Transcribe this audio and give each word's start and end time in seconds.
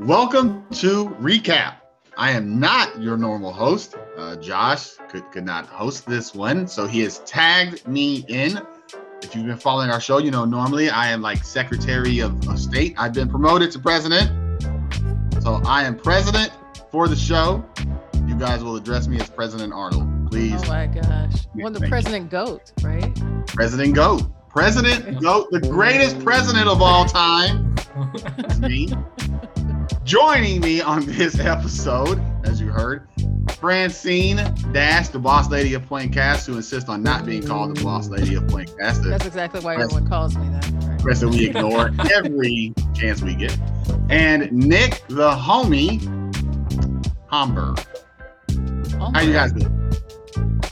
Welcome 0.00 0.64
to 0.76 1.10
Recap. 1.20 1.74
I 2.16 2.30
am 2.30 2.58
not 2.58 3.02
your 3.02 3.18
normal 3.18 3.52
host. 3.52 3.96
Uh, 4.16 4.34
Josh 4.36 4.92
could, 5.10 5.30
could 5.30 5.44
not 5.44 5.66
host 5.66 6.06
this 6.06 6.34
one, 6.34 6.66
so 6.66 6.86
he 6.86 7.00
has 7.00 7.18
tagged 7.20 7.86
me 7.86 8.24
in. 8.26 8.62
If 9.20 9.36
you've 9.36 9.44
been 9.44 9.58
following 9.58 9.90
our 9.90 10.00
show, 10.00 10.16
you 10.16 10.30
know 10.30 10.46
normally 10.46 10.88
I 10.88 11.08
am 11.08 11.20
like 11.20 11.44
Secretary 11.44 12.20
of, 12.20 12.48
of 12.48 12.58
State. 12.58 12.94
I've 12.96 13.12
been 13.12 13.28
promoted 13.28 13.70
to 13.72 13.78
President. 13.78 14.62
So 15.42 15.60
I 15.66 15.84
am 15.84 15.98
President 15.98 16.50
for 16.90 17.06
the 17.06 17.14
show. 17.14 17.62
You 18.26 18.36
guys 18.36 18.64
will 18.64 18.76
address 18.76 19.06
me 19.06 19.20
as 19.20 19.28
President 19.28 19.74
Arnold, 19.74 20.30
please. 20.30 20.62
Oh 20.64 20.68
my 20.68 20.86
gosh. 20.86 21.46
Well, 21.54 21.70
the 21.70 21.78
Thank 21.78 21.82
you. 21.82 21.88
President 21.90 22.30
Goat, 22.30 22.72
right? 22.82 23.14
President 23.48 23.94
Goat. 23.94 24.22
President 24.48 25.20
Goat, 25.20 25.48
the 25.50 25.60
greatest 25.60 26.18
president 26.24 26.68
of 26.68 26.80
all 26.80 27.04
time. 27.04 27.66
It's 28.38 28.58
me. 28.58 28.88
Joining 30.04 30.60
me 30.60 30.80
on 30.80 31.04
this 31.04 31.38
episode, 31.38 32.20
as 32.44 32.60
you 32.60 32.68
heard, 32.68 33.06
Francine 33.58 34.36
Dash, 34.72 35.08
the 35.08 35.18
boss 35.18 35.50
lady 35.50 35.74
of 35.74 35.82
Pointcast, 35.82 36.46
who 36.46 36.56
insists 36.56 36.88
on 36.88 37.02
not 37.02 37.26
being 37.26 37.46
called 37.46 37.76
the 37.76 37.84
boss 37.84 38.08
lady 38.08 38.34
of 38.34 38.48
Plain 38.48 38.66
Cast. 38.78 39.04
That's 39.04 39.26
exactly 39.26 39.60
why 39.60 39.74
everyone 39.74 40.08
calls 40.08 40.36
me 40.36 40.48
that. 40.48 40.70
Right? 40.86 41.02
rest 41.04 41.20
that 41.20 41.28
we 41.28 41.46
ignore 41.46 41.90
every 42.14 42.72
chance 42.94 43.22
we 43.22 43.34
get. 43.34 43.56
And 44.08 44.50
Nick, 44.52 45.02
the 45.08 45.30
homie, 45.30 46.00
Homburg. 47.26 47.78
How 49.14 49.20
you 49.20 49.32
guys 49.32 49.52
doing? 49.52 49.90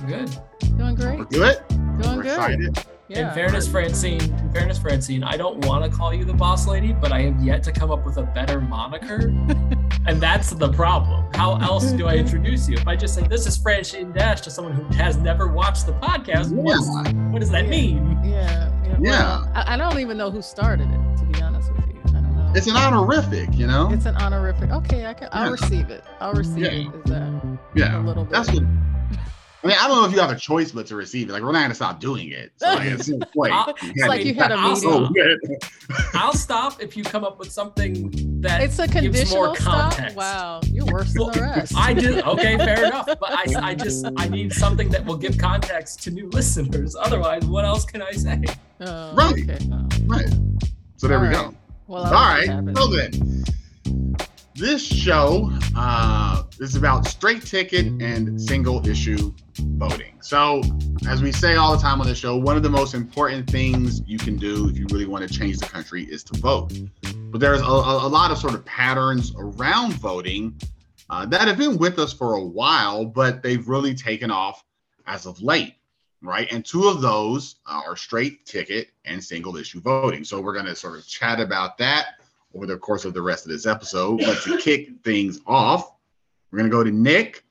Good. 0.07 0.31
Doing 0.79 0.95
great. 0.95 1.19
We're 1.19 1.25
good? 1.27 1.69
Doing 1.69 2.17
We're 2.17 2.23
good. 2.23 2.27
excited. 2.33 2.79
Yeah. 3.09 3.29
In 3.29 3.35
fairness, 3.35 3.67
Francine, 3.67 4.21
in 4.21 4.53
fairness, 4.53 4.79
Francine, 4.79 5.25
I 5.25 5.39
don't 5.39 5.65
want 5.65 5.83
to 5.91 5.91
call 5.91 6.13
you 6.13 6.27
the 6.27 6.35
boss 6.35 6.67
lady, 6.67 6.93
but 6.93 7.11
I 7.11 7.23
have 7.23 7.43
yet 7.43 7.63
to 7.63 7.73
come 7.73 7.91
up 7.91 8.05
with 8.05 8.19
a 8.19 8.23
better 8.23 8.61
moniker. 8.61 9.29
and 10.07 10.21
that's 10.21 10.51
the 10.51 10.71
problem. 10.73 11.25
How 11.35 11.57
else 11.57 11.91
do 11.93 12.07
I 12.07 12.17
introduce 12.25 12.69
you? 12.69 12.77
If 12.77 12.87
I 12.87 12.97
just 12.97 13.15
say 13.15 13.27
this 13.27 13.47
is 13.47 13.57
Francine 13.57 14.13
Dash 14.13 14.43
to 14.43 14.51
someone 14.51 14.75
who 14.75 14.85
has 14.97 15.17
never 15.17 15.49
watched 15.49 15.87
the 15.87 15.93
podcast, 15.95 16.51
Yeah. 16.51 17.13
what 17.33 17.41
does 17.41 17.51
that 17.51 17.65
Yeah. 17.65 17.71
mean? 17.71 18.21
Yeah. 18.25 18.71
Yeah. 18.85 18.97
Yeah. 19.01 19.01
Well, 19.01 19.53
I, 19.55 19.75
I 19.75 19.77
don't 19.79 19.99
even 20.01 20.19
know 20.19 20.31
who 20.31 20.43
started 20.43 20.89
it, 20.91 21.17
to 21.19 21.25
be 21.25 21.41
honest 21.41 21.73
with 21.73 21.87
you. 21.89 22.01
I 22.09 22.11
don't 22.11 22.37
know. 22.37 22.53
It's 22.55 22.67
an 22.67 22.77
honorific, 22.77 23.49
you 23.55 23.67
know? 23.67 23.91
It's 23.91 24.05
an 24.05 24.17
honorific. 24.17 24.71
Okay, 24.71 25.07
I 25.07 25.15
can. 25.15 25.29
I'll 25.33 25.51
receive 25.51 25.89
it. 25.89 26.05
I'll 26.21 26.35
receive 26.35 26.59
Yeah. 26.59 26.69
it. 26.71 26.87
Is 26.95 27.11
that 27.11 27.59
yeah. 27.75 27.99
a 27.99 28.03
little 28.03 28.25
bit? 28.25 28.33
That's 28.35 28.53
what. 28.53 28.65
I 29.69 29.71
mean, 29.71 29.79
I 29.85 29.87
don't 29.89 29.97
know 30.01 30.05
if 30.07 30.13
you 30.13 30.21
have 30.21 30.31
a 30.31 30.37
choice 30.39 30.73
but 30.73 30.87
to 30.87 30.97
receive 30.97 31.29
it. 31.29 31.33
Like, 31.33 31.43
we're 31.43 31.53
not 31.53 31.59
going 31.61 31.69
to 31.71 31.75
stop 31.75 32.01
doing 32.01 32.31
it. 32.31 32.53
So, 32.57 32.67
like, 32.67 32.87
at 32.89 33.05
some 33.05 33.21
point, 33.35 33.53
I'll- 33.53 33.75
you 33.95 34.07
like 34.09 34.25
you 34.25 34.33
had 34.35 34.51
a 34.51 34.59
Also- 34.59 35.09
meeting. 35.11 35.39
Oh, 35.91 36.11
I'll 36.15 36.33
stop 36.33 36.81
if 36.83 36.97
you 36.97 37.05
come 37.05 37.23
up 37.25 37.39
with 37.39 37.53
something 37.53 38.41
that 38.41 38.63
It's 38.63 38.79
a 38.79 38.89
gives 38.89 39.05
conditional 39.05 39.45
more 39.47 39.57
stop. 39.57 39.93
context. 39.93 40.17
Wow, 40.17 40.61
you're 40.73 40.87
worse 40.87 41.13
than 41.13 41.31
the 41.33 41.41
rest. 41.41 41.73
I 41.77 41.93
just 41.95 42.27
okay, 42.27 42.57
fair 42.57 42.85
enough. 42.87 43.07
But 43.07 43.19
I, 43.31 43.71
I 43.71 43.75
just 43.75 44.07
I 44.17 44.29
need 44.29 44.53
something 44.53 44.89
that 44.91 45.05
will 45.05 45.17
give 45.19 45.37
context 45.37 46.03
to 46.05 46.11
new 46.11 46.29
listeners. 46.31 46.97
Otherwise, 46.99 47.45
what 47.45 47.65
else 47.67 47.85
can 47.85 48.01
I 48.01 48.13
say? 48.13 48.41
Oh, 48.81 49.15
Right. 49.15 49.33
Okay. 49.51 49.59
Oh. 49.73 49.87
Right. 50.07 50.29
So, 50.97 51.09
there 51.09 51.21
we 51.21 51.27
All 51.29 51.33
go. 51.33 51.43
right. 51.47 51.55
Well, 51.89 52.05
All 52.05 52.15
I'll 52.15 52.37
right. 52.37 52.41
make 52.41 52.49
it 52.49 52.53
happen. 52.53 52.77
So 52.77 52.87
then, 52.89 53.45
this 54.59 54.85
show 54.85 55.51
uh, 55.77 56.43
is 56.59 56.75
about 56.75 57.07
straight 57.07 57.45
ticket 57.45 57.87
and 58.03 58.41
single 58.41 58.87
issue 58.89 59.33
voting. 59.55 60.19
So, 60.21 60.63
as 61.09 61.23
we 61.23 61.31
say 61.31 61.55
all 61.55 61.77
the 61.77 61.81
time 61.81 62.01
on 62.01 62.09
the 62.09 62.15
show, 62.15 62.37
one 62.37 62.57
of 62.57 62.65
the 62.65 62.69
most 62.69 62.93
important 62.93 63.49
things 63.49 64.03
you 64.07 64.19
can 64.19 64.37
do 64.37 64.69
if 64.69 64.77
you 64.77 64.87
really 64.91 65.07
want 65.07 65.27
to 65.27 65.33
change 65.33 65.59
the 65.59 65.67
country 65.67 66.05
is 66.05 66.25
to 66.25 66.41
vote. 66.41 66.73
But 67.31 67.41
there's 67.41 67.61
a, 67.61 67.65
a, 67.65 68.09
lot 68.09 68.33
of 68.33 68.39
sort 68.39 68.55
of 68.55 68.65
patterns 68.65 69.33
around 69.39 69.93
voting 69.95 70.61
uh, 71.09 71.25
that 71.27 71.47
have 71.47 71.57
been 71.57 71.79
with 71.79 72.01
us 72.01 72.13
for 72.13 72.35
a 72.35 72.45
while, 72.45 73.05
but 73.05 73.43
they've 73.43 73.67
really 73.69 73.95
taken 73.95 74.33
off 74.33 74.65
as 75.07 75.25
of 75.25 75.41
late, 75.41 75.77
right? 76.21 76.51
And 76.51 76.65
two 76.65 76.89
of 76.89 77.01
those 77.01 77.57
are 77.65 77.97
straight 77.97 78.45
ticket 78.45 78.89
and 79.05 79.23
single 79.23 79.57
issue 79.57 79.81
voting. 79.81 80.25
So 80.25 80.41
we're 80.41 80.55
going 80.55 80.67
to 80.67 80.75
sort 80.75 80.99
of 80.99 81.07
chat 81.07 81.39
about 81.39 81.79
that 81.79 82.15
over 82.55 82.67
the 82.67 82.77
course 82.79 83.05
of 83.05 83.15
the 83.15 83.23
rest 83.23 83.45
of 83.45 83.53
this 83.53 83.67
episode. 83.67 84.19
But 84.19 84.43
to 84.43 84.59
kick 84.59 84.89
things 85.05 85.41
off, 85.47 85.93
we're 86.51 86.59
going 86.59 86.71
to 86.71 86.77
go 86.77 86.85
to 86.85 86.91
Nick 86.91 87.45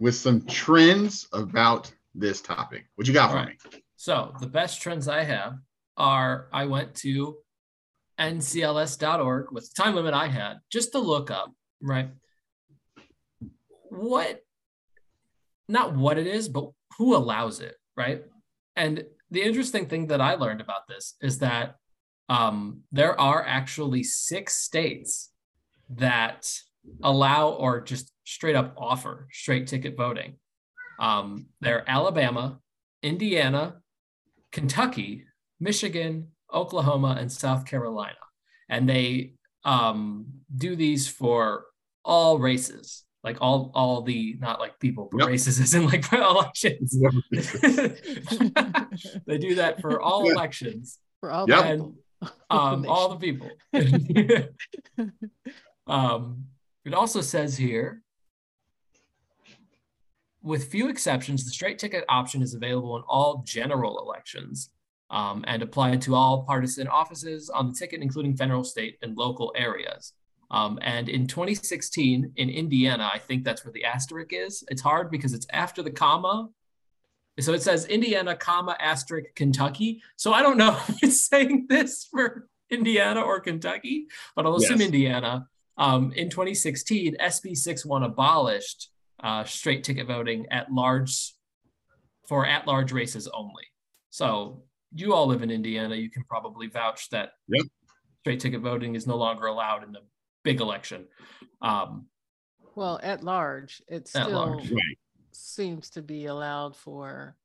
with 0.00 0.14
some 0.14 0.42
trends 0.42 1.28
about 1.32 1.92
this 2.14 2.40
topic. 2.40 2.84
What 2.96 3.06
you 3.06 3.14
got 3.14 3.30
for 3.30 3.38
All 3.38 3.46
me? 3.46 3.56
So 3.96 4.34
the 4.40 4.46
best 4.46 4.82
trends 4.82 5.08
I 5.08 5.24
have 5.24 5.58
are 5.96 6.48
I 6.52 6.66
went 6.66 6.94
to 6.96 7.36
ncls.org 8.18 9.52
with 9.52 9.68
the 9.68 9.82
time 9.82 9.94
limit 9.94 10.14
I 10.14 10.26
had 10.26 10.58
just 10.70 10.92
to 10.92 10.98
look 10.98 11.30
up, 11.30 11.52
right? 11.80 12.10
What, 13.88 14.42
not 15.68 15.94
what 15.94 16.18
it 16.18 16.26
is, 16.26 16.48
but 16.48 16.70
who 16.98 17.16
allows 17.16 17.60
it, 17.60 17.76
right? 17.96 18.24
And 18.76 19.04
the 19.30 19.42
interesting 19.42 19.86
thing 19.86 20.08
that 20.08 20.20
I 20.20 20.34
learned 20.34 20.60
about 20.60 20.88
this 20.88 21.14
is 21.20 21.38
that 21.38 21.76
um, 22.28 22.80
there 22.92 23.18
are 23.20 23.44
actually 23.46 24.02
six 24.02 24.54
states 24.54 25.30
that 25.90 26.48
allow 27.02 27.50
or 27.50 27.80
just 27.80 28.12
straight 28.24 28.56
up 28.56 28.74
offer 28.76 29.28
straight 29.30 29.66
ticket 29.66 29.96
voting. 29.96 30.34
Um, 30.98 31.46
they're 31.60 31.84
Alabama, 31.88 32.58
Indiana, 33.02 33.76
Kentucky, 34.52 35.24
Michigan, 35.60 36.28
Oklahoma, 36.52 37.16
and 37.18 37.30
South 37.30 37.64
Carolina. 37.66 38.16
And 38.68 38.88
they 38.88 39.34
um, 39.64 40.26
do 40.56 40.76
these 40.76 41.08
for 41.08 41.64
all 42.04 42.38
races, 42.38 43.04
like 43.22 43.38
all 43.40 43.70
all 43.74 44.02
the 44.02 44.36
not 44.40 44.58
like 44.60 44.78
people, 44.80 45.08
but 45.10 45.18
Yep. 45.20 45.28
races 45.28 45.60
as 45.60 45.74
in 45.74 45.86
like 45.86 46.10
elections. 46.12 46.96
they 49.26 49.38
do 49.38 49.54
that 49.56 49.80
for 49.80 50.00
all 50.00 50.26
Yeah. 50.26 50.32
elections, 50.32 50.98
For 51.20 51.30
all 51.30 51.48
Yep. 51.48 51.64
and 51.64 51.80
people. 51.80 51.94
um, 52.50 52.86
all 52.88 53.14
the 53.14 53.16
people. 53.16 53.50
um, 55.86 56.44
it 56.84 56.94
also 56.94 57.20
says 57.20 57.56
here, 57.56 58.02
with 60.42 60.70
few 60.70 60.88
exceptions, 60.88 61.44
the 61.44 61.50
straight 61.50 61.78
ticket 61.78 62.04
option 62.08 62.42
is 62.42 62.54
available 62.54 62.96
in 62.96 63.02
all 63.08 63.42
general 63.46 64.00
elections 64.00 64.70
um, 65.10 65.44
and 65.46 65.62
applied 65.62 66.00
to 66.02 66.14
all 66.14 66.42
partisan 66.44 66.88
offices 66.88 67.48
on 67.50 67.68
the 67.68 67.74
ticket, 67.74 68.02
including 68.02 68.36
federal, 68.36 68.64
state, 68.64 68.98
and 69.02 69.16
local 69.16 69.52
areas. 69.56 70.14
Um, 70.50 70.78
and 70.82 71.08
in 71.08 71.26
2016, 71.26 72.32
in 72.36 72.50
Indiana, 72.50 73.10
I 73.12 73.18
think 73.18 73.44
that's 73.44 73.64
where 73.64 73.72
the 73.72 73.84
asterisk 73.84 74.32
is. 74.32 74.64
It's 74.68 74.82
hard 74.82 75.10
because 75.10 75.32
it's 75.32 75.46
after 75.52 75.82
the 75.82 75.90
comma. 75.90 76.48
So 77.40 77.54
it 77.54 77.62
says 77.62 77.86
Indiana, 77.86 78.36
comma, 78.36 78.76
asterisk, 78.78 79.34
Kentucky. 79.34 80.02
So 80.16 80.32
I 80.32 80.42
don't 80.42 80.58
know 80.58 80.78
if 80.88 81.02
it's 81.02 81.26
saying 81.26 81.66
this 81.68 82.04
for 82.10 82.48
Indiana 82.70 83.22
or 83.22 83.40
Kentucky, 83.40 84.06
but 84.36 84.44
I'll 84.46 84.56
assume 84.56 84.78
Yes. 84.80 84.86
Indiana. 84.86 85.46
Um, 85.78 86.12
in 86.12 86.28
2016, 86.28 87.16
SB 87.18 87.56
61 87.56 88.02
abolished 88.02 88.90
uh, 89.22 89.44
straight 89.44 89.82
ticket 89.84 90.06
voting 90.06 90.46
at 90.50 90.70
large 90.70 91.34
for 92.28 92.46
at 92.46 92.66
large 92.66 92.92
races 92.92 93.26
only. 93.32 93.64
So 94.10 94.64
you 94.94 95.14
all 95.14 95.26
live 95.26 95.42
in 95.42 95.50
Indiana. 95.50 95.94
You 95.96 96.10
can 96.10 96.24
probably 96.24 96.66
vouch 96.66 97.08
that 97.10 97.30
Yep. 97.48 97.66
straight 98.20 98.40
ticket 98.40 98.60
voting 98.60 98.94
is 98.94 99.06
no 99.06 99.16
longer 99.16 99.46
allowed 99.46 99.84
in 99.84 99.92
the 99.92 100.00
big 100.44 100.60
election. 100.60 101.06
Um, 101.62 102.06
Well, 102.74 103.00
at 103.02 103.24
large, 103.24 103.80
it's 103.88 104.14
At 104.14 104.24
still 104.26 104.38
large. 104.38 104.70
Right. 104.70 104.98
Seems 105.34 105.90
to 105.90 106.02
be 106.02 106.26
allowed 106.26 106.76
for, 106.76 107.36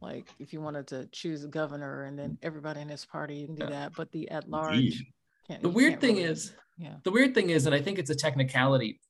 like, 0.00 0.28
if 0.38 0.52
you 0.52 0.60
wanted 0.60 0.86
to 0.88 1.06
choose 1.12 1.44
a 1.44 1.48
governor 1.48 2.04
and 2.04 2.18
then 2.18 2.38
everybody 2.42 2.80
in 2.80 2.88
his 2.88 3.04
party 3.04 3.46
can 3.46 3.54
do 3.54 3.64
Yeah. 3.64 3.70
that. 3.70 3.92
But 3.96 4.10
the 4.12 4.28
at 4.30 4.48
large, 4.48 5.04
can't, 5.46 5.62
the 5.62 5.68
weird 5.68 6.00
thing 6.00 6.16
really- 6.16 6.28
is, 6.28 6.52
yeah. 6.78 6.96
the 7.04 7.10
weird 7.10 7.34
thing 7.34 7.50
is, 7.50 7.66
and 7.66 7.74
I 7.74 7.80
think 7.82 7.98
it's 7.98 8.10
a 8.10 8.14
technicality 8.14 9.00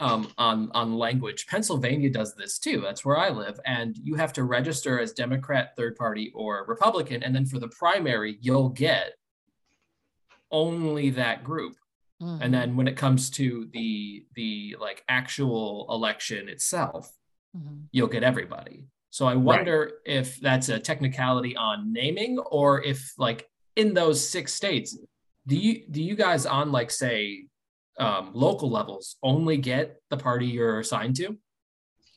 um, 0.00 0.32
on 0.38 0.70
on 0.72 0.94
language. 0.98 1.46
Pennsylvania 1.46 2.10
does 2.10 2.34
this 2.34 2.58
too. 2.58 2.80
That's 2.80 3.04
where 3.04 3.16
I 3.18 3.28
live, 3.28 3.60
and 3.66 3.96
you 3.96 4.14
have 4.16 4.32
to 4.32 4.42
register 4.42 4.98
as 4.98 5.12
Democrat, 5.12 5.76
third 5.76 5.94
party, 5.96 6.32
or 6.34 6.64
Republican, 6.66 7.22
and 7.22 7.32
then 7.34 7.44
for 7.46 7.60
the 7.60 7.68
primary, 7.68 8.38
you'll 8.40 8.70
get 8.70 9.12
only 10.50 11.10
that 11.10 11.44
group. 11.44 11.76
Mhm. 12.20 12.38
And 12.40 12.54
then 12.54 12.74
when 12.76 12.88
it 12.88 12.96
comes 12.96 13.30
to 13.30 13.68
the 13.72 14.26
the 14.34 14.76
like 14.80 15.04
actual 15.08 15.86
election 15.90 16.48
itself, 16.48 17.12
Mhm. 17.56 17.84
you'll 17.92 18.08
get 18.08 18.22
everybody. 18.22 18.86
So 19.10 19.26
I 19.26 19.34
wonder 19.34 19.92
if 20.06 20.40
that's 20.40 20.68
a 20.70 20.78
technicality 20.78 21.54
on 21.56 21.92
naming 21.92 22.38
or 22.38 22.82
if 22.82 23.12
like 23.18 23.48
in 23.76 23.92
those 23.94 24.26
six 24.26 24.54
states, 24.54 24.96
do 25.46 25.56
you 25.56 25.84
do 25.90 26.02
you 26.02 26.14
guys 26.16 26.46
on 26.46 26.72
like 26.72 26.90
say 26.90 27.46
um, 27.98 28.30
local 28.32 28.70
levels 28.70 29.16
only 29.22 29.58
get 29.58 30.00
the 30.08 30.16
party 30.16 30.46
you're 30.46 30.80
assigned 30.80 31.16
to? 31.16 31.36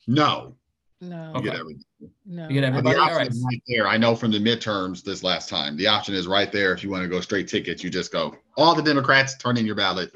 No, 0.07 0.55
No, 1.01 1.33
you 1.35 1.41
get 1.41 1.51
Okay. 1.51 1.59
everything. 1.59 1.83
no. 2.25 2.47
You 2.47 2.53
get 2.53 2.63
everybody. 2.63 2.95
the 2.95 3.01
option 3.01 3.17
right. 3.17 3.27
is 3.27 3.43
right 3.45 3.61
there. 3.67 3.87
I 3.87 3.97
know 3.97 4.15
from 4.15 4.31
the 4.31 4.39
midterms 4.39 5.03
this 5.03 5.21
last 5.23 5.49
time, 5.49 5.75
the 5.75 5.87
option 5.87 6.15
is 6.15 6.27
right 6.27 6.49
there. 6.51 6.71
If 6.73 6.81
you 6.83 6.89
want 6.89 7.03
to 7.03 7.09
go 7.09 7.19
straight 7.19 7.49
tickets, 7.49 7.83
you 7.83 7.89
just 7.89 8.11
go 8.13 8.35
all 8.55 8.73
the 8.73 8.81
Democrats 8.81 9.35
turn 9.37 9.57
in 9.57 9.65
your 9.65 9.75
ballot. 9.75 10.15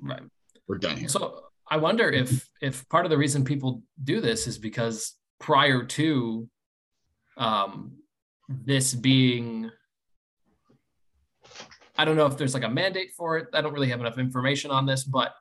Right. 0.00 0.22
we're 0.66 0.76
done 0.78 0.98
here. 0.98 1.08
So 1.08 1.44
I 1.70 1.76
wonder 1.76 2.10
if 2.10 2.48
if 2.60 2.88
part 2.88 3.04
of 3.04 3.10
the 3.10 3.18
reason 3.18 3.44
people 3.44 3.82
do 4.02 4.20
this 4.20 4.46
is 4.46 4.58
because 4.58 5.14
prior 5.38 5.84
to 5.84 6.48
um, 7.36 7.92
this 8.48 8.94
being 8.94 9.70
I 11.96 12.04
don't 12.04 12.16
know 12.16 12.26
if 12.26 12.38
there's 12.38 12.54
like 12.54 12.62
a 12.62 12.68
mandate 12.68 13.10
for 13.16 13.38
it. 13.38 13.48
I 13.52 13.60
don't 13.60 13.72
really 13.72 13.88
have 13.88 14.00
enough 14.00 14.18
information 14.18 14.70
on 14.70 14.86
this, 14.86 15.02
but 15.02 15.34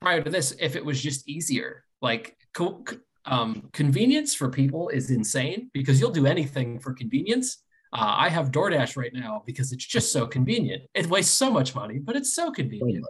prior 0.00 0.22
to 0.22 0.30
this, 0.30 0.54
if 0.60 0.76
it 0.76 0.84
was 0.84 1.02
just 1.02 1.28
easier, 1.28 1.84
like 2.00 2.36
co- 2.54 2.84
um, 3.24 3.68
convenience 3.72 4.34
for 4.34 4.48
people 4.48 4.88
is 4.88 5.10
insane 5.10 5.70
because 5.74 6.00
you'll 6.00 6.10
do 6.10 6.26
anything 6.26 6.78
for 6.78 6.92
convenience. 6.92 7.58
Uh, 7.92 8.14
I 8.18 8.30
have 8.30 8.50
DoorDash 8.50 8.96
right 8.96 9.12
now 9.12 9.42
because 9.44 9.72
it's 9.72 9.84
just 9.84 10.12
so 10.12 10.26
convenient. 10.26 10.84
It 10.94 11.06
wastes 11.08 11.34
so 11.34 11.50
much 11.50 11.74
money, 11.74 11.98
but 11.98 12.16
it's 12.16 12.34
so 12.34 12.50
convenient. 12.50 13.04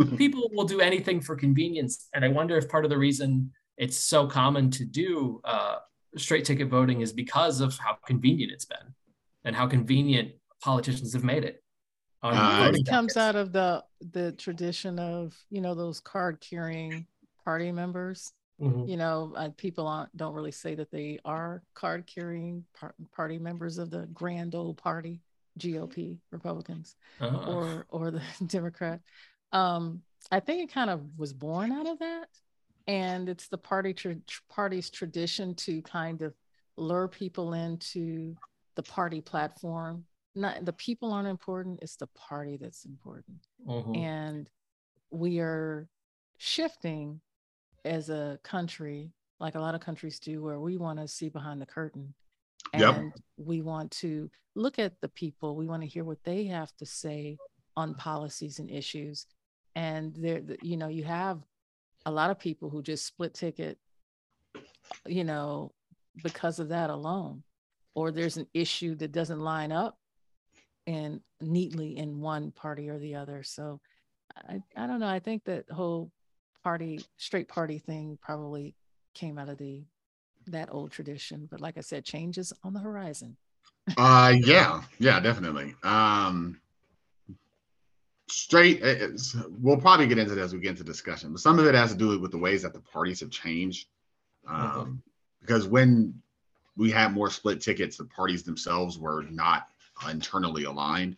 So 0.00 0.06
people 0.16 0.50
will 0.52 0.66
do 0.66 0.80
anything 0.80 1.22
for 1.22 1.36
convenience, 1.36 2.08
and 2.14 2.24
I 2.24 2.28
wonder 2.28 2.56
if 2.58 2.68
part 2.68 2.84
of 2.84 2.90
the 2.90 2.98
reason 2.98 3.50
it's 3.78 3.96
so 3.96 4.26
common 4.26 4.70
to 4.72 4.84
do 4.84 5.40
uh, 5.44 5.76
straight 6.16 6.44
ticket 6.44 6.68
voting 6.68 7.00
is 7.00 7.12
because 7.12 7.60
of 7.60 7.78
how 7.78 7.96
convenient 8.06 8.52
it's 8.52 8.64
been 8.66 8.94
and 9.44 9.56
how 9.56 9.66
convenient 9.66 10.32
politicians 10.62 11.12
have 11.14 11.24
made 11.24 11.44
it. 11.44 11.62
Uh, 12.22 12.72
it 12.74 12.86
comes 12.86 13.16
out 13.16 13.36
of 13.36 13.52
the 13.52 13.84
the 14.12 14.32
tradition 14.32 14.98
of 14.98 15.34
you 15.48 15.60
know 15.60 15.74
those 15.74 16.00
card 16.00 16.40
carrying 16.40 17.06
party 17.44 17.70
members. 17.70 18.32
Mhm. 18.60 18.88
You 18.88 18.96
know, 18.96 19.34
uh, 19.36 19.50
people 19.56 19.86
aren't, 19.86 20.16
don't 20.16 20.34
really 20.34 20.52
say 20.52 20.74
that 20.74 20.90
they 20.90 21.18
are 21.24 21.62
card 21.74 22.06
carrying 22.06 22.64
par- 22.74 22.94
party 23.12 23.38
members 23.38 23.78
of 23.78 23.90
the 23.90 24.06
grand 24.06 24.54
old 24.54 24.78
party, 24.78 25.20
GOP 25.58 26.18
Republicans 26.30 26.96
Uh, 27.20 27.36
or 27.50 27.86
or 27.90 28.10
the 28.10 28.22
Democrat. 28.46 29.00
Um, 29.52 30.02
I 30.30 30.40
think 30.40 30.62
it 30.62 30.72
kind 30.72 30.90
of 30.90 31.02
was 31.16 31.32
born 31.32 31.70
out 31.72 31.86
of 31.86 31.98
that, 31.98 32.28
and 32.86 33.28
it's 33.28 33.48
the 33.48 33.58
party 33.58 33.92
tra- 33.94 34.16
party's 34.48 34.90
tradition 34.90 35.54
to 35.56 35.82
kind 35.82 36.22
of 36.22 36.34
lure 36.76 37.08
people 37.08 37.52
into 37.52 38.36
the 38.74 38.82
party 38.82 39.20
platform. 39.20 40.04
Not 40.34 40.64
the 40.64 40.72
people 40.72 41.12
aren't 41.12 41.28
important; 41.28 41.80
it's 41.82 41.96
the 41.96 42.08
party 42.08 42.56
that's 42.56 42.84
important, 42.84 43.46
mhm. 43.66 43.96
and 43.96 44.50
we 45.10 45.40
are 45.40 45.88
shifting 46.38 47.20
as 47.86 48.10
a 48.10 48.38
country, 48.42 49.12
like 49.40 49.54
a 49.54 49.60
lot 49.60 49.74
of 49.74 49.80
countries 49.80 50.18
do, 50.18 50.42
where 50.42 50.60
we 50.60 50.76
want 50.76 50.98
to 50.98 51.08
see 51.08 51.28
behind 51.28 51.60
the 51.60 51.66
curtain. 51.66 52.14
Yep. 52.74 52.96
And 52.96 53.12
we 53.36 53.62
want 53.62 53.90
to 53.92 54.30
look 54.54 54.78
at 54.78 55.00
the 55.00 55.08
people. 55.08 55.56
We 55.56 55.66
want 55.66 55.82
to 55.82 55.88
hear 55.88 56.04
what 56.04 56.22
they 56.24 56.44
have 56.44 56.74
to 56.76 56.86
say 56.86 57.38
on 57.76 57.94
policies 57.94 58.58
and 58.58 58.70
issues. 58.70 59.26
And 59.74 60.14
there, 60.16 60.42
you 60.62 60.76
know, 60.76 60.88
you 60.88 61.04
have 61.04 61.40
a 62.06 62.10
lot 62.10 62.30
of 62.30 62.38
people 62.38 62.70
who 62.70 62.82
just 62.82 63.06
split 63.06 63.34
ticket, 63.34 63.78
you 65.06 65.24
know, 65.24 65.72
because 66.22 66.58
of 66.58 66.70
that 66.70 66.90
alone. 66.90 67.42
Or 67.94 68.10
there's 68.10 68.36
an 68.36 68.46
issue 68.52 68.94
that 68.96 69.12
doesn't 69.12 69.40
line 69.40 69.72
up 69.72 69.98
and 70.86 71.20
neatly 71.40 71.96
in 71.96 72.20
one 72.20 72.50
party 72.50 72.88
or 72.88 72.98
the 72.98 73.14
other. 73.14 73.42
So 73.42 73.80
I, 74.36 74.60
I 74.76 74.86
don't 74.86 75.00
know. 75.00 75.08
I 75.08 75.18
think 75.18 75.44
that 75.44 75.70
whole 75.70 76.10
party, 76.66 77.00
straight 77.16 77.46
party 77.46 77.78
thing 77.78 78.18
probably 78.20 78.74
came 79.14 79.38
out 79.38 79.48
of 79.48 79.56
the 79.56 79.84
that 80.48 80.68
old 80.72 80.90
tradition. 80.90 81.46
But 81.48 81.60
like 81.60 81.78
I 81.78 81.80
said, 81.80 82.04
changes 82.04 82.52
on 82.64 82.72
the 82.72 82.80
horizon. 82.80 83.36
Uh, 83.96 84.34
yeah, 84.36 84.82
yeah, 84.98 85.20
definitely. 85.20 85.76
Um, 85.84 86.60
straight. 88.28 88.82
We'll 89.60 89.76
probably 89.76 90.08
get 90.08 90.18
into 90.18 90.34
that 90.34 90.40
as 90.40 90.52
we 90.52 90.58
get 90.58 90.70
into 90.70 90.82
discussion, 90.82 91.30
but 91.30 91.40
some 91.40 91.60
of 91.60 91.66
it 91.66 91.76
has 91.76 91.92
to 91.92 91.96
do 91.96 92.18
with 92.18 92.32
the 92.32 92.38
ways 92.38 92.62
that 92.62 92.72
the 92.72 92.80
parties 92.80 93.20
have 93.20 93.30
changed. 93.30 93.86
Um, 94.48 95.00
because 95.40 95.68
when 95.68 96.20
we 96.76 96.90
had 96.90 97.12
more 97.12 97.30
split 97.30 97.60
tickets, 97.60 97.96
the 97.96 98.06
parties 98.06 98.42
themselves 98.42 98.98
were 98.98 99.22
not 99.30 99.68
internally 100.10 100.64
aligned, 100.64 101.16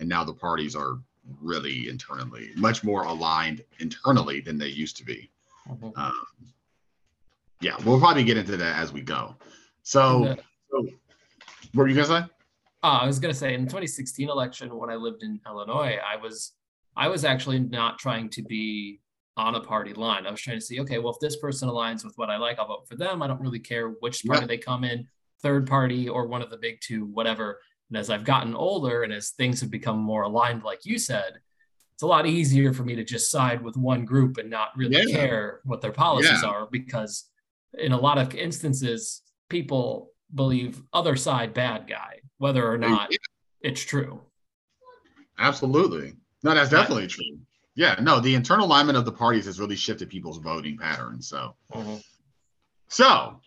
and 0.00 0.08
now 0.08 0.24
the 0.24 0.32
parties 0.32 0.74
are 0.74 0.98
really 1.40 1.88
internally 1.88 2.50
much 2.56 2.82
more 2.84 3.02
aligned 3.04 3.64
internally 3.80 4.40
than 4.40 4.58
they 4.58 4.68
used 4.68 4.96
to 4.96 5.04
be. 5.04 5.30
Mhm. 5.68 5.96
Um, 5.96 6.28
yeah, 7.60 7.76
we'll 7.84 7.98
probably 7.98 8.24
get 8.24 8.36
into 8.36 8.56
that 8.56 8.76
as 8.76 8.92
we 8.92 9.00
go. 9.02 9.36
So, 9.82 10.24
uh, 10.24 10.36
so 10.70 10.82
what 10.82 10.94
were 11.74 11.88
you 11.88 11.94
gonna 11.94 12.06
say? 12.06 12.30
Uh, 12.82 12.98
I 13.02 13.06
was 13.06 13.18
gonna 13.18 13.34
say 13.34 13.54
in 13.54 13.62
the 13.64 13.70
2016 13.70 14.28
election 14.28 14.74
when 14.76 14.90
I 14.90 14.94
lived 14.94 15.22
in 15.22 15.40
Illinois, 15.46 15.98
I 16.04 16.16
was 16.16 16.52
I 16.96 17.08
was 17.08 17.24
actually 17.24 17.60
not 17.60 17.98
trying 17.98 18.28
to 18.30 18.42
be 18.42 19.00
on 19.36 19.54
a 19.54 19.60
party 19.60 19.94
line. 19.94 20.26
I 20.26 20.32
was 20.32 20.40
trying 20.40 20.58
to 20.58 20.64
see, 20.64 20.80
okay, 20.80 20.98
well, 20.98 21.12
if 21.12 21.20
this 21.20 21.36
person 21.36 21.68
aligns 21.68 22.04
with 22.04 22.12
what 22.16 22.28
I 22.28 22.36
like, 22.38 22.58
I'll 22.58 22.66
vote 22.66 22.88
for 22.88 22.96
them. 22.96 23.22
I 23.22 23.28
don't 23.28 23.40
really 23.40 23.60
care 23.60 23.90
which 23.90 24.24
party 24.24 24.40
Yeah. 24.42 24.46
they 24.48 24.58
come 24.58 24.82
in, 24.82 25.06
third 25.40 25.68
party 25.68 26.08
or 26.08 26.26
one 26.26 26.42
of 26.42 26.50
the 26.50 26.56
big 26.56 26.80
two, 26.80 27.04
whatever. 27.06 27.60
And 27.90 27.96
as 27.96 28.10
I've 28.10 28.24
gotten 28.24 28.54
older 28.54 29.02
and 29.02 29.12
as 29.12 29.30
things 29.30 29.60
have 29.60 29.70
become 29.70 29.98
more 29.98 30.22
aligned, 30.22 30.62
like 30.62 30.84
you 30.84 30.98
said, 30.98 31.40
it's 31.94 32.02
a 32.02 32.06
lot 32.06 32.26
easier 32.26 32.72
for 32.72 32.84
me 32.84 32.94
to 32.96 33.04
just 33.04 33.30
side 33.30 33.62
with 33.62 33.76
one 33.76 34.04
group 34.04 34.36
and 34.36 34.50
not 34.50 34.76
really 34.76 34.96
Yeah. 34.96 35.16
care 35.16 35.60
what 35.64 35.80
their 35.80 35.92
policies 35.92 36.42
Yeah. 36.42 36.48
are 36.48 36.66
because 36.70 37.30
in 37.78 37.92
a 37.92 37.98
lot 38.00 38.18
of 38.18 38.34
instances, 38.34 39.22
people 39.48 40.12
believe 40.34 40.82
other 40.92 41.16
side 41.16 41.54
bad 41.54 41.88
guy, 41.88 42.20
whether 42.36 42.70
or 42.70 42.78
not 42.78 43.10
it's 43.60 43.80
true. 43.82 44.22
Absolutely. 45.38 46.14
No, 46.42 46.54
that's 46.54 46.70
definitely 46.70 47.06
true. 47.06 47.40
Yeah, 47.74 47.96
no, 48.00 48.20
the 48.20 48.34
internal 48.34 48.66
alignment 48.66 48.98
of 48.98 49.04
the 49.04 49.12
parties 49.12 49.46
has 49.46 49.58
really 49.60 49.76
shifted 49.76 50.10
people's 50.10 50.38
voting 50.38 50.76
patterns. 50.76 51.28
So, 51.28 51.54
so 52.88 53.40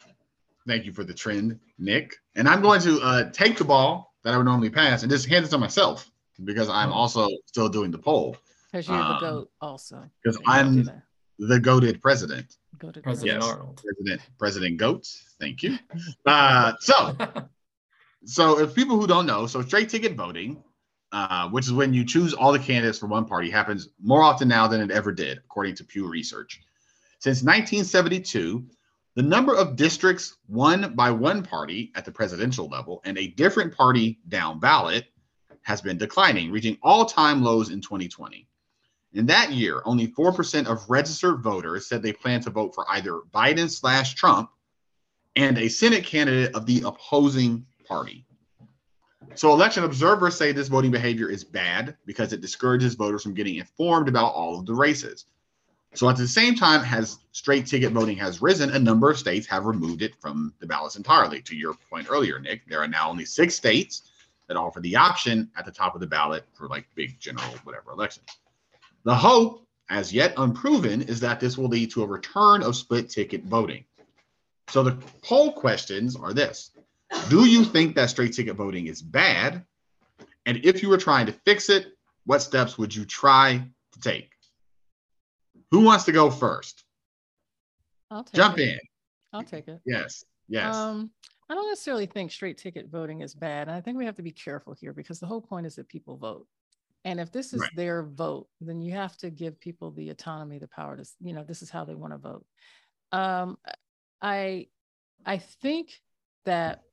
thank 0.67 0.85
you 0.85 0.93
for 0.93 1.03
the 1.03 1.13
trend, 1.13 1.59
Nick. 1.77 2.15
And 2.35 2.47
I'm 2.47 2.61
going 2.61 2.81
to 2.81 2.99
uh, 3.01 3.29
take 3.31 3.57
the 3.57 3.65
ball 3.65 4.10
that 4.23 4.33
I 4.33 4.37
would 4.37 4.45
normally 4.45 4.69
pass 4.69 5.03
and 5.03 5.11
just 5.11 5.27
hand 5.27 5.45
it 5.45 5.49
to 5.49 5.57
myself 5.57 6.09
because 6.43 6.69
I'm 6.69 6.91
also 6.91 7.27
still 7.45 7.69
doing 7.69 7.91
the 7.91 7.97
poll 7.97 8.37
Because 8.71 8.87
you're 8.87 8.97
Um, 8.97 9.13
the 9.13 9.19
goat 9.19 9.51
also. 9.61 10.09
because 10.23 10.39
You 10.39 10.45
gotta 10.45 10.71
do 10.71 10.79
I'm 10.89 11.03
the 11.49 11.59
goaded 11.59 12.01
president. 12.01 12.57
Go 12.77 12.91
to 12.91 13.01
President 13.01 13.41
Yes. 13.41 13.51
Arnold. 13.51 13.81
President 13.83 14.21
President 14.37 14.77
Goats. 14.77 15.35
Thank 15.39 15.63
you. 15.63 15.77
Uh, 16.25 16.73
so 16.79 17.15
so 18.25 18.59
if 18.59 18.73
people 18.75 18.99
who 18.99 19.07
don't 19.07 19.25
know, 19.25 19.47
so 19.47 19.61
straight 19.61 19.89
ticket 19.89 20.15
voting, 20.15 20.63
uh, 21.11 21.49
which 21.49 21.65
is 21.65 21.73
when 21.73 21.93
you 21.93 22.05
choose 22.05 22.33
all 22.33 22.51
the 22.51 22.59
candidates 22.59 22.97
for 22.99 23.07
one 23.07 23.25
party, 23.25 23.49
happens 23.49 23.89
more 24.01 24.21
often 24.21 24.47
now 24.47 24.67
than 24.67 24.81
it 24.81 24.91
ever 24.91 25.11
did, 25.11 25.37
according 25.39 25.75
to 25.75 25.83
Pew 25.83 26.07
Research. 26.07 26.61
Since 27.19 27.43
1972, 27.43 28.63
the 29.15 29.21
number 29.21 29.55
of 29.55 29.75
districts 29.75 30.37
won 30.47 30.93
by 30.95 31.11
one 31.11 31.43
party 31.43 31.91
at 31.95 32.05
the 32.05 32.11
presidential 32.11 32.67
level 32.67 33.01
and 33.03 33.17
a 33.17 33.27
different 33.27 33.75
party 33.75 34.19
down 34.29 34.59
ballot 34.59 35.05
has 35.63 35.81
been 35.81 35.97
declining, 35.97 36.51
reaching 36.51 36.77
all-time 36.81 37.43
lows 37.43 37.69
in 37.69 37.81
2020. 37.81 38.47
In 39.13 39.25
that 39.25 39.51
year, 39.51 39.81
only 39.83 40.07
4% 40.07 40.67
of 40.67 40.89
registered 40.89 41.43
voters 41.43 41.87
said 41.87 42.01
they 42.01 42.13
plan 42.13 42.41
to 42.41 42.49
vote 42.49 42.73
for 42.73 42.85
either 42.89 43.19
Biden 43.33 43.69
slash 43.69 44.15
Trump 44.15 44.49
and 45.35 45.57
a 45.57 45.67
Senate 45.67 46.05
candidate 46.05 46.55
of 46.55 46.65
the 46.65 46.81
opposing 46.85 47.65
party. 47.85 48.25
So, 49.35 49.53
election 49.53 49.83
observers 49.83 50.35
say 50.35 50.51
this 50.51 50.67
voting 50.67 50.91
behavior 50.91 51.29
is 51.29 51.43
bad 51.43 51.95
because 52.05 52.33
it 52.33 52.41
discourages 52.41 52.95
voters 52.95 53.23
from 53.23 53.33
getting 53.33 53.55
informed 53.55 54.09
about 54.09 54.33
all 54.33 54.59
of 54.59 54.65
the 54.65 54.73
races. 54.73 55.25
So, 55.93 56.09
at 56.09 56.15
the 56.15 56.27
same 56.27 56.55
time, 56.55 56.85
as 56.85 57.19
straight 57.33 57.65
ticket 57.65 57.91
voting 57.91 58.17
has 58.17 58.41
risen, 58.41 58.69
a 58.69 58.79
number 58.79 59.09
of 59.09 59.17
states 59.17 59.45
have 59.47 59.65
removed 59.65 60.01
it 60.01 60.15
from 60.21 60.53
the 60.59 60.65
ballots 60.65 60.95
entirely. 60.95 61.41
To 61.41 61.55
your 61.55 61.73
point 61.89 62.07
earlier, 62.09 62.39
Nick, 62.39 62.61
there 62.67 62.81
are 62.81 62.87
now 62.87 63.09
only 63.09 63.25
six 63.25 63.55
states 63.55 64.09
that 64.47 64.55
offer 64.55 64.79
the 64.79 64.95
option 64.95 65.49
at 65.57 65.65
the 65.65 65.71
top 65.71 65.93
of 65.93 66.01
the 66.01 66.07
ballot 66.07 66.45
for 66.53 66.67
like 66.67 66.85
big 66.95 67.19
general 67.19 67.49
whatever 67.63 67.91
elections. 67.91 68.27
The 69.03 69.15
hope, 69.15 69.65
as 69.89 70.13
yet 70.13 70.33
unproven, 70.37 71.01
is 71.03 71.19
that 71.21 71.39
this 71.39 71.57
will 71.57 71.67
lead 71.67 71.91
to 71.91 72.03
a 72.03 72.07
return 72.07 72.63
of 72.63 72.75
split 72.75 73.09
ticket 73.09 73.43
voting. 73.43 73.83
So 74.69 74.83
the 74.83 74.97
poll 75.21 75.51
questions 75.51 76.15
are 76.15 76.33
this 76.33 76.71
Do 77.29 77.45
you 77.45 77.65
think 77.65 77.95
that 77.95 78.09
straight 78.09 78.33
ticket 78.33 78.55
voting 78.55 78.87
is 78.87 79.01
bad? 79.01 79.65
And 80.45 80.65
if 80.65 80.81
you 80.81 80.89
were 80.89 80.97
trying 80.97 81.25
to 81.25 81.33
fix 81.33 81.69
it, 81.69 81.87
what 82.25 82.41
steps 82.41 82.77
would 82.77 82.95
you 82.95 83.05
try 83.05 83.65
to 83.93 83.99
take? 83.99 84.30
Who 85.71 85.81
wants 85.81 86.03
to 86.05 86.11
go 86.11 86.29
first? 86.29 86.83
I'll 88.09 88.23
take 88.23 88.35
Jump 88.35 88.59
it. 88.59 88.69
in. 88.69 88.79
I'll 89.33 89.43
take 89.43 89.67
it. 89.67 89.79
Yes. 89.85 90.23
Yes. 90.49 90.75
Um, 90.75 91.11
I 91.49 91.53
don't 91.53 91.69
necessarily 91.69 92.05
think 92.05 92.31
straight 92.31 92.57
ticket 92.57 92.89
voting 92.89 93.21
is 93.21 93.33
bad. 93.33 93.67
And 93.67 93.75
I 93.75 93.81
think 93.81 93.97
we 93.97 94.05
have 94.05 94.15
to 94.15 94.21
be 94.21 94.31
careful 94.31 94.73
here 94.73 94.93
because 94.93 95.19
the 95.19 95.25
whole 95.27 95.41
point 95.41 95.65
is 95.65 95.75
that 95.75 95.87
people 95.87 96.17
vote. 96.17 96.45
And 97.05 97.19
if 97.19 97.31
this 97.31 97.53
is 97.53 97.61
Right. 97.61 97.75
their 97.75 98.03
vote, 98.03 98.47
then 98.59 98.81
you 98.81 98.91
have 98.93 99.17
to 99.17 99.29
give 99.29 99.59
people 99.59 99.91
the 99.91 100.09
autonomy, 100.09 100.59
the 100.59 100.67
power 100.67 100.97
to, 100.97 101.05
you 101.21 101.33
know, 101.33 101.43
this 101.43 101.61
is 101.61 101.69
how 101.69 101.83
they 101.85 101.95
want 101.95 102.13
to 102.13 102.17
vote. 102.17 102.45
Um, 103.11 103.57
I, 104.21 104.67
I 105.25 105.37
think 105.37 106.01
that 106.45 106.83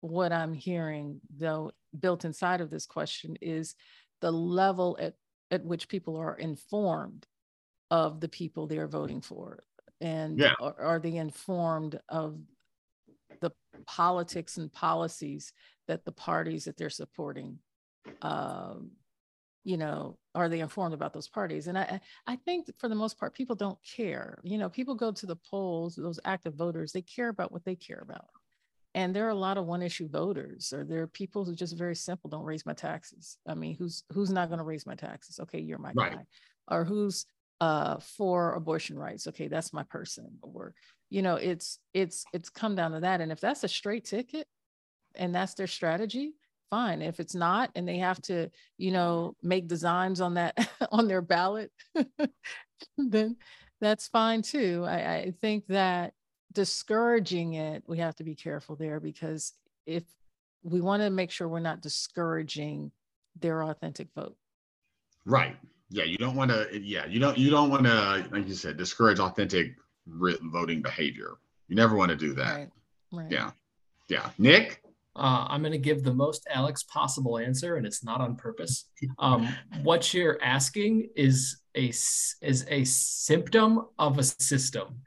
what 0.00 0.32
I'm 0.32 0.52
hearing, 0.52 1.20
though, 1.36 1.72
built 1.98 2.24
inside 2.24 2.60
of 2.60 2.70
this 2.70 2.86
question 2.86 3.36
is 3.40 3.74
the 4.20 4.30
level 4.30 4.96
at, 5.00 5.14
at 5.50 5.64
which 5.64 5.88
people 5.88 6.16
are 6.16 6.36
informed 6.36 7.26
of 7.90 8.20
the 8.20 8.28
people 8.28 8.66
they're 8.66 8.88
voting 8.88 9.20
for 9.20 9.60
and 10.00 10.40
Yeah. 10.40 10.54
are, 10.58 10.74
are 10.80 10.98
they 11.00 11.16
informed 11.16 12.00
of 12.08 12.38
the 13.40 13.50
politics 13.86 14.56
and 14.56 14.72
policies 14.72 15.52
that 15.88 16.04
the 16.04 16.12
parties 16.12 16.64
that 16.64 16.76
they're 16.76 16.90
supporting 16.90 17.58
um, 18.22 18.92
you 19.64 19.76
know 19.76 20.18
are 20.34 20.48
they 20.48 20.60
informed 20.60 20.94
about 20.94 21.12
those 21.12 21.28
parties? 21.28 21.66
And 21.68 21.78
i 21.78 22.00
i 22.26 22.36
think 22.36 22.70
for 22.78 22.88
the 22.88 22.94
most 22.94 23.18
part 23.18 23.34
people 23.34 23.56
don't 23.56 23.78
care. 23.84 24.40
You 24.44 24.58
know 24.58 24.68
people 24.70 24.94
go 24.94 25.12
to 25.12 25.26
the 25.26 25.36
polls 25.36 25.96
those 25.96 26.20
active 26.24 26.54
voters 26.54 26.92
they 26.92 27.02
care 27.02 27.28
about 27.30 27.52
what 27.52 27.64
they 27.64 27.76
care 27.76 28.00
about. 28.02 28.28
And 28.94 29.14
there 29.14 29.26
are 29.26 29.30
a 29.30 29.34
lot 29.34 29.58
of 29.58 29.66
one 29.66 29.82
issue 29.82 30.08
voters 30.08 30.72
or 30.72 30.84
there 30.84 31.02
are 31.02 31.06
people 31.08 31.44
who 31.44 31.54
just 31.54 31.76
very 31.78 31.96
simple 31.96 32.30
don't 32.30 32.44
raise 32.44 32.66
my 32.66 32.74
taxes. 32.74 33.38
I 33.48 33.54
mean 33.54 33.76
who's 33.76 34.04
who's 34.12 34.30
not 34.32 34.48
going 34.48 34.58
to 34.58 34.64
raise 34.64 34.86
my 34.86 34.94
taxes? 34.96 35.40
Okay 35.40 35.60
you're 35.60 35.78
my 35.78 35.94
Right. 35.94 36.12
guy. 36.12 36.26
Or 36.68 36.84
who's 36.84 37.26
uh 37.60 37.98
for 37.98 38.52
abortion 38.52 38.98
rights. 38.98 39.26
Okay 39.26 39.48
that's 39.48 39.72
my 39.72 39.82
person 39.84 40.38
or 40.42 40.74
you 41.10 41.22
know 41.22 41.36
it's 41.36 41.78
it's 41.94 42.24
it's 42.32 42.48
come 42.50 42.74
down 42.74 42.92
to 42.92 43.00
that. 43.00 43.20
And 43.20 43.32
if 43.32 43.40
that's 43.40 43.64
a 43.64 43.68
straight 43.68 44.04
ticket 44.04 44.46
and 45.14 45.34
that's 45.34 45.54
their 45.54 45.66
strategy 45.66 46.34
fine. 46.70 47.00
If 47.00 47.20
it's 47.20 47.34
not 47.34 47.70
and 47.74 47.88
they 47.88 47.98
have 47.98 48.20
to 48.22 48.50
you 48.76 48.90
know 48.90 49.36
make 49.42 49.68
designs 49.68 50.20
on 50.20 50.34
that 50.34 50.68
on 50.92 51.08
their 51.08 51.22
ballot 51.22 51.70
then 52.98 53.36
that's 53.80 54.08
fine 54.08 54.42
too. 54.42 54.84
I, 54.86 55.14
I 55.14 55.34
think 55.40 55.66
that 55.68 56.14
discouraging 56.52 57.54
it 57.54 57.84
we 57.86 57.98
have 57.98 58.16
to 58.16 58.24
be 58.24 58.34
careful 58.34 58.76
there 58.76 59.00
because 59.00 59.52
if 59.86 60.04
we 60.62 60.80
want 60.80 61.02
to 61.02 61.10
make 61.10 61.30
sure 61.30 61.48
we're 61.48 61.60
not 61.60 61.80
discouraging 61.80 62.90
their 63.38 63.62
authentic 63.62 64.08
vote. 64.14 64.36
Right. 65.24 65.56
Yeah, 65.90 66.04
you 66.04 66.18
don't 66.18 66.34
want 66.34 66.50
to. 66.50 66.68
Yeah, 66.80 67.06
you 67.06 67.20
don't. 67.20 67.38
You 67.38 67.50
don't 67.50 67.70
want 67.70 67.84
to, 67.84 68.26
like 68.32 68.48
you 68.48 68.54
said, 68.54 68.76
discourage 68.76 69.20
authentic 69.20 69.76
ri- 70.06 70.38
voting 70.44 70.82
behavior. 70.82 71.34
You 71.68 71.76
never 71.76 71.96
want 71.96 72.10
to 72.10 72.16
do 72.16 72.34
that. 72.34 72.56
right 72.56 72.68
right 73.12 73.30
Yeah. 73.30 73.50
Yeah. 74.08 74.30
Nick. 74.38 74.82
Uh, 75.14 75.46
I'm 75.48 75.62
going 75.62 75.72
to 75.72 75.78
give 75.78 76.02
the 76.02 76.12
most 76.12 76.46
Alex 76.52 76.82
possible 76.82 77.38
answer, 77.38 77.76
and 77.76 77.86
it's 77.86 78.04
not 78.04 78.20
on 78.20 78.36
purpose. 78.36 78.90
Um, 79.18 79.48
what 79.82 80.12
you're 80.12 80.38
asking 80.42 81.08
is 81.16 81.62
a 81.74 81.88
is 81.88 82.66
a 82.68 82.84
symptom 82.84 83.86
of 83.98 84.18
a 84.18 84.22
system. 84.22 85.00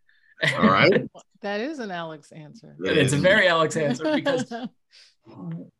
All 0.57 0.63
right. 0.63 1.03
that 1.41 1.59
is 1.59 1.79
an 1.79 1.91
alex 1.91 2.31
answer 2.31 2.75
It 2.85 2.97
it's 2.97 3.11
a 3.11 3.17
very 3.17 3.47
Alex 3.49 3.75
answer 3.75 4.15
because 4.15 4.49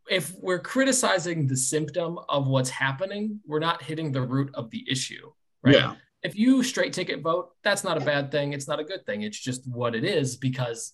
if 0.08 0.32
we're 0.40 0.58
criticizing 0.60 1.46
the 1.46 1.56
symptom 1.56 2.18
of 2.28 2.46
what's 2.48 2.70
happening, 2.70 3.40
we're 3.46 3.60
not 3.60 3.82
hitting 3.82 4.12
the 4.12 4.22
root 4.22 4.50
of 4.54 4.70
the 4.70 4.84
issue. 4.90 5.30
Right? 5.62 5.76
Yeah. 5.76 5.94
If 6.22 6.36
you 6.36 6.62
straight 6.62 6.92
ticket 6.92 7.22
vote, 7.22 7.50
that's 7.62 7.84
not 7.84 7.96
a 7.96 8.04
bad 8.04 8.30
thing. 8.30 8.52
It's 8.52 8.68
not 8.68 8.80
a 8.80 8.84
good 8.84 9.06
thing. 9.06 9.22
It's 9.22 9.38
just 9.38 9.66
what 9.66 9.94
it 9.94 10.04
is 10.04 10.36
because 10.36 10.92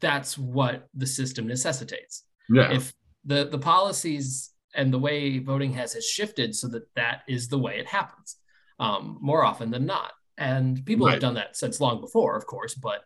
that's 0.00 0.36
what 0.36 0.88
the 0.94 1.06
system 1.06 1.46
necessitates. 1.46 2.24
Yeah. 2.48 2.72
If 2.72 2.92
the 3.24 3.46
the 3.46 3.58
policies 3.58 4.52
and 4.74 4.92
the 4.92 4.98
way 4.98 5.38
voting 5.38 5.72
has 5.74 5.92
has 5.94 6.06
shifted 6.06 6.54
so 6.54 6.68
that 6.68 6.92
that 6.96 7.22
is 7.28 7.48
the 7.48 7.58
way 7.58 7.78
it 7.78 7.86
happens 7.86 8.36
um, 8.78 9.18
more 9.20 9.44
often 9.44 9.70
than 9.70 9.86
not. 9.86 10.12
And 10.38 10.84
people 10.84 11.06
Right. 11.06 11.12
have 11.12 11.20
done 11.22 11.34
that 11.34 11.56
since 11.56 11.80
long 11.80 12.00
before, 12.00 12.36
of 12.36 12.46
course, 12.46 12.74
but 12.74 13.04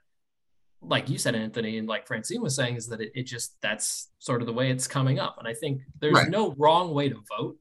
like 0.82 1.10
you 1.10 1.18
said, 1.18 1.34
Anthony, 1.34 1.78
and 1.78 1.86
like 1.86 2.06
Francine 2.06 2.40
was 2.40 2.54
saying, 2.54 2.76
is 2.76 2.86
that 2.88 3.00
it, 3.00 3.12
it 3.14 3.24
just 3.24 3.56
that's 3.60 4.10
sort 4.18 4.40
of 4.40 4.46
the 4.46 4.52
way 4.52 4.70
it's 4.70 4.86
coming 4.86 5.18
up. 5.18 5.36
And 5.38 5.46
I 5.46 5.54
think 5.54 5.82
there's 6.00 6.14
Right. 6.14 6.30
no 6.30 6.54
wrong 6.56 6.94
way 6.94 7.08
to 7.08 7.22
vote, 7.38 7.58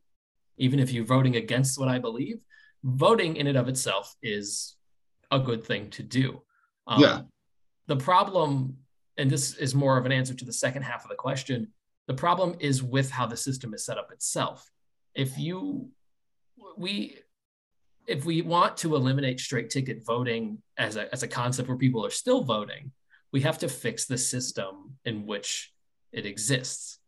even 0.57 0.79
if 0.79 0.91
you're 0.91 1.05
voting 1.05 1.35
against 1.35 1.77
what 1.79 1.89
I 1.89 1.99
believe. 1.99 2.37
Voting 2.83 3.35
in 3.35 3.47
and 3.47 3.57
of 3.57 3.67
itself 3.67 4.15
is 4.21 4.75
a 5.31 5.39
good 5.39 5.63
thing 5.65 5.89
to 5.91 6.03
do. 6.03 6.41
Um, 6.87 7.01
Yeah. 7.01 7.21
The 7.87 7.97
problem, 7.97 8.77
and 9.17 9.29
this 9.29 9.55
is 9.55 9.75
more 9.75 9.97
of 9.97 10.05
an 10.05 10.11
answer 10.11 10.33
to 10.33 10.45
the 10.45 10.53
second 10.53 10.83
half 10.83 11.03
of 11.03 11.09
the 11.09 11.15
question, 11.15 11.73
the 12.07 12.13
problem 12.13 12.55
is 12.59 12.81
with 12.81 13.11
how 13.11 13.25
the 13.25 13.35
system 13.37 13.73
is 13.73 13.83
set 13.85 13.97
up 13.97 14.11
itself. 14.11 14.69
If 15.13 15.37
you, 15.37 15.89
we, 16.77 17.17
if 18.07 18.25
we 18.25 18.41
want 18.43 18.77
to 18.77 18.95
eliminate 18.95 19.39
straight 19.39 19.69
ticket 19.69 20.05
voting 20.05 20.61
as 20.77 20.95
a, 20.95 21.11
as 21.11 21.21
a 21.23 21.27
concept 21.27 21.67
where 21.67 21.77
people 21.77 22.05
are 22.05 22.09
still 22.11 22.43
voting, 22.43 22.91
we 23.31 23.41
have 23.41 23.59
to 23.59 23.69
fix 23.69 24.05
the 24.05 24.17
system 24.17 24.97
in 25.05 25.25
which 25.25 25.71
it 26.11 26.25
exists. 26.25 26.99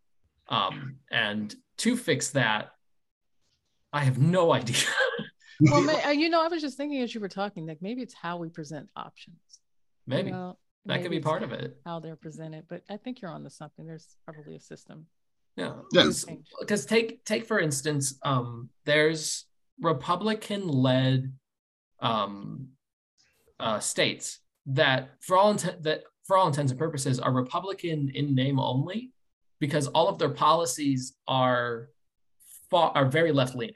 Um, 0.50 0.98
and 1.12 1.54
to 1.78 1.98
fix 1.98 2.32
that, 2.32 2.72
I 3.94 4.04
have 4.04 4.18
no 4.20 4.54
idea. 4.54 4.78
well 5.62 5.82
may, 5.82 6.02
uh, 6.04 6.10
you 6.10 6.30
know 6.30 6.44
i 6.44 6.48
was 6.48 6.60
just 6.62 6.76
thinking 6.76 7.02
as 7.02 7.14
you 7.14 7.22
were 7.22 7.30
talking 7.30 7.68
like 7.68 7.80
maybe 7.82 8.02
it's 8.02 8.16
how 8.16 8.36
we 8.38 8.50
present 8.50 8.90
options 8.96 9.38
you 10.08 10.16
Maybe 10.16 10.32
know? 10.32 10.58
that 10.88 11.04
could 11.04 11.12
be 11.12 11.20
part 11.20 11.44
of 11.44 11.52
it. 11.52 11.78
how 11.86 12.00
they're 12.00 12.16
presented 12.16 12.66
but 12.68 12.82
i 12.90 12.98
think 12.98 13.22
you're 13.22 13.30
onto 13.30 13.50
something 13.50 13.86
there's 13.86 14.08
probably 14.26 14.56
a 14.56 14.60
system 14.60 15.06
Yeah. 15.56 15.74
Yeah. 15.92 16.04
change. 16.04 16.48
Because 16.60 16.86
take 16.88 17.24
take 17.26 17.46
for 17.46 17.60
instance, 17.60 18.18
um, 18.24 18.70
there's 18.86 19.46
Republican 19.80 20.68
led 20.68 21.32
um, 22.00 22.70
uh, 23.60 23.80
states 23.80 24.40
that 24.66 25.10
for 25.20 25.38
all 25.38 25.52
intent 25.52 25.84
that 25.84 26.02
for 26.32 26.38
all 26.38 26.48
intents 26.48 26.72
and 26.72 26.80
purposes 26.80 27.20
are 27.20 27.34
Republican 27.34 28.10
in 28.16 28.34
name 28.34 28.58
only, 28.58 29.12
because 29.60 29.88
all 29.88 30.08
of 30.08 30.18
their 30.18 30.30
policies 30.30 31.18
are 31.28 31.90
far, 32.70 32.94
are 32.96 33.04
very 33.04 33.34
left 33.34 33.54
leaning. 33.54 33.76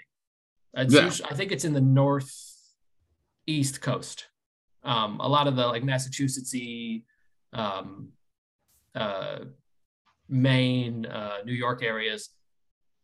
Yeah. 1.20 1.28
I 1.30 1.34
think 1.34 1.52
it's 1.52 1.66
in 1.66 1.74
the 1.74 1.82
northeast 1.82 3.82
coast. 3.82 4.28
Um, 4.86 5.20
a 5.20 5.28
lot 5.28 5.48
of 5.48 5.58
the 5.58 5.68
like 5.68 5.84
Massachusettsy, 5.84 7.04
um, 7.52 8.14
uh, 8.96 9.40
Maine, 10.30 11.08
uh, 11.08 11.40
New 11.44 11.52
York 11.52 11.84
areas, 11.84 12.30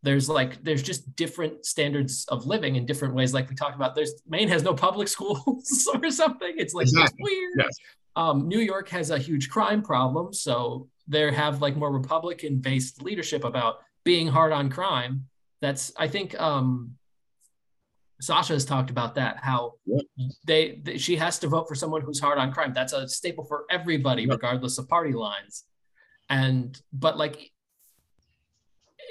there's 0.04 0.28
like 0.30 0.64
there's 0.64 0.82
just 0.82 1.16
different 1.16 1.66
standards 1.66 2.26
of 2.30 2.46
living 2.46 2.76
in 2.76 2.86
different 2.86 3.14
ways. 3.14 3.34
Like 3.34 3.50
we 3.50 3.56
talked 3.56 3.76
about, 3.76 3.96
there's 3.96 4.14
Maine 4.28 4.48
has 4.48 4.64
no 4.64 4.74
public 4.74 5.08
schools 5.16 5.88
or 5.94 6.10
something. 6.10 6.54
It's 6.58 6.74
like 6.74 6.88
it's 6.88 7.14
weird. 7.20 7.54
Yes. 7.58 7.76
Um, 8.16 8.48
New 8.48 8.60
York 8.60 8.90
has 8.90 9.10
a 9.12 9.18
huge 9.18 9.50
crime 9.50 9.82
problem, 9.82 10.34
so 10.34 10.90
they 11.08 11.32
have 11.32 11.62
like 11.62 11.76
more 11.78 11.92
Republican-based 11.92 13.02
leadership 13.02 13.44
about 13.44 13.80
being 14.04 14.28
hard 14.28 14.52
on 14.52 14.70
crime. 14.70 15.28
That's 15.62 15.94
I 15.98 16.08
think 16.08 16.40
um, 16.40 16.96
Sasha 18.20 18.54
has 18.54 18.66
talked 18.66 18.90
about 18.90 19.16
that 19.16 19.38
how 19.38 19.74
Yep. 19.86 20.02
they, 20.46 20.80
they 20.84 20.98
she 20.98 21.16
has 21.18 21.40
to 21.40 21.48
vote 21.48 21.68
for 21.68 21.76
someone 21.76 22.02
who's 22.02 22.20
hard 22.20 22.38
on 22.38 22.52
crime. 22.52 22.74
That's 22.74 22.94
a 22.94 23.08
staple 23.08 23.46
for 23.46 23.66
everybody, 23.70 24.24
Yep. 24.24 24.32
regardless 24.32 24.78
of 24.78 24.90
party 24.90 25.14
lines. 25.14 25.64
And 26.30 26.80
but 26.92 27.18
like 27.18 27.52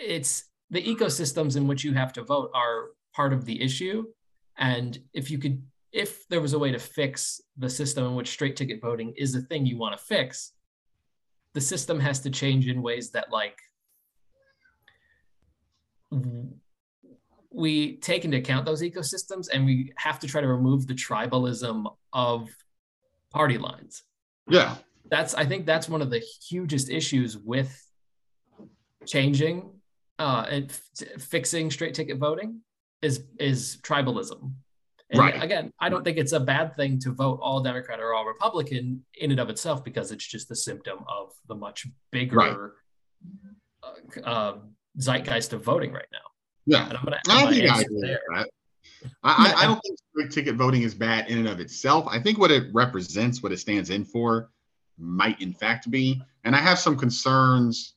it's 0.00 0.44
the 0.70 0.82
ecosystems 0.82 1.56
in 1.56 1.66
which 1.66 1.84
you 1.84 1.92
have 1.94 2.12
to 2.14 2.22
vote 2.22 2.50
are 2.54 2.88
part 3.14 3.32
of 3.32 3.44
the 3.44 3.60
issue. 3.60 4.04
And 4.58 4.98
if 5.12 5.30
you 5.30 5.38
could, 5.38 5.62
if 5.92 6.28
there 6.28 6.40
was 6.40 6.52
a 6.52 6.58
way 6.58 6.70
to 6.70 6.78
fix 6.78 7.40
the 7.56 7.68
system 7.68 8.04
in 8.04 8.14
which 8.14 8.28
straight 8.30 8.56
ticket 8.56 8.80
voting 8.80 9.12
is 9.16 9.34
a 9.34 9.40
thing 9.42 9.66
you 9.66 9.76
want 9.78 9.98
to 9.98 10.04
fix, 10.04 10.52
the 11.54 11.60
system 11.60 11.98
has 11.98 12.20
to 12.20 12.30
change 12.30 12.68
in 12.68 12.80
ways 12.82 13.10
that 13.10 13.32
like 13.32 13.58
we 17.52 17.96
take 17.96 18.24
into 18.24 18.36
account 18.36 18.64
those 18.64 18.82
ecosystems 18.82 19.48
and 19.52 19.64
we 19.64 19.92
have 19.96 20.18
to 20.20 20.26
try 20.26 20.40
to 20.40 20.46
remove 20.48 20.86
the 20.86 20.94
tribalism 20.94 21.84
of 22.12 22.48
party 23.30 23.58
lines 23.58 24.02
Yeah. 24.48 24.76
that's 25.08 25.34
i 25.34 25.44
think 25.44 25.66
that's 25.66 25.88
one 25.88 26.02
of 26.02 26.10
the 26.10 26.20
hugest 26.48 26.90
issues 26.90 27.36
with 27.38 27.72
changing 29.06 29.70
uh 30.20 30.44
and 30.48 30.70
f- 30.70 31.22
fixing 31.22 31.70
straight 31.70 31.94
ticket 31.94 32.18
voting 32.18 32.60
is 33.02 33.24
is 33.38 33.78
tribalism 33.82 34.52
and 35.10 35.18
Right. 35.18 35.42
again 35.42 35.72
i 35.80 35.88
don't 35.88 36.04
think 36.04 36.18
it's 36.18 36.32
a 36.32 36.38
bad 36.40 36.76
thing 36.76 36.98
to 37.00 37.10
vote 37.10 37.40
all 37.42 37.60
democrat 37.62 37.98
or 38.00 38.12
all 38.14 38.24
republican 38.26 39.02
in 39.18 39.30
and 39.32 39.40
of 39.40 39.48
itself 39.50 39.82
because 39.82 40.12
it's 40.12 40.26
just 40.26 40.50
a 40.50 40.54
symptom 40.54 40.98
of 41.08 41.32
the 41.48 41.54
much 41.54 41.86
bigger 42.12 42.74
uh, 43.82 44.20
uh, 44.24 44.54
zeitgeist 44.98 45.52
of 45.54 45.64
voting 45.64 45.92
right 45.92 46.10
now 46.12 46.26
Yeah. 46.66 46.88
and 46.88 46.96
i'm 46.98 47.04
gonna 47.04 47.20
I 47.28 47.40
end 47.40 47.44
my 47.46 47.52
think 47.52 47.64
I 47.64 47.72
answer 47.74 47.86
agree 47.86 48.00
with 48.00 48.20
that. 48.34 48.48
I, 49.22 49.30
I, 49.32 49.62
I 49.62 49.64
don't 49.66 49.80
think 49.82 49.98
straight 50.12 50.30
ticket 50.30 50.56
voting 50.56 50.82
is 50.82 50.94
bad 50.94 51.30
in 51.30 51.38
and 51.38 51.48
of 51.48 51.58
itself. 51.60 52.06
I 52.10 52.18
think 52.20 52.36
what 52.38 52.50
it 52.50 52.64
represents, 52.74 53.42
what 53.42 53.50
it 53.50 53.58
stands 53.58 53.88
in 53.88 54.04
for, 54.04 54.50
might 54.98 55.40
in 55.40 55.54
fact 55.54 55.90
be. 55.90 56.20
And 56.44 56.54
I 56.54 56.58
have 56.58 56.78
some 56.78 56.96
concerns 56.98 57.94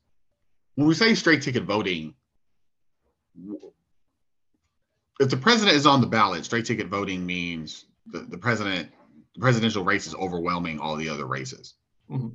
when 0.76 0.88
we 0.88 0.94
say 0.94 1.16
straight 1.16 1.42
ticket 1.42 1.64
voting. 1.64 2.14
If 5.20 5.30
the 5.30 5.38
president 5.38 5.76
is 5.78 5.86
on 5.86 6.02
the 6.02 6.08
ballot, 6.08 6.46
straight 6.46 6.66
ticket 6.66 6.88
voting 6.88 7.26
means 7.26 7.86
the, 8.08 8.20
the 8.20 8.38
president, 8.38 8.90
the 9.36 9.42
presidential 9.42 9.84
race 9.84 10.08
is 10.08 10.16
overwhelming 10.16 10.80
all 10.80 10.96
the 10.96 11.10
other 11.10 11.26
races. 11.26 11.76
Mhm. 12.10 12.34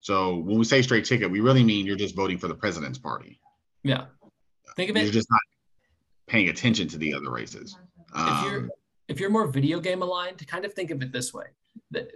So 0.00 0.36
when 0.36 0.58
we 0.58 0.64
say 0.64 0.82
straight 0.82 1.04
ticket, 1.04 1.30
we 1.30 1.40
really 1.40 1.64
mean 1.64 1.86
you're 1.86 1.96
just 1.96 2.14
voting 2.14 2.38
for 2.38 2.48
the 2.48 2.54
president's 2.54 2.98
party. 2.98 3.40
yeah 3.82 4.06
think 4.76 4.90
of 4.90 4.96
it. 4.96 5.02
You're 5.04 5.12
just 5.12 5.30
not 5.30 5.40
paying 6.28 6.48
attention 6.50 6.86
to 6.88 6.98
the 6.98 7.12
other 7.14 7.30
races. 7.30 7.76
if 8.14 8.44
you're 8.44 8.60
Um, 8.60 8.70
if 9.08 9.18
you're 9.18 9.30
more 9.30 9.46
video 9.48 9.80
game 9.80 10.02
aligned, 10.02 10.38
to 10.38 10.44
kind 10.44 10.64
of 10.64 10.72
think 10.74 10.90
of 10.90 11.02
it 11.02 11.10
this 11.12 11.32
way. 11.34 11.46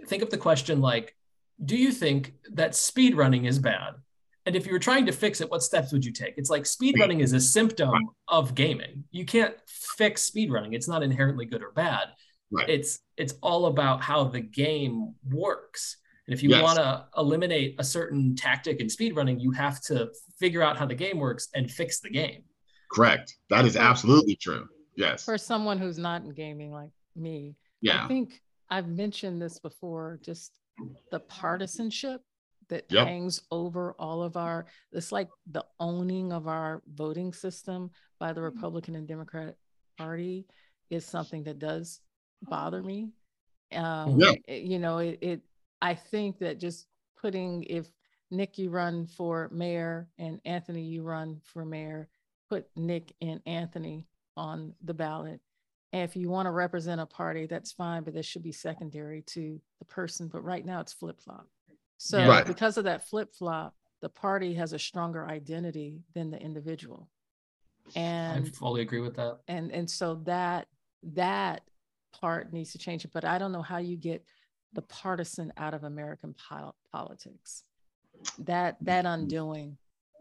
Think 0.05 0.21
of 0.23 0.29
the 0.29 0.37
question 0.37 0.79
like, 0.79 1.15
do 1.65 1.75
you 1.75 1.91
think 1.91 2.35
that 2.51 2.75
speed 2.75 3.15
running 3.15 3.45
is 3.45 3.57
bad? 3.59 3.95
And 4.45 4.55
if 4.55 4.65
you 4.65 4.73
were 4.73 4.79
trying 4.79 5.05
to 5.05 5.11
fix 5.11 5.39
it, 5.41 5.49
what 5.49 5.63
steps 5.63 5.91
would 5.93 6.03
you 6.03 6.11
take? 6.11 6.33
It's 6.37 6.49
like 6.49 6.65
speed 6.65 6.95
running 6.99 7.21
is 7.21 7.33
a 7.33 7.39
symptom 7.39 7.93
of 8.27 8.55
gaming. 8.55 9.05
You 9.11 9.25
can't 9.25 9.55
fix 9.67 10.23
speed 10.23 10.51
running. 10.51 10.73
It's 10.73 10.87
not 10.87 11.01
inherently 11.01 11.45
good 11.45 11.63
or 11.63 11.71
bad. 11.71 12.09
Right. 12.51 12.69
It's 12.69 12.99
it's 13.17 13.33
all 13.41 13.67
about 13.67 14.01
how 14.01 14.25
the 14.25 14.41
game 14.41 15.15
works. 15.29 15.97
And 16.27 16.33
if 16.33 16.43
you 16.43 16.49
yes. 16.49 16.61
want 16.61 16.77
to 16.77 17.05
eliminate 17.17 17.75
a 17.79 17.83
certain 17.83 18.35
tactic 18.35 18.79
in 18.79 18.89
speed 18.89 19.15
running, 19.15 19.39
you 19.39 19.51
have 19.51 19.81
to 19.81 20.09
figure 20.39 20.61
out 20.61 20.77
how 20.77 20.85
the 20.85 20.95
game 20.95 21.19
works 21.19 21.47
and 21.53 21.69
fix 21.69 21.99
the 21.99 22.09
game. 22.09 22.43
Correct. 22.91 23.35
That 23.49 23.65
is 23.65 23.75
absolutely 23.75 24.35
true. 24.35 24.67
Yes. 24.95 25.25
For 25.25 25.37
someone 25.37 25.79
who's 25.79 25.97
not 25.97 26.23
in 26.23 26.29
gaming 26.29 26.71
like 26.71 26.91
me, 27.15 27.55
yeah. 27.81 28.05
I 28.05 28.07
think 28.07 28.41
I've 28.69 28.87
mentioned 28.87 29.41
this 29.41 29.59
before, 29.59 30.19
just 30.23 30.53
the 31.11 31.19
partisanship 31.19 32.21
that 32.69 32.85
yep. 32.89 33.07
hangs 33.07 33.41
over 33.51 33.93
all 33.99 34.23
of 34.23 34.37
our 34.37 34.65
it's 34.91 35.11
like 35.11 35.29
the 35.51 35.65
owning 35.79 36.31
of 36.31 36.47
our 36.47 36.81
voting 36.93 37.33
system 37.33 37.91
by 38.19 38.33
the 38.33 38.41
Republican 38.41 38.95
and 38.95 39.07
Democratic 39.07 39.55
Party 39.97 40.45
is 40.89 41.05
something 41.05 41.43
that 41.43 41.59
does 41.59 42.01
bother 42.41 42.81
me. 42.81 43.09
Um, 43.73 44.19
yeah. 44.19 44.33
It, 44.47 44.63
you 44.63 44.79
know, 44.79 44.99
it, 44.99 45.19
it 45.21 45.41
I 45.81 45.95
think 45.95 46.39
that 46.39 46.59
just 46.59 46.87
putting 47.19 47.63
if 47.63 47.87
Nick 48.31 48.57
you 48.57 48.69
run 48.69 49.05
for 49.05 49.49
mayor 49.51 50.09
and 50.17 50.39
Anthony 50.45 50.83
you 50.83 51.03
run 51.03 51.41
for 51.43 51.65
mayor, 51.65 52.07
put 52.49 52.67
Nick 52.75 53.13
and 53.21 53.41
Anthony 53.45 54.07
on 54.35 54.73
the 54.83 54.93
ballot. 54.93 55.39
And 55.91 56.03
if 56.03 56.15
you 56.15 56.29
want 56.29 56.47
to 56.47 56.51
represent 56.51 56.99
a 56.99 57.05
party, 57.05 57.45
that's 57.45 57.71
fine, 57.71 58.03
but 58.03 58.15
this 58.15 58.25
should 58.25 58.41
be 58.41 58.51
secondary 58.51 59.21
to 59.27 59.61
the 59.79 59.85
person. 59.85 60.27
But 60.27 60.43
right 60.43 60.65
now 60.65 60.79
it's 60.79 60.93
flip 60.93 61.21
flop. 61.21 61.47
So 62.03 62.27
right. 62.27 62.45
because 62.45 62.77
of 62.77 62.83
that 62.83 63.07
flip 63.07 63.33
flop, 63.33 63.73
the 64.01 64.09
party 64.09 64.55
has 64.55 64.73
a 64.73 64.77
stronger 64.79 65.25
identity 65.25 66.01
than 66.13 66.31
the 66.31 66.37
individual. 66.37 67.07
And 67.95 68.45
I 68.45 68.49
fully 68.49 68.81
agree 68.81 68.99
with 68.99 69.15
that. 69.15 69.39
And 69.47 69.71
and 69.71 69.89
so 69.89 70.15
that 70.25 70.67
that 71.13 71.61
part 72.11 72.51
needs 72.51 72.73
to 72.73 72.77
change. 72.77 73.07
But 73.13 73.23
I 73.23 73.37
don't 73.37 73.53
know 73.53 73.61
how 73.61 73.77
you 73.77 73.95
get 73.95 74.25
the 74.73 74.81
partisan 74.81 75.53
out 75.55 75.73
of 75.73 75.85
American 75.85 76.35
po- 76.49 76.75
politics. 76.91 77.63
That 78.39 78.75
that 78.81 79.05
undoing 79.05 79.77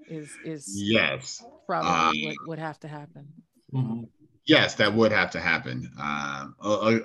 is 0.08 0.30
is 0.44 0.72
yes 0.80 1.44
probably 1.66 2.26
uh, 2.26 2.28
what 2.28 2.36
would 2.46 2.58
have 2.60 2.78
to 2.80 2.88
happen. 2.88 3.26
Mm-hmm. 3.74 4.04
Yes, 4.46 4.76
that 4.76 4.94
would 4.94 5.10
have 5.10 5.32
to 5.32 5.40
happen. 5.40 5.90
Uh, 6.00 6.46
uh, 6.62 6.74
uh 6.74 6.98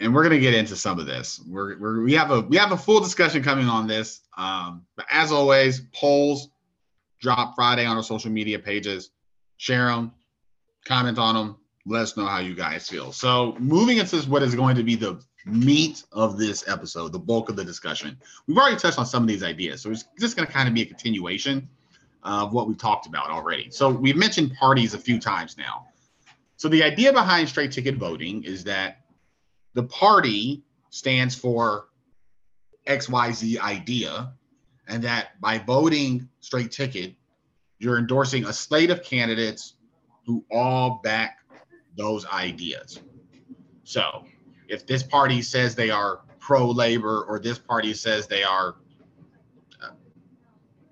and 0.00 0.14
we're 0.14 0.22
going 0.22 0.34
to 0.34 0.40
get 0.40 0.54
into 0.54 0.76
some 0.76 0.98
of 0.98 1.06
this. 1.06 1.40
We're, 1.46 1.78
we're 1.78 2.02
we 2.02 2.12
have 2.14 2.30
a 2.30 2.40
we 2.40 2.56
have 2.56 2.72
a 2.72 2.76
full 2.76 3.00
discussion 3.00 3.42
coming 3.42 3.68
on 3.68 3.86
this. 3.86 4.20
Um, 4.36 4.86
but 4.96 5.06
as 5.10 5.32
always, 5.32 5.80
polls 5.92 6.50
drop 7.20 7.54
Friday 7.54 7.84
on 7.84 7.96
our 7.96 8.02
social 8.02 8.30
media 8.30 8.58
pages. 8.58 9.10
Share 9.56 9.86
them, 9.86 10.12
comment 10.84 11.18
on 11.18 11.34
them. 11.34 11.56
Let 11.84 12.02
us 12.02 12.16
know 12.16 12.26
how 12.26 12.38
you 12.38 12.54
guys 12.54 12.88
feel. 12.88 13.12
So 13.12 13.56
moving 13.58 13.98
into 13.98 14.16
what 14.28 14.42
is 14.42 14.54
going 14.54 14.76
to 14.76 14.84
be 14.84 14.94
the 14.94 15.20
meat 15.46 16.04
of 16.12 16.38
this 16.38 16.68
episode, 16.68 17.12
the 17.12 17.18
bulk 17.18 17.48
of 17.48 17.56
the 17.56 17.64
discussion. 17.64 18.16
We've 18.46 18.56
already 18.56 18.76
touched 18.76 18.98
on 18.98 19.06
some 19.06 19.22
of 19.24 19.28
these 19.28 19.42
ideas, 19.42 19.82
so 19.82 19.90
it's 19.90 20.04
just 20.18 20.36
going 20.36 20.46
to 20.46 20.52
kind 20.52 20.68
of 20.68 20.74
be 20.74 20.82
a 20.82 20.86
continuation 20.86 21.68
of 22.22 22.52
what 22.52 22.68
we've 22.68 22.78
talked 22.78 23.06
about 23.06 23.30
already. 23.30 23.68
So 23.70 23.88
we've 23.88 24.16
mentioned 24.16 24.54
parties 24.54 24.94
a 24.94 24.98
few 24.98 25.18
times 25.18 25.58
now. 25.58 25.86
So 26.56 26.68
the 26.68 26.84
idea 26.84 27.12
behind 27.12 27.48
straight 27.48 27.72
ticket 27.72 27.96
voting 27.96 28.44
is 28.44 28.62
that 28.64 29.01
the 29.74 29.84
party 29.84 30.62
stands 30.90 31.34
for 31.34 31.88
XYZ 32.86 33.58
idea, 33.60 34.32
and 34.88 35.02
that 35.04 35.40
by 35.40 35.58
voting 35.58 36.28
straight 36.40 36.70
ticket, 36.70 37.14
you're 37.78 37.98
endorsing 37.98 38.44
a 38.44 38.52
slate 38.52 38.90
of 38.90 39.02
candidates 39.02 39.74
who 40.26 40.44
all 40.50 41.00
back 41.02 41.38
those 41.96 42.26
ideas. 42.26 43.00
So 43.84 44.24
if 44.68 44.86
this 44.86 45.02
party 45.02 45.42
says 45.42 45.74
they 45.74 45.90
are 45.90 46.20
pro 46.38 46.70
labor 46.70 47.24
or 47.24 47.38
this 47.38 47.58
party 47.58 47.94
says 47.94 48.26
they 48.26 48.42
are 48.42 48.76
uh, 49.82 49.90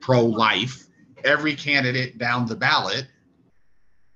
pro 0.00 0.24
life, 0.24 0.86
every 1.24 1.54
candidate 1.54 2.18
down 2.18 2.46
the 2.46 2.56
ballot 2.56 3.06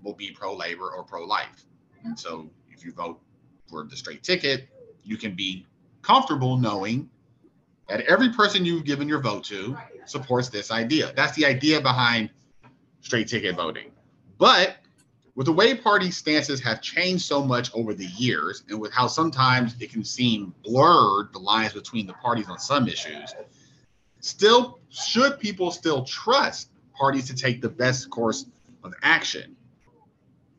will 0.02 0.14
be 0.14 0.30
pro 0.30 0.54
labor 0.54 0.90
or 0.90 1.02
pro 1.04 1.24
life. 1.24 1.64
And 2.04 2.18
so 2.18 2.50
if 2.68 2.84
you 2.84 2.92
vote 2.92 3.20
for 3.68 3.84
the 3.84 3.96
straight 3.96 4.22
ticket, 4.22 4.68
you 5.02 5.16
can 5.16 5.34
be 5.34 5.66
comfortable 6.02 6.56
knowing 6.56 7.08
that 7.88 8.00
every 8.02 8.30
person 8.30 8.64
you've 8.64 8.84
given 8.84 9.08
your 9.08 9.20
vote 9.20 9.44
to 9.44 9.76
supports 10.06 10.48
this 10.48 10.70
idea. 10.70 11.12
That's 11.14 11.34
the 11.34 11.44
idea 11.44 11.80
behind 11.80 12.30
straight 13.00 13.28
ticket 13.28 13.56
voting. 13.56 13.90
But 14.38 14.76
with 15.34 15.46
the 15.46 15.52
way 15.52 15.74
party 15.74 16.10
stances 16.10 16.60
have 16.60 16.80
changed 16.80 17.24
so 17.24 17.44
much 17.44 17.70
over 17.74 17.92
the 17.92 18.06
years 18.06 18.62
and 18.68 18.80
with 18.80 18.92
how 18.92 19.06
sometimes 19.06 19.74
it 19.80 19.90
can 19.90 20.04
seem 20.04 20.54
blurred 20.62 21.32
the 21.32 21.38
lines 21.38 21.72
between 21.72 22.06
the 22.06 22.12
parties 22.14 22.48
on 22.48 22.58
some 22.58 22.88
issues, 22.88 23.34
still 24.20 24.78
should 24.90 25.38
people 25.40 25.70
still 25.70 26.04
trust 26.04 26.70
parties 26.96 27.26
to 27.26 27.34
take 27.34 27.60
the 27.60 27.68
best 27.68 28.08
course 28.10 28.46
of 28.84 28.94
action 29.02 29.56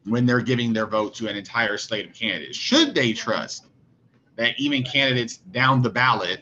when 0.06 0.26
they're 0.26 0.42
giving 0.42 0.74
their 0.74 0.86
vote 0.86 1.14
to 1.16 1.28
an 1.28 1.36
entire 1.36 1.78
slate 1.78 2.06
of 2.06 2.14
candidates? 2.14 2.58
Should 2.58 2.94
they 2.96 3.14
trust 3.14 3.66
that 4.36 4.54
even 4.58 4.84
candidates 4.84 5.38
down 5.38 5.82
the 5.82 5.90
ballot 5.90 6.42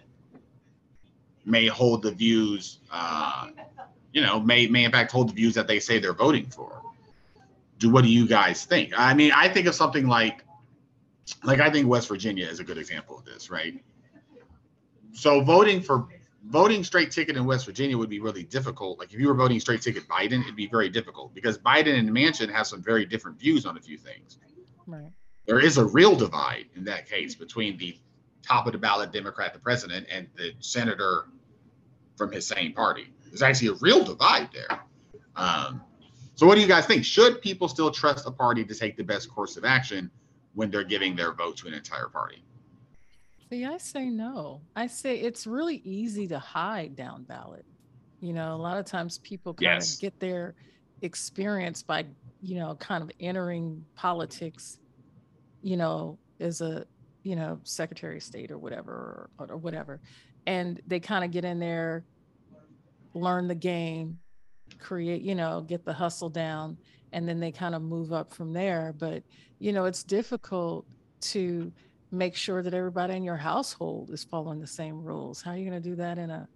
may 1.45 1.67
hold 1.67 2.01
the 2.03 2.11
views, 2.11 2.79
uh, 2.91 3.49
you 4.11 4.21
know, 4.21 4.39
may 4.39 4.67
may 4.67 4.83
in 4.83 4.91
fact 4.91 5.11
hold 5.11 5.29
the 5.29 5.33
views 5.33 5.53
that 5.55 5.67
they 5.67 5.79
say 5.79 5.99
they're 5.99 6.13
voting 6.13 6.45
for? 6.47 6.81
Do 7.79 7.89
what 7.89 8.03
do 8.03 8.09
you 8.09 8.27
guys 8.27 8.65
think? 8.65 8.93
I 8.97 9.13
mean, 9.13 9.31
I 9.35 9.49
think 9.49 9.67
of 9.67 9.75
something 9.75 10.07
like, 10.07 10.43
like 11.43 11.59
I 11.59 11.69
think 11.69 11.87
West 11.87 12.07
Virginia 12.07 12.47
is 12.47 12.59
a 12.59 12.63
good 12.63 12.77
example 12.77 13.17
of 13.17 13.25
this, 13.25 13.49
right? 13.49 13.83
So 15.13 15.41
voting 15.41 15.81
for 15.81 16.07
voting 16.45 16.83
straight 16.83 17.11
ticket 17.11 17.37
in 17.37 17.45
West 17.45 17.65
Virginia 17.65 17.97
would 17.97 18.09
be 18.09 18.19
really 18.19 18.43
difficult. 18.43 18.99
Like 18.99 19.13
if 19.13 19.19
you 19.19 19.27
were 19.27 19.33
voting 19.33 19.59
straight 19.59 19.81
ticket 19.81 20.07
Biden, 20.07 20.41
it'd 20.41 20.55
be 20.55 20.67
very 20.67 20.89
difficult 20.89 21.33
because 21.33 21.57
Biden 21.57 21.97
and 21.97 22.09
Manchin 22.09 22.51
have 22.51 22.67
some 22.67 22.81
very 22.81 23.05
different 23.05 23.39
views 23.39 23.65
on 23.65 23.77
a 23.77 23.79
few 23.79 23.97
things. 23.97 24.37
Right. 24.85 25.11
There 25.45 25.59
is 25.59 25.77
a 25.77 25.85
real 25.85 26.15
divide 26.15 26.65
in 26.75 26.83
that 26.85 27.09
case 27.09 27.35
between 27.35 27.77
the 27.77 27.97
top 28.41 28.65
of 28.65 28.73
the 28.73 28.77
ballot 28.77 29.11
Democrat, 29.11 29.53
the 29.53 29.59
president, 29.59 30.07
and 30.11 30.27
the 30.35 30.53
senator 30.59 31.25
from 32.17 32.31
his 32.31 32.45
same 32.45 32.73
party. 32.73 33.07
There's 33.27 33.41
actually 33.41 33.69
a 33.69 33.79
real 33.81 34.03
divide 34.03 34.49
there. 34.53 34.79
Um, 35.35 35.81
so, 36.35 36.45
what 36.45 36.55
do 36.55 36.61
you 36.61 36.67
guys 36.67 36.85
think? 36.85 37.05
Should 37.05 37.41
people 37.41 37.67
still 37.67 37.91
trust 37.91 38.27
a 38.27 38.31
party 38.31 38.63
to 38.65 38.75
take 38.75 38.97
the 38.97 39.03
best 39.03 39.33
course 39.33 39.57
of 39.57 39.65
action 39.65 40.11
when 40.53 40.69
they're 40.69 40.83
giving 40.83 41.15
their 41.15 41.31
vote 41.31 41.57
to 41.57 41.67
an 41.67 41.73
entire 41.73 42.07
party? 42.07 42.43
See, 43.53 43.65
I 43.65 43.77
say 43.77 44.09
no. 44.09 44.61
I 44.75 44.87
say 44.87 45.19
it's 45.19 45.45
really 45.45 45.75
easy 45.83 46.25
to 46.29 46.39
hide 46.39 46.95
down 46.95 47.21
ballot. 47.21 47.65
You 48.19 48.33
know, 48.33 48.55
a 48.55 48.57
lot 48.57 48.79
of 48.79 48.85
times 48.85 49.19
people 49.19 49.53
kind 49.53 49.75
yes. 49.75 49.93
of 49.93 50.01
get 50.01 50.19
their 50.19 50.55
experience 51.03 51.83
by, 51.83 52.05
you 52.41 52.55
know, 52.55 52.73
kind 52.73 53.03
of 53.03 53.11
entering 53.19 53.85
politics, 53.93 54.79
you 55.61 55.77
know, 55.77 56.17
as 56.39 56.61
a, 56.61 56.87
you 57.21 57.35
know, 57.35 57.59
Secretary 57.61 58.17
of 58.17 58.23
State 58.23 58.49
or 58.49 58.57
whatever, 58.57 59.29
or, 59.37 59.45
or 59.51 59.57
whatever. 59.57 60.01
And 60.47 60.81
they 60.87 60.99
kind 60.99 61.23
of 61.23 61.29
get 61.29 61.45
in 61.45 61.59
there, 61.59 62.05
learn 63.13 63.47
the 63.47 63.53
game, 63.53 64.17
create, 64.79 65.21
you 65.21 65.35
know, 65.35 65.61
get 65.61 65.85
the 65.85 65.93
hustle 65.93 66.29
down, 66.29 66.75
and 67.11 67.29
then 67.29 67.39
they 67.39 67.51
kind 67.51 67.75
of 67.75 67.83
move 67.83 68.13
up 68.13 68.33
from 68.33 68.51
there. 68.51 68.95
But, 68.97 69.21
you 69.59 69.73
know, 69.73 69.85
it's 69.85 70.01
difficult 70.01 70.87
to, 71.21 71.71
make 72.13 72.35
sure 72.35 72.61
that 72.61 72.73
everybody 72.73 73.15
in 73.15 73.23
your 73.23 73.37
household 73.37 74.11
is 74.11 74.23
following 74.23 74.59
the 74.59 74.67
same 74.67 75.03
rules. 75.03 75.41
How 75.41 75.51
are 75.51 75.57
you 75.57 75.67
going 75.67 75.81
to 75.81 75.89
do 75.89 75.95
that 75.95 76.17
in 76.17 76.29
a 76.29 76.47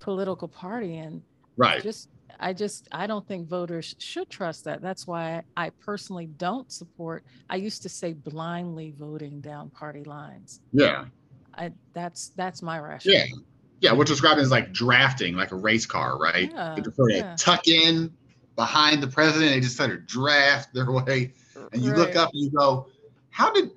political 0.00 0.48
party? 0.48 0.98
And 0.98 1.22
right. 1.56 1.82
Just, 1.82 2.08
I 2.40 2.52
just, 2.52 2.88
I 2.90 3.06
don't 3.06 3.26
think 3.26 3.48
voters 3.48 3.94
should 3.98 4.28
trust 4.28 4.64
that. 4.64 4.82
That's 4.82 5.06
why 5.06 5.42
I 5.56 5.70
personally 5.70 6.26
don't 6.26 6.70
support. 6.72 7.24
I 7.48 7.56
used 7.56 7.82
to 7.82 7.88
say 7.88 8.12
blindly 8.12 8.92
voting 8.98 9.40
down 9.40 9.70
party 9.70 10.02
lines. 10.02 10.60
Yeah. 10.72 11.06
I 11.54 11.72
that's 11.92 12.28
that's 12.36 12.62
my 12.62 12.78
rationale. 12.78 13.18
Yeah. 13.18 13.34
Yeah, 13.80 13.92
what's 13.92 14.10
described 14.10 14.40
as 14.40 14.50
like 14.50 14.72
drafting, 14.72 15.36
like 15.36 15.52
a 15.52 15.56
race 15.56 15.86
car, 15.86 16.18
right? 16.18 16.50
Yeah, 16.52 16.74
they 16.74 16.82
prefer 16.82 17.10
yeah. 17.10 17.36
to 17.36 17.44
tuck 17.44 17.68
in 17.68 18.12
behind 18.56 19.00
the 19.00 19.06
president. 19.06 19.52
They 19.52 19.60
just 19.60 19.76
sort 19.76 19.90
of 19.90 20.04
draft 20.04 20.74
their 20.74 20.90
way, 21.04 21.32
and 21.72 21.80
you 21.80 21.90
right. 21.90 21.98
look 21.98 22.16
up 22.16 22.30
and 22.32 22.42
you 22.42 22.50
go, 22.50 22.88
"How 23.30 23.52
did 23.52 23.70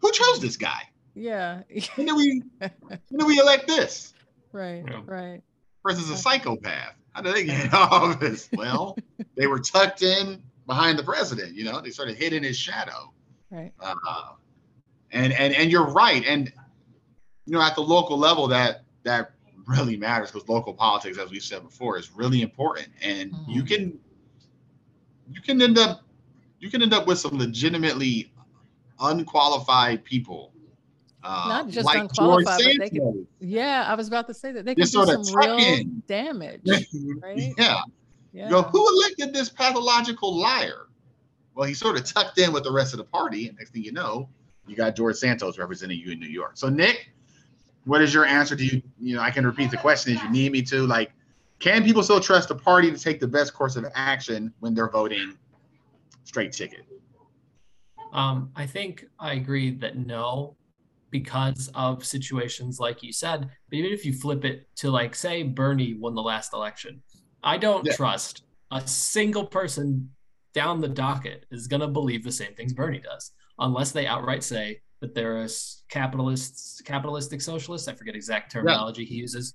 who 0.00 0.12
chose 0.12 0.40
this 0.40 0.56
guy? 0.56 0.82
Yeah. 1.14 1.62
when 1.94 2.06
do 2.06 2.16
we 2.16 2.42
when 2.58 3.18
do 3.18 3.26
we 3.26 3.38
elect 3.38 3.66
this? 3.66 4.14
Right, 4.52 4.78
you 4.78 4.90
know, 4.90 5.04
right. 5.06 5.42
Versus 5.86 6.10
a 6.10 6.16
psychopath. 6.16 6.96
How 7.12 7.22
do 7.22 7.32
they 7.32 7.44
get 7.44 7.64
in 7.66 7.70
office? 7.72 8.48
Well, 8.52 8.98
they 9.36 9.46
were 9.46 9.60
tucked 9.60 10.02
in 10.02 10.42
behind 10.66 10.98
the 10.98 11.04
president. 11.04 11.54
You 11.54 11.66
know, 11.66 11.80
they 11.80 11.90
sort 11.90 12.08
of 12.08 12.16
hid 12.16 12.32
in 12.32 12.42
his 12.42 12.58
shadow. 12.58 13.12
Right. 13.48 13.72
Uh, 13.78 13.94
And 15.12 15.32
and 15.34 15.54
and 15.54 15.70
you're 15.70 15.86
right. 15.86 16.24
And 16.26 16.52
you 17.46 17.52
know, 17.52 17.62
at 17.62 17.76
the 17.76 17.80
local 17.80 18.18
level, 18.18 18.48
that 18.48 18.82
that 19.04 19.34
really 19.66 19.96
matters 19.96 20.32
because 20.32 20.48
local 20.48 20.74
politics, 20.74 21.16
as 21.16 21.30
we 21.30 21.38
said 21.38 21.62
before, 21.62 21.96
is 21.96 22.10
really 22.10 22.42
important. 22.42 22.88
And 23.00 23.32
mm-hmm. 23.32 23.50
you 23.52 23.62
can 23.62 24.00
you 25.30 25.40
can 25.40 25.62
end 25.62 25.78
up 25.78 26.02
you 26.58 26.70
can 26.70 26.82
end 26.82 26.92
up 26.92 27.06
with 27.06 27.18
some 27.18 27.38
legitimately 27.38 28.32
unqualified 29.00 30.04
people. 30.04 30.52
Uh, 31.22 31.46
Not 31.48 31.68
just 31.68 31.84
like 31.84 31.98
unqualified, 31.98 32.60
but 32.78 32.78
they 32.78 32.90
can, 32.90 33.26
yeah, 33.40 33.84
I 33.86 33.94
was 33.94 34.08
about 34.08 34.26
to 34.28 34.34
say 34.34 34.52
that 34.52 34.64
they 34.64 34.74
can 34.74 34.84
do 34.84 34.86
some 34.86 35.22
real 35.34 35.58
in. 35.58 36.02
damage. 36.06 36.62
Right? 37.20 37.52
yeah. 37.58 37.80
yeah. 38.32 38.44
You 38.44 38.50
go, 38.50 38.62
who 38.62 39.00
elected 39.00 39.34
this 39.34 39.50
pathological 39.50 40.38
liar? 40.38 40.86
Well, 41.54 41.68
he 41.68 41.74
sort 41.74 41.98
of 41.98 42.04
tucked 42.04 42.38
in 42.38 42.52
with 42.52 42.64
the 42.64 42.72
rest 42.72 42.94
of 42.94 42.98
the 42.98 43.04
party. 43.04 43.48
And 43.48 43.58
next 43.58 43.72
thing 43.72 43.82
you 43.82 43.92
know, 43.92 44.30
you 44.66 44.76
got 44.76 44.96
George 44.96 45.16
Santos 45.16 45.58
representing 45.58 45.98
you 45.98 46.12
in 46.12 46.20
New 46.20 46.28
York. 46.28 46.52
So, 46.54 46.70
Nick, 46.70 47.10
what 47.84 48.00
is 48.00 48.14
your 48.14 48.24
answer? 48.24 48.54
Do 48.56 48.64
you, 48.64 48.82
you 48.98 49.16
know, 49.16 49.20
I 49.20 49.30
can 49.30 49.44
repeat 49.44 49.70
the 49.70 49.76
question 49.76 50.14
if 50.14 50.22
you 50.22 50.30
need 50.30 50.52
me 50.52 50.62
to. 50.62 50.86
Like, 50.86 51.12
can 51.58 51.84
people 51.84 52.02
still 52.02 52.20
trust 52.20 52.48
the 52.48 52.54
party 52.54 52.90
to 52.90 52.98
take 52.98 53.20
the 53.20 53.28
best 53.28 53.52
course 53.52 53.76
of 53.76 53.84
action 53.94 54.54
when 54.60 54.74
they're 54.74 54.88
voting 54.88 55.36
straight 56.24 56.52
ticket? 56.52 56.86
Um, 58.12 58.50
I 58.56 58.66
think 58.66 59.04
I 59.18 59.34
agree 59.34 59.70
that 59.76 59.96
no, 59.96 60.56
because 61.10 61.70
of 61.74 62.04
situations 62.04 62.78
like 62.80 63.02
you 63.02 63.12
said. 63.12 63.48
But 63.68 63.76
even 63.76 63.92
if 63.92 64.04
you 64.04 64.12
flip 64.12 64.44
it 64.44 64.68
to 64.76 64.90
like, 64.90 65.14
say, 65.14 65.42
Bernie 65.42 65.94
won 65.94 66.14
the 66.14 66.22
last 66.22 66.52
election, 66.52 67.02
I 67.42 67.58
don't 67.58 67.86
yeah. 67.86 67.94
trust 67.94 68.42
a 68.70 68.86
single 68.86 69.46
person 69.46 70.10
down 70.52 70.80
the 70.80 70.88
docket 70.88 71.46
is 71.50 71.66
going 71.66 71.80
to 71.80 71.88
believe 71.88 72.24
the 72.24 72.32
same 72.32 72.54
things 72.54 72.72
Bernie 72.72 73.00
does, 73.00 73.32
unless 73.58 73.92
they 73.92 74.06
outright 74.06 74.42
say 74.42 74.80
that 75.00 75.14
they're 75.14 75.42
a 75.42 75.48
capitalists, 75.88 76.80
capitalistic 76.82 77.40
socialist. 77.40 77.88
I 77.88 77.94
forget 77.94 78.14
exact 78.14 78.52
terminology 78.52 79.02
yeah. 79.02 79.08
he 79.08 79.14
uses. 79.16 79.54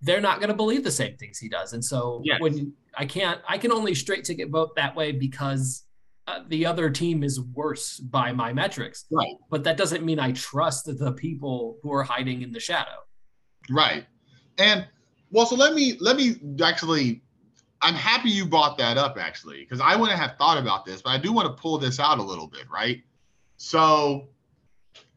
They're 0.00 0.20
not 0.20 0.38
going 0.38 0.48
to 0.48 0.54
believe 0.54 0.82
the 0.82 0.90
same 0.90 1.16
things 1.16 1.38
he 1.38 1.48
does, 1.48 1.74
and 1.74 1.84
so 1.84 2.22
yes. 2.24 2.40
when 2.40 2.72
I 2.96 3.06
can't, 3.06 3.40
I 3.48 3.56
can 3.56 3.70
only 3.70 3.94
straight 3.94 4.24
ticket 4.24 4.50
vote 4.50 4.74
that 4.74 4.96
way 4.96 5.12
because 5.12 5.84
uh, 6.26 6.40
the 6.48 6.64
other 6.66 6.88
team 6.90 7.22
is 7.24 7.40
worse 7.40 7.98
by 7.98 8.32
my 8.32 8.52
metrics. 8.52 9.06
Right. 9.10 9.34
But 9.50 9.64
that 9.64 9.76
doesn't 9.76 10.04
mean 10.04 10.18
I 10.18 10.32
trust 10.32 10.86
the 10.86 11.12
people 11.12 11.78
who 11.82 11.92
are 11.92 12.02
hiding 12.02 12.42
in 12.42 12.52
the 12.52 12.60
shadow. 12.60 13.04
Right. 13.70 14.06
And 14.58 14.86
well, 15.30 15.46
so 15.46 15.56
let 15.56 15.74
me 15.74 15.96
let 16.00 16.16
me 16.16 16.36
actually 16.62 17.22
I'm 17.80 17.94
happy 17.94 18.30
you 18.30 18.46
brought 18.46 18.78
that 18.78 18.96
up 18.96 19.16
actually, 19.18 19.60
because 19.60 19.80
I 19.80 19.96
wouldn't 19.96 20.18
have 20.18 20.36
thought 20.38 20.58
about 20.58 20.84
this, 20.84 21.02
but 21.02 21.10
I 21.10 21.18
do 21.18 21.32
want 21.32 21.48
to 21.48 21.60
pull 21.60 21.78
this 21.78 21.98
out 21.98 22.18
a 22.18 22.22
little 22.22 22.46
bit, 22.46 22.70
right? 22.70 23.02
So 23.56 24.28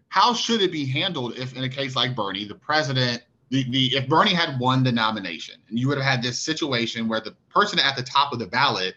how 0.09 0.33
should 0.33 0.61
it 0.61 0.71
be 0.71 0.85
handled 0.85 1.37
if 1.37 1.55
in 1.55 1.63
a 1.63 1.69
case 1.69 1.95
like 1.95 2.15
Bernie, 2.15 2.45
the 2.45 2.55
president, 2.55 3.21
the, 3.49 3.69
the 3.69 3.95
if 3.95 4.07
Bernie 4.07 4.33
had 4.33 4.59
won 4.59 4.83
the 4.83 4.91
nomination 4.91 5.55
and 5.69 5.77
you 5.77 5.87
would 5.87 5.97
have 5.97 6.07
had 6.07 6.23
this 6.23 6.39
situation 6.39 7.07
where 7.07 7.19
the 7.19 7.35
person 7.49 7.77
at 7.77 7.95
the 7.95 8.03
top 8.03 8.33
of 8.33 8.39
the 8.39 8.47
ballot 8.47 8.95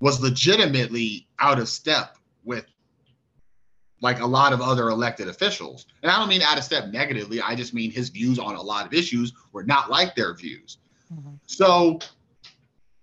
was 0.00 0.20
legitimately 0.20 1.26
out 1.38 1.58
of 1.58 1.68
step 1.68 2.16
with 2.44 2.64
like 4.00 4.20
a 4.20 4.26
lot 4.26 4.52
of 4.52 4.60
other 4.60 4.90
elected 4.90 5.28
officials. 5.28 5.86
And 6.02 6.10
I 6.10 6.18
don't 6.18 6.28
mean 6.28 6.42
out 6.42 6.56
of 6.56 6.64
step 6.64 6.88
negatively. 6.88 7.40
I 7.40 7.54
just 7.54 7.74
mean 7.74 7.90
his 7.90 8.10
views 8.10 8.38
on 8.38 8.54
a 8.54 8.62
lot 8.62 8.86
of 8.86 8.94
issues 8.94 9.32
were 9.52 9.64
not 9.64 9.90
like 9.90 10.14
their 10.14 10.34
views. 10.34 10.78
Mm-hmm. 11.12 11.34
So 11.46 11.98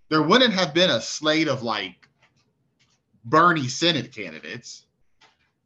there 0.09 0.21
wouldn't 0.21 0.53
have 0.53 0.73
been 0.73 0.89
a 0.89 1.01
slate 1.01 1.47
of 1.47 1.63
like 1.63 2.07
Bernie 3.25 3.67
Senate 3.67 4.13
candidates. 4.13 4.85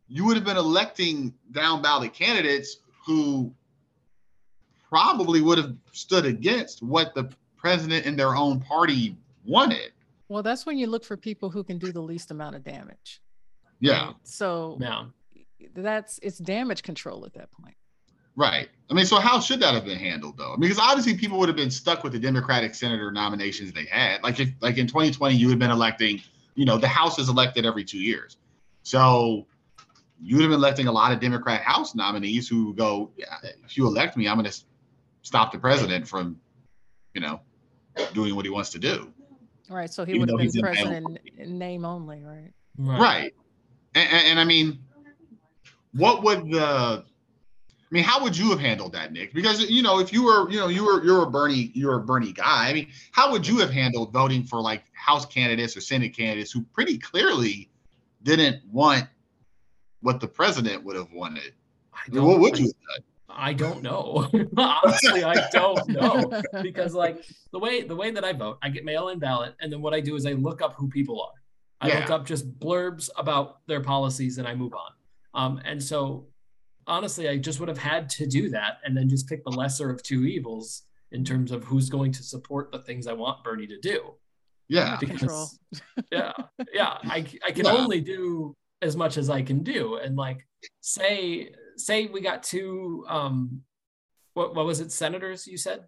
You 0.08 0.26
would 0.26 0.36
have 0.36 0.46
been 0.46 0.58
electing 0.58 1.34
down 1.52 1.84
ballot 1.84 2.13
candidates 2.13 2.78
who 3.06 3.54
probably 4.89 5.42
would 5.42 5.60
have 5.60 5.76
stood 5.92 6.26
against 6.26 6.82
what 6.82 7.13
the 7.13 7.30
president 7.58 8.06
and 8.06 8.18
their 8.18 8.36
own 8.36 8.60
party 8.60 9.15
wanted. 9.46 9.92
Well, 10.30 10.44
that's 10.44 10.65
when 10.65 10.78
you 10.78 10.88
look 10.88 11.04
for 11.04 11.18
people 11.18 11.50
who 11.50 11.63
can 11.63 11.80
do 11.80 11.92
the 11.92 12.02
least 12.02 12.32
amount 12.32 12.56
of 12.56 12.63
damage. 12.63 13.22
Yeah. 13.80 14.13
So 14.24 14.78
yeah. 14.80 15.06
that's 15.76 16.20
it's 16.22 16.38
damage 16.38 16.84
control 16.84 17.26
at 17.26 17.34
that 17.34 17.52
point. 17.52 17.76
Right. 18.36 18.70
I 18.89 18.94
mean, 18.94 19.06
so 19.06 19.18
how 19.18 19.39
should 19.39 19.60
that 19.60 19.74
have 19.74 19.86
been 19.86 19.98
handled 19.98 20.38
though? 20.38 20.56
Because 20.58 20.80
obviously 20.80 21.18
people 21.18 21.39
would 21.39 21.50
have 21.50 21.58
been 21.58 21.72
stuck 21.72 22.04
with 22.04 22.13
the 22.13 22.20
Democratic 22.20 22.74
senator 22.76 23.12
nominations 23.12 23.74
they 23.74 23.86
had. 23.86 24.24
Like 24.24 24.39
if 24.39 24.50
like 24.62 24.78
in 24.78 24.88
2020, 24.88 25.36
you 25.36 25.50
had 25.50 25.60
been 25.60 25.72
electing, 25.72 26.22
you 26.56 26.63
know, 26.63 26.78
the 26.78 26.88
House 26.88 27.20
is 27.20 27.28
elected 27.28 27.65
every 27.65 27.84
two 27.84 28.00
years. 28.00 28.38
So 28.84 29.48
you 30.22 30.36
would 30.36 30.44
have 30.44 30.52
been 30.52 30.60
electing 30.60 30.88
a 30.88 30.92
lot 30.92 31.12
of 31.12 31.20
Democrat 31.20 31.62
House 31.62 31.96
nominees 31.96 32.48
who 32.48 32.74
go, 32.76 33.12
yeah, 33.18 33.36
if 33.65 33.78
you 33.78 33.88
elect 33.88 34.15
me, 34.15 34.28
I'm 34.28 34.38
going 34.38 34.50
to 34.50 34.58
stop 35.22 35.52
the 35.52 35.60
president 35.60 36.08
from, 36.08 36.39
you 37.13 37.22
know, 37.22 37.42
doing 38.13 38.36
what 38.36 38.46
he 38.46 38.52
wants 38.52 38.70
to 38.72 38.80
do. 38.80 39.12
Right. 39.70 39.92
So 39.92 40.06
he 40.06 40.18
would 40.18 40.30
have 40.30 40.38
been 40.38 40.62
president 40.62 41.20
in 41.38 41.58
name 41.58 41.86
only, 41.86 42.24
right? 42.24 42.52
Right. 42.78 43.00
right. 43.00 43.34
And, 43.96 44.10
and, 44.12 44.28
and, 44.28 44.40
I 44.40 44.44
mean, 44.44 44.80
what 45.94 46.24
would 46.24 46.52
the 46.52 47.04
I 47.92 47.96
mean, 47.96 48.04
how 48.04 48.22
would 48.22 48.38
you 48.38 48.52
have 48.52 48.60
handled 48.60 48.94
that, 48.94 49.12
Nick? 49.14 49.34
Because 49.34 49.68
you 49.68 49.82
know, 49.82 50.00
if 50.00 50.14
you 50.14 50.24
were, 50.24 50.50
you 50.52 50.60
know, 50.60 50.68
you 50.68 50.86
were 50.86 51.04
you're 51.04 51.24
a 51.24 51.30
Bernie, 51.30 51.72
you're 51.74 51.96
a 51.96 52.00
Bernie 52.00 52.32
guy. 52.32 52.70
I 52.70 52.74
mean, 52.74 52.88
how 53.12 53.32
would 53.32 53.48
you 53.48 53.58
have 53.60 53.72
handled 53.72 54.14
voting 54.14 54.44
for 54.44 54.62
like 54.62 54.84
House 54.94 55.26
candidates 55.26 55.76
or 55.76 55.82
Senate 55.82 56.16
candidates 56.16 56.52
who 56.52 56.62
pretty 56.62 57.00
clearly 57.00 57.72
didn't 58.22 58.62
want 58.72 59.06
what 60.02 60.20
the 60.20 60.28
president 60.28 60.84
would 60.84 60.96
have 60.96 61.12
wanted? 61.12 61.54
what 62.12 62.40
would 62.40 62.60
you 62.60 62.66
have 62.66 62.74
done? 62.74 63.04
I 63.39 63.54
don't 63.54 63.82
know. 63.89 64.30
Honestly, 64.58 65.23
I 65.23 65.49
don't 65.52 65.88
know 65.88 66.41
because 66.62 66.93
like 66.93 67.23
the 67.52 67.60
way 67.60 67.84
the 67.84 67.95
way 67.95 68.12
that 68.12 68.23
I 68.23 68.34
vote, 68.34 68.60
I 68.62 68.69
get 68.69 68.86
mail-in 68.86 69.19
ballot, 69.19 69.56
and 69.62 69.71
then 69.71 69.82
what 69.82 69.93
I 69.93 70.02
do 70.02 70.15
is 70.15 70.25
I 70.25 70.34
look 70.34 70.62
up 70.62 70.75
who 70.75 70.88
people 70.89 71.21
are. 71.21 71.32
I 71.82 71.88
yeah. 71.88 71.99
look 71.99 72.10
up 72.10 72.25
just 72.25 72.60
blurbs 72.60 73.10
about 73.17 73.65
their 73.67 73.82
policies, 73.82 74.38
and 74.38 74.47
I 74.47 74.54
move 74.54 74.73
on. 74.73 74.91
Um, 75.34 75.62
and 75.63 75.82
so, 75.82 76.28
honestly, 76.88 77.30
I 77.30 77.38
just 77.38 77.60
would 77.62 77.69
have 77.69 77.78
had 77.78 78.10
to 78.12 78.28
do 78.28 78.49
that, 78.49 78.80
and 78.84 78.95
then 78.95 79.08
just 79.08 79.28
pick 79.28 79.43
the 79.45 79.52
lesser 79.52 79.89
of 79.89 80.04
two 80.04 80.25
evils 80.25 80.84
in 81.12 81.23
terms 81.23 81.52
of 81.52 81.63
who's 81.63 81.89
going 81.89 82.12
to 82.12 82.23
support 82.23 82.71
the 82.71 82.80
things 82.80 83.08
I 83.08 83.13
want 83.13 83.43
Bernie 83.43 83.67
to 83.67 83.80
do. 83.80 84.15
Yeah, 84.67 84.97
because 84.99 85.58
yeah, 86.12 86.34
yeah, 86.73 86.97
I 87.04 87.25
I 87.45 87.52
can 87.52 87.65
yeah. 87.65 87.71
only 87.71 88.02
do 88.02 88.56
as 88.82 88.95
much 88.95 89.17
as 89.17 89.30
I 89.30 89.41
can 89.41 89.63
do, 89.63 89.95
and 89.95 90.15
like 90.15 90.45
say 90.82 91.52
say 91.80 92.08
we 92.08 92.22
got 92.22 92.44
two 92.44 93.06
um 93.08 93.62
what 94.34 94.56
what 94.56 94.65
was 94.65 94.80
it 94.80 94.92
senators 94.92 95.48
you 95.48 95.58
said? 95.58 95.86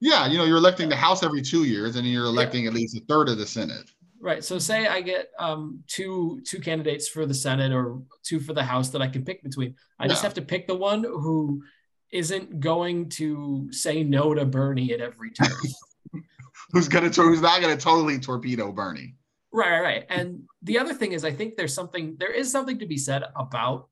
Yeah 0.00 0.26
you 0.26 0.38
know 0.38 0.44
you're 0.44 0.58
electing 0.58 0.88
the 0.88 0.96
house 0.96 1.22
every 1.22 1.42
two 1.42 1.64
years 1.64 1.96
and 1.96 2.06
you're 2.06 2.24
electing 2.24 2.64
yeah. 2.64 2.70
at 2.70 2.74
least 2.74 2.96
a 2.96 3.00
third 3.08 3.28
of 3.28 3.38
the 3.38 3.46
senate. 3.46 3.90
Right 4.22 4.44
so 4.44 4.58
say 4.58 4.86
i 4.86 5.00
get 5.00 5.30
um 5.38 5.82
two 5.86 6.40
two 6.44 6.60
candidates 6.60 7.08
for 7.08 7.24
the 7.24 7.34
senate 7.34 7.72
or 7.72 8.02
two 8.22 8.38
for 8.38 8.52
the 8.52 8.62
house 8.62 8.90
that 8.90 9.02
i 9.02 9.08
can 9.08 9.24
pick 9.24 9.42
between. 9.42 9.74
I 9.98 10.04
yeah. 10.04 10.08
just 10.08 10.22
have 10.22 10.34
to 10.34 10.42
pick 10.42 10.66
the 10.66 10.76
one 10.76 11.04
who 11.04 11.62
isn't 12.12 12.60
going 12.60 13.08
to 13.08 13.68
say 13.72 14.02
no 14.02 14.34
to 14.34 14.44
bernie 14.44 14.92
at 14.92 15.00
every 15.00 15.30
turn. 15.30 15.48
Who's 16.72 16.86
gonna 16.86 17.08
who's 17.08 17.40
not 17.40 17.60
gonna 17.60 17.76
totally 17.76 18.18
torpedo 18.20 18.70
bernie. 18.70 19.16
Right 19.52 19.70
right 19.70 19.80
right. 19.80 20.06
And 20.08 20.42
the 20.62 20.78
other 20.78 20.94
thing 20.94 21.12
is 21.12 21.24
i 21.24 21.32
think 21.32 21.56
there's 21.56 21.74
something 21.74 22.16
there 22.18 22.32
is 22.32 22.50
something 22.50 22.78
to 22.78 22.86
be 22.86 22.96
said 22.96 23.24
about 23.34 23.88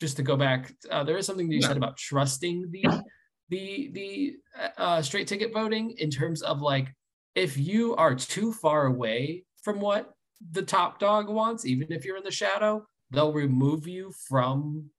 just 0.00 0.16
to 0.16 0.22
go 0.22 0.36
back, 0.36 0.72
uh, 0.90 1.04
there 1.04 1.16
is 1.16 1.26
something 1.26 1.48
that 1.48 1.54
you 1.54 1.60
yeah. 1.60 1.68
said 1.68 1.76
about 1.76 1.96
trusting 1.96 2.70
the 2.70 2.84
the 3.48 3.90
the 3.92 4.36
uh, 4.76 5.02
straight 5.02 5.28
ticket 5.28 5.52
voting 5.52 5.94
in 5.98 6.10
terms 6.10 6.42
of 6.42 6.60
like 6.60 6.92
if 7.34 7.56
you 7.56 7.94
are 7.96 8.14
too 8.14 8.52
far 8.52 8.86
away 8.86 9.44
from 9.62 9.80
what 9.80 10.12
the 10.52 10.62
top 10.62 10.98
dog 10.98 11.28
wants, 11.28 11.64
even 11.66 11.92
if 11.92 12.04
you're 12.04 12.16
in 12.16 12.24
the 12.24 12.30
shadow, 12.30 12.86
they'll 13.10 13.32
remove 13.32 13.86
you 13.86 14.12
from 14.28 14.90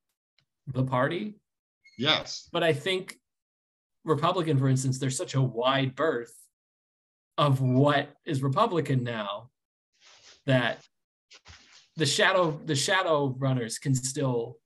the 0.66 0.84
party. 0.84 1.34
Yes. 1.98 2.48
But 2.52 2.62
I 2.62 2.72
think 2.72 3.16
Republican, 4.04 4.58
for 4.58 4.68
instance, 4.68 4.98
there's 4.98 5.16
such 5.16 5.34
a 5.34 5.42
wide 5.42 5.94
berth 5.94 6.32
of 7.36 7.60
what 7.60 8.08
is 8.24 8.42
Republican 8.42 9.04
now 9.04 9.50
that 10.46 10.78
the 11.96 12.06
shadow 12.06 12.58
the 12.64 12.74
shadow 12.76 13.34
runners 13.38 13.78
can 13.78 13.94
still 13.94 14.56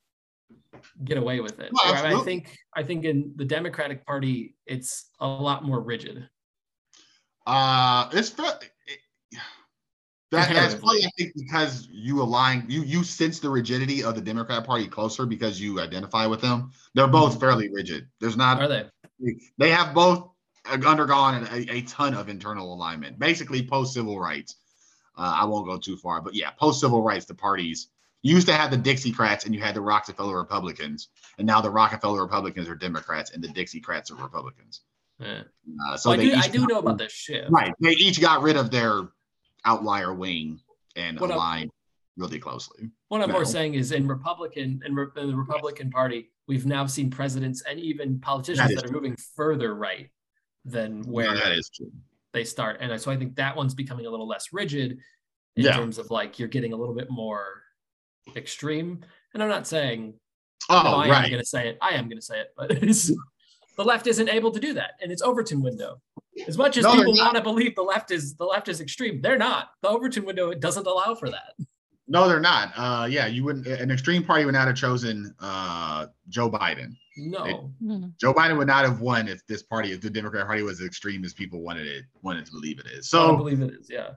get 1.05 1.19
away 1.19 1.41
with 1.41 1.59
it. 1.61 1.71
Well, 1.73 1.95
I 1.95 2.23
think 2.25 2.57
I 2.75 2.83
think 2.83 3.05
in 3.05 3.33
the 3.37 3.45
Democratic 3.45 4.05
Party, 4.07 4.55
it's 4.67 5.11
a 5.21 5.27
lot 5.27 5.65
more 5.65 5.81
rigid. 5.81 6.29
Uh, 7.47 8.09
it's 8.13 8.31
that, 10.33 10.49
that's 10.49 10.75
probably 10.75 11.05
I 11.05 11.11
think 11.19 11.33
because 11.37 11.89
you 11.91 12.23
align 12.23 12.65
you 12.69 12.83
you 12.83 13.05
sense 13.05 13.39
the 13.39 13.51
rigidity 13.51 14.03
of 14.03 14.15
the 14.15 14.21
Democrat 14.21 14.65
Party 14.65 14.87
closer 14.87 15.27
because 15.27 15.61
you 15.61 15.79
identify 15.79 16.27
with 16.27 16.41
them. 16.41 16.71
They're 16.95 17.07
both 17.07 17.33
mm-hmm. 17.33 17.41
fairly 17.41 17.69
rigid. 17.71 18.09
There's 18.19 18.37
not 18.37 18.61
are 18.61 18.69
they? 18.69 18.87
They 19.59 19.71
have 19.71 19.95
both 19.95 20.31
undergone 20.65 21.47
a, 21.53 21.71
a 21.71 21.83
ton 21.83 22.15
of 22.15 22.29
internal 22.29 22.73
alignment, 22.73 23.19
basically 23.19 23.67
post 23.67 23.93
civil 23.93 24.19
rights. 24.19 24.57
Uh, 25.19 25.37
I 25.41 25.45
won't 25.45 25.67
go 25.67 25.77
too 25.77 25.99
far, 25.99 26.23
but 26.23 26.35
yeah, 26.35 26.51
post 26.53 26.81
civil 26.81 27.03
rights, 27.03 27.27
the 27.27 27.35
parties 27.35 27.89
You 28.23 28.35
used 28.35 28.47
to 28.47 28.55
have 28.55 28.71
the 28.71 28.77
Dixiecrats 28.79 29.47
and 29.47 29.55
you 29.55 29.61
had 29.61 29.75
the 29.75 29.81
Rockefeller 29.81 30.37
Republicans, 30.37 31.09
and 31.39 31.47
now 31.47 31.61
the 31.61 31.71
Rockefeller 31.71 32.23
Republicans 32.23 32.69
are 32.69 32.75
Democrats 32.77 33.33
and 33.33 33.43
the 33.43 33.49
Dixiecrats 33.49 34.13
are 34.13 34.23
Republicans. 34.23 34.83
Yeah. 35.19 35.43
Uh, 35.89 35.97
so 35.97 36.11
Well, 36.11 36.21
I 36.21 36.23
do, 36.25 36.33
I 36.35 36.49
do 36.49 36.59
got- 36.61 36.69
know 36.69 36.79
about 36.79 36.99
this 36.99 37.13
shift. 37.13 37.51
Right. 37.51 37.73
They 37.81 37.91
each 37.91 38.21
got 38.21 38.43
rid 38.43 38.57
of 38.57 38.71
their 38.71 39.09
outlier 39.65 40.13
wing 40.15 40.61
and 40.97 41.19
What 41.19 41.31
aligned 41.31 41.71
really 42.17 42.39
closely. 42.39 42.91
What 43.09 43.23
I'm 43.23 43.31
more 43.31 43.45
saying 43.45 43.75
is 43.75 43.93
in 43.93 44.07
Republican 44.07 44.81
in, 44.85 44.95
Re- 44.95 45.07
in 45.17 45.29
the 45.29 45.37
Republican 45.37 45.91
Party, 45.91 46.31
we've 46.47 46.67
now 46.67 46.87
seen 46.87 47.11
presidents 47.11 47.63
and 47.69 47.79
even 47.81 48.21
politicians 48.21 48.69
That 48.69 48.75
that, 48.83 48.91
are 48.91 48.93
moving 48.93 49.17
further 49.37 49.75
right 49.75 50.11
than 50.65 51.03
where 51.03 51.35
that 51.35 51.53
is 51.53 51.71
true. 51.71 51.91
they 52.33 52.45
start. 52.45 52.79
And 52.81 53.01
so 53.01 53.11
I 53.11 53.17
think 53.17 53.35
that 53.37 53.57
one's 53.57 53.75
becoming 53.75 54.07
a 54.07 54.11
little 54.11 54.29
less 54.29 54.53
rigid 54.53 54.99
in 55.57 55.65
Yeah. 55.65 55.77
terms 55.77 55.99
of 55.99 56.11
like 56.11 56.39
you're 56.39 56.49
getting 56.49 56.73
a 56.73 56.77
little 56.77 56.95
bit 56.95 57.11
more 57.11 57.63
extreme. 58.37 59.05
And 59.35 59.43
I'm 59.43 59.49
not 59.49 59.67
saying 59.67 60.15
Oh, 60.69 60.83
no, 60.83 60.91
I 61.13 61.25
am 61.25 61.29
going 61.31 61.41
to 61.43 61.47
say 61.47 61.69
it. 61.69 61.79
I 61.83 61.91
am 61.91 62.05
going 62.09 62.19
to 62.19 62.25
say 62.25 62.39
it, 62.41 62.49
but 62.57 62.71
it's, 62.83 63.09
the 63.77 63.83
left 63.85 64.07
isn't 64.07 64.29
able 64.29 64.53
to 64.53 64.61
do 64.61 64.75
that, 64.75 64.93
and 65.03 65.11
it's 65.11 65.23
Overton 65.23 65.61
window. 65.61 66.01
As 66.47 66.57
much 66.57 66.77
as 66.77 66.85
No, 66.85 66.95
people 66.95 67.15
want 67.17 67.35
to 67.37 67.43
believe 67.43 67.75
the 67.75 67.83
left 67.83 68.11
is 68.13 68.35
the 68.37 68.45
left 68.45 68.69
is 68.69 68.81
extreme, 68.81 69.21
they're 69.21 69.37
not. 69.39 69.71
The 69.83 69.89
Overton 69.89 70.25
window 70.25 70.51
it 70.51 70.61
doesn't 70.61 70.87
allow 70.87 71.15
for 71.17 71.29
that. 71.31 71.55
No, 72.09 72.29
they're 72.29 72.41
not. 72.41 72.73
Uh, 72.77 73.07
yeah, 73.07 73.27
you 73.27 73.43
wouldn't. 73.45 73.67
An 73.67 73.91
extreme 73.91 74.23
party 74.25 74.45
would 74.45 74.55
not 74.55 74.67
have 74.67 74.77
chosen 74.77 75.35
uh, 75.41 76.07
Joe 76.29 76.51
Biden. 76.51 76.95
No, 77.17 77.73
Mhm. 77.83 78.13
Joe 78.21 78.33
Biden 78.33 78.57
would 78.57 78.67
not 78.67 78.85
have 78.85 79.01
won 79.01 79.29
if 79.29 79.45
this 79.47 79.63
party, 79.63 79.93
if 79.93 80.01
the 80.01 80.11
Democrat 80.11 80.47
Party 80.47 80.63
was 80.63 80.81
as 80.81 80.87
extreme 80.87 81.25
as 81.25 81.35
people 81.35 81.61
wanted 81.63 81.87
it 81.87 82.05
wanted 82.23 82.47
to 82.47 82.53
believe 82.53 82.79
it 82.79 82.87
is. 82.87 83.13
I 83.13 83.19
So 83.19 83.37
believe 83.37 83.61
it 83.63 83.73
is. 83.73 83.89
Yeah. 83.91 84.11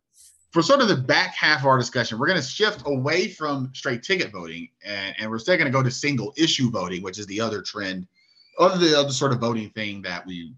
For 0.56 0.62
sort 0.62 0.80
of 0.80 0.88
the 0.88 0.96
back 0.96 1.36
half 1.36 1.60
of 1.60 1.66
our 1.66 1.78
discussion, 1.78 2.18
we're 2.18 2.28
going 2.28 2.40
to 2.40 2.48
shift 2.48 2.84
away 2.86 3.28
from 3.28 3.70
straight 3.74 4.02
ticket 4.02 4.32
voting, 4.32 4.70
and, 4.86 5.14
and 5.20 5.30
we're 5.30 5.38
still 5.38 5.58
going 5.58 5.66
to 5.66 5.72
go 5.72 5.84
to 5.84 5.92
single 5.92 6.34
issue 6.38 6.72
voting, 6.72 7.04
which 7.04 7.20
is 7.20 7.28
the 7.28 7.42
other 7.42 7.62
trend, 7.62 8.08
other 8.58 8.78
the 8.78 8.98
other 8.98 9.12
sort 9.12 9.34
of 9.34 9.40
voting 9.40 9.70
thing 9.72 10.02
that 10.04 10.26
we, 10.26 10.54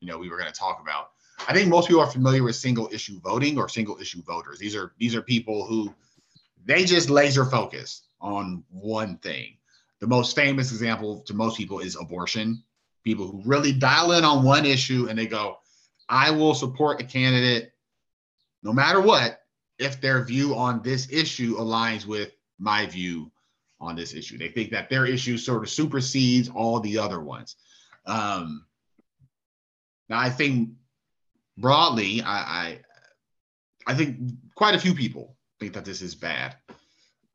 you 0.00 0.08
know, 0.08 0.18
we 0.18 0.28
were 0.28 0.36
going 0.36 0.52
to 0.52 0.58
talk 0.58 0.80
about. 0.82 1.10
I 1.46 1.52
think 1.52 1.68
most 1.68 1.86
people 1.86 2.02
are 2.02 2.10
familiar 2.10 2.42
with 2.42 2.56
single 2.56 2.88
issue 2.92 3.20
voting 3.20 3.56
or 3.56 3.68
single 3.68 3.96
issue 4.00 4.20
voters. 4.24 4.58
These 4.58 4.74
are 4.74 4.94
these 4.98 5.14
are 5.14 5.22
people 5.22 5.64
who 5.64 5.94
they 6.64 6.84
just 6.84 7.08
laser 7.08 7.44
focus 7.44 8.02
on 8.20 8.64
one 8.70 9.16
thing. 9.18 9.58
The 10.00 10.08
most 10.08 10.34
famous 10.34 10.72
example 10.72 11.20
to 11.20 11.34
most 11.34 11.56
people 11.56 11.78
is 11.78 11.94
abortion. 11.94 12.64
People 13.04 13.28
who 13.28 13.42
really 13.44 13.70
dial 13.70 14.10
in 14.10 14.24
on 14.24 14.42
one 14.42 14.66
issue 14.66 15.06
and 15.08 15.16
they 15.16 15.28
go, 15.28 15.58
I 16.08 16.32
will 16.32 16.52
support 16.52 17.00
a 17.00 17.04
candidate 17.04 17.70
no 18.62 18.72
matter 18.72 19.00
what 19.00 19.40
if 19.78 20.00
their 20.00 20.24
view 20.24 20.54
on 20.54 20.82
this 20.82 21.10
issue 21.10 21.56
aligns 21.56 22.06
with 22.06 22.32
my 22.58 22.86
view 22.86 23.30
on 23.80 23.94
this 23.94 24.14
issue. 24.14 24.38
They 24.38 24.48
think 24.48 24.70
that 24.70 24.88
their 24.88 25.06
issue 25.06 25.36
sort 25.36 25.62
of 25.62 25.70
supersedes 25.70 26.48
all 26.48 26.80
the 26.80 26.98
other 26.98 27.20
ones. 27.20 27.56
Um, 28.06 28.64
now, 30.08 30.18
I 30.18 30.30
think 30.30 30.70
broadly, 31.58 32.22
I, 32.22 32.38
I, 32.38 32.80
I 33.86 33.94
think 33.94 34.18
quite 34.54 34.74
a 34.74 34.78
few 34.78 34.94
people 34.94 35.36
think 35.60 35.74
that 35.74 35.84
this 35.84 36.02
is 36.02 36.14
bad. 36.14 36.56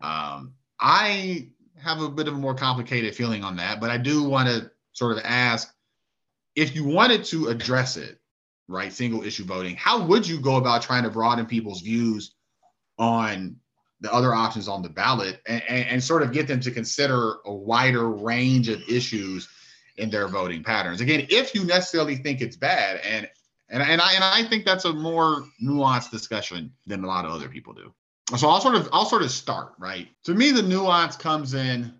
Um, 0.02 0.54
I 0.80 1.50
have 1.78 2.02
a 2.02 2.10
bit 2.10 2.28
of 2.28 2.36
a 2.36 2.38
more 2.38 2.56
complicated 2.56 3.16
feeling 3.16 3.44
on 3.44 3.56
that, 3.58 3.80
but 3.80 3.90
I 3.90 3.98
do 3.98 4.24
want 4.24 4.48
to 4.48 4.72
sort 4.94 5.18
of 5.18 5.24
ask 5.24 5.74
if 6.56 6.76
you 6.76 6.84
wanted 6.84 7.24
to 7.26 7.48
address 7.48 7.98
it, 7.98 8.20
right? 8.72 8.92
Single 8.92 9.24
issue 9.24 9.44
voting, 9.44 9.76
how 9.76 10.04
would 10.06 10.28
you 10.28 10.40
go 10.40 10.56
about 10.56 10.82
trying 10.82 11.04
to 11.04 11.10
broaden 11.10 11.46
people's 11.46 11.82
views 11.82 12.34
on 12.98 13.56
the 14.00 14.12
other 14.12 14.34
options 14.34 14.68
on 14.68 14.82
the 14.82 14.90
ballot 14.90 15.42
and, 15.48 15.62
and, 15.68 15.88
and 15.88 16.04
sort 16.04 16.24
of 16.24 16.32
get 16.32 16.48
them 16.48 16.60
to 16.62 16.72
consider 16.72 17.36
a 17.46 17.54
wider 17.54 18.10
range 18.10 18.70
of 18.70 18.82
issues 18.90 19.48
in 19.98 20.10
their 20.10 20.28
voting 20.28 20.64
patterns? 20.64 21.02
Again, 21.02 21.28
if 21.30 21.54
you 21.54 21.64
necessarily 21.64 22.16
think 22.16 22.42
it's 22.42 22.56
bad, 22.56 23.02
and 23.06 23.30
and, 23.70 23.82
and 23.82 24.02
I 24.02 24.14
and 24.14 24.24
I 24.24 24.44
think 24.44 24.66
that's 24.66 24.86
a 24.86 24.94
more 24.94 25.46
nuanced 25.64 26.12
discussion 26.12 26.74
than 26.88 27.04
a 27.04 27.08
lot 27.08 27.26
of 27.26 27.32
other 27.32 27.48
people 27.48 27.74
do. 27.74 27.94
So 28.38 28.50
I'll 28.50 28.62
sort 28.62 28.76
of 28.76 28.90
I'll 28.92 29.06
sort 29.06 29.22
of 29.22 29.32
start, 29.32 29.74
right? 29.80 30.08
To 30.26 30.34
me, 30.34 30.52
the 30.52 30.62
nuance 30.62 31.16
comes 31.16 31.54
in 31.54 31.94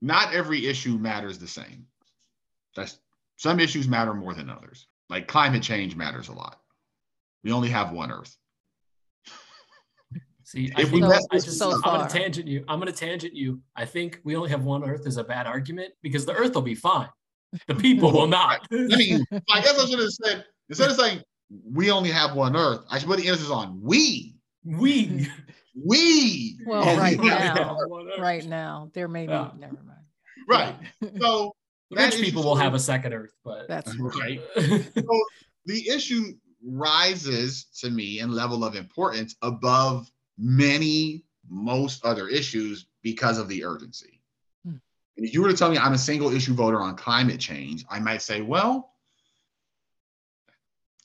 not 0.00 0.34
every 0.34 0.66
issue 0.66 0.96
matters 0.96 1.38
the 1.38 1.48
same. 1.48 1.86
That's 2.76 2.98
some 3.36 3.60
issues 3.60 3.88
matter 3.88 4.14
more 4.14 4.34
than 4.34 4.50
others. 4.50 4.86
Like 5.10 5.26
climate 5.26 5.62
change 5.62 5.96
matters 5.96 6.28
a 6.28 6.32
lot. 6.32 6.60
We 7.42 7.50
only 7.52 7.68
have 7.68 7.90
one 7.92 8.12
Earth. 8.12 8.36
See, 10.44 10.72
I 10.76 10.82
If 10.82 10.92
we 10.92 11.00
think 11.00 11.12
mess 11.12 11.26
I 11.30 11.36
this 11.36 11.44
just, 11.46 11.58
so 11.58 11.72
I'm 11.72 11.80
going 11.96 12.06
to 12.08 12.12
tangent 12.18 12.46
you. 12.46 12.64
I'm 12.68 12.80
going 12.80 12.92
to 12.92 12.98
tangent 12.98 13.34
you. 13.34 13.60
I 13.76 13.84
think 13.84 14.20
we 14.24 14.36
only 14.36 14.50
have 14.50 14.64
one 14.64 14.84
Earth 14.88 15.06
is 15.06 15.16
a 15.16 15.24
bad 15.24 15.46
argument 15.46 15.92
because 16.02 16.24
the 16.24 16.32
Earth 16.32 16.54
will 16.54 16.62
be 16.62 16.74
fine. 16.76 17.08
The 17.66 17.74
people 17.86 18.12
will 18.12 18.28
not. 18.28 18.66
I 18.72 18.76
mean, 18.96 19.24
I 19.50 19.60
guess 19.60 19.78
I 19.78 19.86
should 19.86 19.98
have 19.98 20.10
said 20.10 20.44
instead 20.68 20.90
of 20.90 20.96
saying 20.96 21.22
we 21.64 21.90
only 21.90 22.10
have 22.10 22.36
one 22.36 22.54
Earth, 22.54 22.84
I 22.88 22.98
should 22.98 23.08
put 23.08 23.18
the 23.18 23.26
emphasis 23.28 23.50
on 23.50 23.80
we. 23.82 24.36
we. 24.64 25.28
We. 25.86 26.58
Well, 26.66 26.96
right 26.98 27.18
now, 27.18 27.78
right 28.18 28.44
now, 28.44 28.90
there 28.92 29.06
may 29.06 29.26
be, 29.26 29.32
Yeah. 29.32 29.50
never 29.56 29.78
mind. 29.84 30.00
Right. 30.48 30.74
So 31.00 31.06
The 31.10 31.18
That 31.20 31.52
rich 31.90 32.14
is 32.14 32.20
people 32.20 32.42
will 32.42 32.56
have 32.56 32.74
a 32.74 32.78
second 32.78 33.12
Earth, 33.12 33.34
but 33.44 33.68
That's 33.68 33.94
right. 33.98 34.40
the 34.54 35.88
issue 35.88 36.34
rises 36.64 37.66
to 37.80 37.90
me 37.90 38.20
in 38.20 38.32
level 38.32 38.64
of 38.64 38.74
importance 38.76 39.34
above 39.42 40.10
many 40.38 41.24
most 41.48 42.04
other 42.04 42.28
issues 42.28 42.86
because 43.02 43.38
of 43.38 43.48
the 43.48 43.64
urgency. 43.64 44.20
Hmm. 44.64 44.76
And 45.16 45.26
if 45.26 45.34
you 45.34 45.42
were 45.42 45.48
to 45.48 45.56
tell 45.56 45.70
me 45.70 45.78
I'm 45.78 45.94
a 45.94 45.98
single 45.98 46.32
issue 46.34 46.54
voter 46.54 46.80
on 46.80 46.96
climate 46.96 47.40
change, 47.40 47.84
I 47.90 47.98
might 47.98 48.22
say, 48.22 48.42
well, 48.42 48.92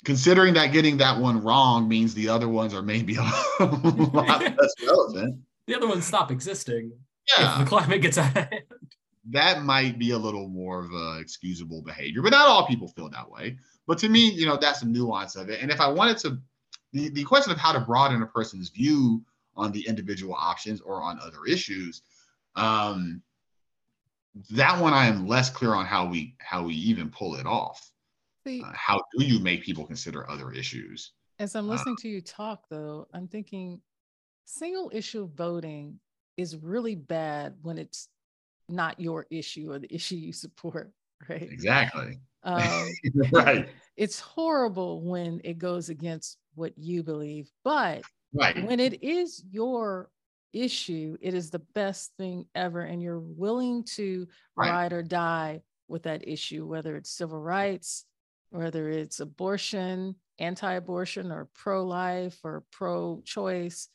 considering 0.04 0.54
that 0.54 0.72
getting 0.72 0.98
that 0.98 1.20
one 1.20 1.42
wrong 1.42 1.88
means 1.88 2.14
the 2.14 2.30
other 2.30 2.48
ones 2.48 2.74
are 2.74 2.84
maybe 2.84 3.16
a 3.20 3.22
lot 3.66 4.42
less 4.42 4.74
relevant. 4.86 5.40
the 5.68 5.76
other 5.76 5.88
ones 5.88 6.06
stop 6.06 6.32
existing 6.32 6.92
if 7.28 7.40
Yeah, 7.40 7.60
the 7.60 7.66
climate 7.66 8.02
gets 8.02 8.18
out 8.18 8.38
of 8.38 8.50
hand. 8.50 8.64
That 9.32 9.64
might 9.64 9.98
be 9.98 10.12
a 10.12 10.18
little 10.18 10.48
more 10.48 10.84
of 10.84 10.92
a 10.92 11.20
excusable 11.20 11.82
behavior, 11.82 12.22
but 12.22 12.32
not 12.32 12.48
all 12.48 12.68
people 12.68 12.88
feel 12.88 13.10
that 13.10 13.30
way. 13.30 13.58
But 13.88 13.98
to 14.00 14.10
me, 14.10 14.30
you 14.32 14.46
know, 14.46 14.58
that's 14.58 14.82
the 14.82 14.88
nuance 14.88 15.36
of 15.36 15.50
it. 15.50 15.62
And 15.62 15.72
if 15.72 15.80
I 15.80 15.88
wanted 15.88 16.18
to, 16.20 16.38
the, 16.94 17.10
the 17.10 17.24
question 17.24 17.52
of 17.52 17.58
how 17.58 17.72
to 17.72 17.80
broaden 17.80 18.22
a 18.22 18.28
person's 18.28 18.70
view 18.70 19.24
on 19.56 19.72
the 19.72 19.86
individual 19.88 20.36
options 20.36 20.82
or 20.82 21.02
on 21.02 21.20
other 21.20 21.46
issues, 21.48 22.02
um, 22.56 23.22
that 24.52 24.82
one 24.82 24.94
I 24.94 25.06
am 25.08 25.28
less 25.28 25.50
clear 25.50 25.74
on 25.74 25.86
how 25.86 26.08
we 26.08 26.36
how 26.40 26.64
we 26.64 26.74
even 26.76 27.10
pull 27.10 27.36
it 27.36 27.46
off. 27.46 27.92
See, 28.46 28.62
Uh, 28.62 28.72
how 28.74 29.02
do 29.18 29.26
you 29.26 29.40
make 29.40 29.64
people 29.64 29.86
consider 29.86 30.30
other 30.30 30.52
issues? 30.52 31.14
as 31.40 31.56
I'm 31.56 31.70
uh, 31.70 31.74
listening 31.74 31.98
to 31.98 32.08
you 32.08 32.22
talk, 32.22 32.66
though, 32.70 33.08
I'm 33.14 33.28
thinking 33.28 33.82
single 34.46 34.92
issue 34.94 35.28
voting 35.36 36.00
is 36.38 36.56
really 36.58 36.96
bad 36.96 37.56
when 37.62 37.78
it's 37.78 38.10
not 38.70 39.00
your 39.00 39.26
issue 39.30 39.72
or 39.72 39.80
the 39.80 39.94
issue 39.94 40.16
you 40.16 40.34
support, 40.34 40.92
right? 41.30 41.50
Exactly. 41.52 42.20
Um, 42.44 42.90
right. 43.32 43.68
it's 43.98 44.20
horrible 44.20 45.02
when 45.02 45.42
it 45.44 45.58
goes 45.58 45.90
against 45.90 46.38
what 46.56 46.78
you 46.78 47.04
believe, 47.04 47.50
but 47.64 48.04
Right. 48.34 48.62
when 48.66 48.82
it 48.82 49.02
is 49.02 49.42
your 49.50 50.10
issue, 50.52 51.16
it 51.22 51.34
is 51.34 51.52
the 51.52 51.60
best 51.60 52.12
thing 52.18 52.46
ever. 52.54 52.82
And 52.82 53.02
you're 53.02 53.20
willing 53.20 53.84
to 53.96 54.28
Right. 54.56 54.70
ride 54.70 54.94
or 54.94 55.04
die 55.04 55.62
with 55.88 56.04
that 56.04 56.28
issue, 56.28 56.66
whether 56.66 56.96
it's 56.98 57.10
civil 57.10 57.40
rights, 57.40 58.06
whether 58.50 58.90
it's 58.90 59.20
abortion, 59.22 60.16
anti 60.40 60.74
abortion, 60.74 61.32
or 61.32 61.50
pro 61.54 61.86
life 61.86 62.40
or 62.44 62.66
pro 62.72 63.22
choice, 63.26 63.90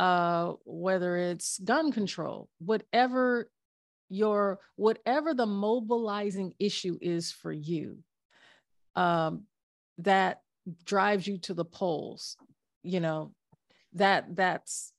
uh, 0.00 0.54
whether 0.64 1.16
it's 1.16 1.58
gun 1.58 1.92
control, 1.92 2.48
whatever 2.58 3.50
your 4.08 4.60
whatever 4.76 5.34
the 5.34 5.46
mobilizing 5.46 6.52
issue 6.58 6.98
is 7.00 7.32
for 7.32 7.52
you 7.52 7.98
um, 8.96 9.44
that 9.98 10.42
drives 10.84 11.26
you 11.26 11.38
to 11.38 11.54
the 11.54 11.64
polls 11.64 12.36
you 12.82 13.00
know 13.00 13.32
that 13.94 14.36
that's 14.36 14.92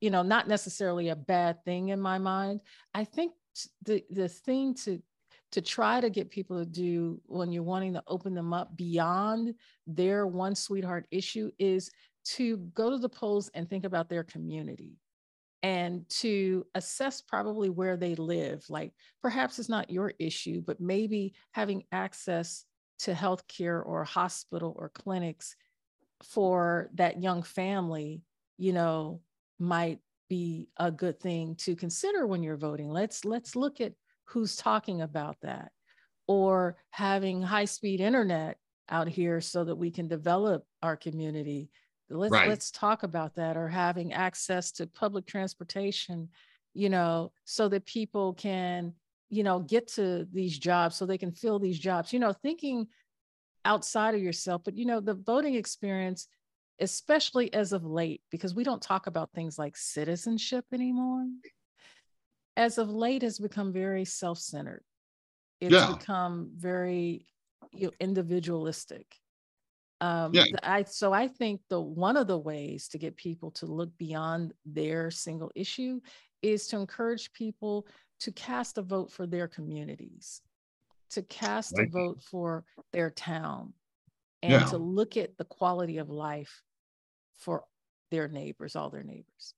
you 0.00 0.10
know 0.10 0.22
not 0.22 0.48
necessarily 0.48 1.08
a 1.08 1.16
bad 1.16 1.62
thing 1.64 1.88
in 1.88 2.00
my 2.00 2.18
mind. 2.18 2.60
I 2.94 3.04
think 3.04 3.32
the 3.84 4.02
the 4.10 4.28
thing 4.28 4.74
to 4.84 5.00
to 5.52 5.62
try 5.62 6.00
to 6.00 6.10
get 6.10 6.30
people 6.30 6.58
to 6.58 6.66
do 6.66 7.20
when 7.26 7.52
you're 7.52 7.62
wanting 7.62 7.94
to 7.94 8.02
open 8.06 8.34
them 8.34 8.52
up 8.52 8.76
beyond 8.76 9.54
their 9.86 10.26
one 10.26 10.54
sweetheart 10.54 11.06
issue 11.10 11.50
is 11.58 11.90
to 12.22 12.58
go 12.74 12.90
to 12.90 12.98
the 12.98 13.08
polls 13.08 13.50
and 13.54 13.68
think 13.68 13.84
about 13.84 14.08
their 14.10 14.24
community 14.24 14.92
and 15.62 16.08
to 16.08 16.64
assess 16.74 17.20
probably 17.20 17.68
where 17.68 17.96
they 17.96 18.14
live 18.14 18.64
like 18.68 18.92
perhaps 19.20 19.58
it's 19.58 19.68
not 19.68 19.90
your 19.90 20.12
issue 20.18 20.62
but 20.64 20.80
maybe 20.80 21.34
having 21.52 21.82
access 21.90 22.64
to 22.98 23.12
healthcare 23.12 23.84
or 23.84 24.04
hospital 24.04 24.74
or 24.78 24.88
clinics 24.88 25.56
for 26.22 26.90
that 26.94 27.22
young 27.22 27.42
family, 27.42 28.22
you 28.56 28.72
know, 28.72 29.20
might 29.58 30.00
be 30.28 30.68
a 30.76 30.90
good 30.90 31.20
thing 31.20 31.54
to 31.56 31.76
consider 31.76 32.26
when 32.26 32.42
you're 32.42 32.56
voting. 32.56 32.90
Let's 32.90 33.24
let's 33.24 33.56
look 33.56 33.80
at 33.80 33.92
who's 34.24 34.56
talking 34.56 35.00
about 35.00 35.36
that 35.42 35.72
or 36.26 36.76
having 36.90 37.42
high 37.42 37.64
speed 37.64 38.00
internet 38.00 38.58
out 38.90 39.08
here 39.08 39.40
so 39.40 39.64
that 39.64 39.76
we 39.76 39.90
can 39.90 40.08
develop 40.08 40.64
our 40.82 40.96
community. 40.96 41.70
Let's 42.10 42.32
right. 42.32 42.48
let's 42.48 42.70
talk 42.70 43.02
about 43.02 43.34
that 43.36 43.56
or 43.56 43.68
having 43.68 44.12
access 44.12 44.72
to 44.72 44.86
public 44.86 45.26
transportation, 45.26 46.28
you 46.74 46.88
know, 46.88 47.32
so 47.44 47.68
that 47.68 47.84
people 47.86 48.34
can, 48.34 48.94
you 49.28 49.42
know, 49.42 49.60
get 49.60 49.88
to 49.94 50.26
these 50.32 50.58
jobs 50.58 50.96
so 50.96 51.04
they 51.04 51.18
can 51.18 51.32
fill 51.32 51.58
these 51.58 51.78
jobs. 51.78 52.12
You 52.12 52.18
know, 52.18 52.32
thinking 52.32 52.86
outside 53.64 54.14
of 54.14 54.22
yourself, 54.22 54.62
but 54.64 54.76
you 54.76 54.86
know, 54.86 55.00
the 55.00 55.14
voting 55.14 55.54
experience 55.54 56.28
especially 56.80 57.52
as 57.52 57.72
of 57.72 57.84
late 57.84 58.22
because 58.30 58.54
we 58.54 58.64
don't 58.64 58.82
talk 58.82 59.06
about 59.06 59.32
things 59.32 59.58
like 59.58 59.76
citizenship 59.76 60.64
anymore. 60.72 61.26
As 62.56 62.78
of 62.78 62.90
late 62.90 63.22
has 63.22 63.38
become 63.38 63.72
very 63.72 64.04
self-centered. 64.04 64.82
It's 65.60 65.72
yeah. 65.72 65.92
become 65.92 66.50
very 66.56 67.26
you 67.72 67.86
know, 67.86 67.92
individualistic. 68.00 69.06
Um, 70.00 70.32
yeah. 70.32 70.44
I 70.62 70.84
so 70.84 71.12
I 71.12 71.26
think 71.26 71.60
the 71.68 71.80
one 71.80 72.16
of 72.16 72.26
the 72.26 72.38
ways 72.38 72.88
to 72.88 72.98
get 72.98 73.16
people 73.16 73.50
to 73.52 73.66
look 73.66 73.96
beyond 73.98 74.54
their 74.64 75.10
single 75.10 75.50
issue 75.54 76.00
is 76.42 76.68
to 76.68 76.78
encourage 76.78 77.32
people 77.32 77.86
to 78.20 78.32
cast 78.32 78.78
a 78.78 78.82
vote 78.82 79.10
for 79.10 79.26
their 79.26 79.48
communities, 79.48 80.40
to 81.10 81.22
cast 81.22 81.76
right. 81.76 81.88
a 81.88 81.90
vote 81.90 82.22
for 82.22 82.64
their 82.92 83.10
town, 83.10 83.72
and 84.42 84.52
yeah. 84.52 84.64
to 84.66 84.78
look 84.78 85.16
at 85.16 85.36
the 85.36 85.44
quality 85.44 85.98
of 85.98 86.10
life 86.10 86.62
for 87.38 87.64
their 88.10 88.28
neighbors, 88.28 88.76
all 88.76 88.90
their 88.90 89.02
neighbors. 89.04 89.54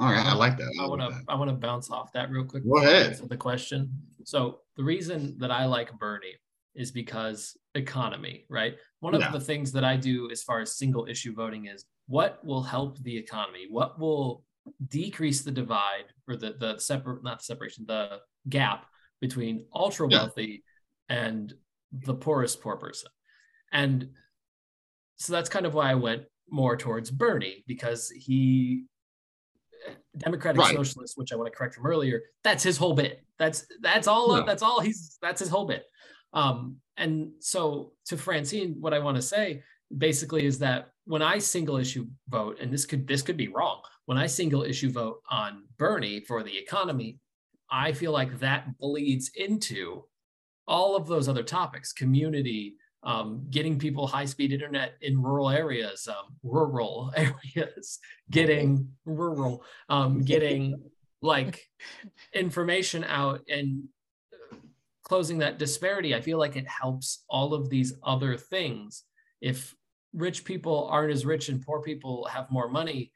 All 0.00 0.10
right, 0.10 0.24
I 0.24 0.32
like 0.32 0.56
that. 0.56 0.72
I 0.80 0.86
want 0.86 1.02
to 1.02 1.20
I 1.28 1.34
want 1.34 1.50
to 1.50 1.56
bounce 1.56 1.90
off 1.90 2.12
that 2.12 2.30
real 2.30 2.44
quick. 2.44 2.64
Go 2.66 2.78
ahead. 2.78 3.20
The 3.28 3.36
question. 3.36 3.90
So 4.24 4.60
the 4.76 4.84
reason 4.84 5.36
that 5.38 5.50
I 5.50 5.66
like 5.66 5.92
Bernie 5.98 6.36
is 6.74 6.90
because 6.90 7.56
economy, 7.74 8.44
right? 8.48 8.74
One 9.00 9.14
of 9.14 9.32
the 9.32 9.40
things 9.40 9.72
that 9.72 9.84
I 9.84 9.96
do 9.96 10.30
as 10.30 10.42
far 10.42 10.60
as 10.60 10.76
single 10.76 11.06
issue 11.06 11.34
voting 11.34 11.66
is 11.66 11.84
what 12.06 12.44
will 12.44 12.62
help 12.62 12.98
the 12.98 13.16
economy? 13.16 13.66
What 13.68 13.98
will 13.98 14.44
decrease 14.88 15.42
the 15.42 15.50
divide 15.50 16.06
or 16.28 16.36
the 16.36 16.54
the 16.58 16.78
separate 16.78 17.22
not 17.22 17.38
the 17.38 17.44
separation, 17.44 17.84
the 17.86 18.20
gap 18.48 18.86
between 19.20 19.66
ultra 19.74 20.08
wealthy 20.08 20.62
yeah. 21.08 21.26
and 21.26 21.54
the 21.92 22.14
poorest 22.14 22.60
poor 22.60 22.76
person. 22.76 23.10
And 23.72 24.10
so 25.16 25.32
that's 25.32 25.48
kind 25.48 25.66
of 25.66 25.74
why 25.74 25.90
I 25.90 25.94
went 25.94 26.24
more 26.50 26.76
towards 26.76 27.10
Bernie 27.10 27.64
because 27.66 28.10
he 28.10 28.84
democratic 30.16 30.60
right. 30.60 30.76
socialist 30.76 31.18
which 31.18 31.32
i 31.32 31.36
want 31.36 31.50
to 31.50 31.56
correct 31.56 31.74
from 31.74 31.86
earlier 31.86 32.20
that's 32.44 32.62
his 32.62 32.76
whole 32.76 32.94
bit 32.94 33.24
that's 33.36 33.66
that's 33.80 34.06
all 34.06 34.44
that's 34.44 34.62
all 34.62 34.80
he's 34.80 35.18
that's 35.20 35.40
his 35.40 35.48
whole 35.48 35.66
bit 35.66 35.84
um, 36.32 36.76
and 36.96 37.30
so 37.40 37.92
to 38.06 38.16
Francine, 38.16 38.76
what 38.80 38.94
I 38.94 38.98
want 38.98 39.16
to 39.16 39.22
say 39.22 39.62
basically 39.96 40.46
is 40.46 40.58
that 40.58 40.90
when 41.04 41.22
I 41.22 41.38
single 41.38 41.76
issue 41.76 42.06
vote, 42.28 42.58
and 42.60 42.72
this 42.72 42.86
could 42.86 43.06
this 43.06 43.22
could 43.22 43.36
be 43.36 43.48
wrong, 43.48 43.80
when 44.06 44.18
I 44.18 44.26
single 44.26 44.62
issue 44.62 44.90
vote 44.90 45.20
on 45.30 45.64
Bernie 45.78 46.20
for 46.20 46.42
the 46.42 46.56
economy, 46.56 47.18
I 47.70 47.92
feel 47.92 48.12
like 48.12 48.38
that 48.40 48.78
bleeds 48.78 49.30
into 49.34 50.04
all 50.68 50.96
of 50.96 51.06
those 51.06 51.28
other 51.28 51.42
topics, 51.42 51.92
community, 51.92 52.76
um, 53.02 53.44
getting 53.50 53.78
people 53.78 54.06
high 54.06 54.26
speed 54.26 54.52
internet 54.52 54.94
in 55.00 55.20
rural 55.20 55.50
areas, 55.50 56.06
um, 56.08 56.36
rural 56.42 57.12
areas, 57.16 57.98
getting 58.30 58.88
rural, 59.04 59.64
um, 59.88 60.20
getting 60.22 60.80
like 61.20 61.68
information 62.34 63.04
out 63.04 63.40
and 63.48 63.84
closing 65.12 65.36
that 65.36 65.58
disparity, 65.58 66.14
I 66.14 66.22
feel 66.22 66.38
like 66.38 66.56
it 66.56 66.66
helps 66.66 67.24
all 67.28 67.52
of 67.52 67.68
these 67.68 67.92
other 68.02 68.34
things. 68.34 69.02
If 69.42 69.74
rich 70.14 70.42
people 70.42 70.88
aren't 70.90 71.12
as 71.12 71.26
rich 71.26 71.50
and 71.50 71.60
poor 71.60 71.82
people 71.82 72.26
have 72.30 72.50
more 72.50 72.70
money, 72.70 73.12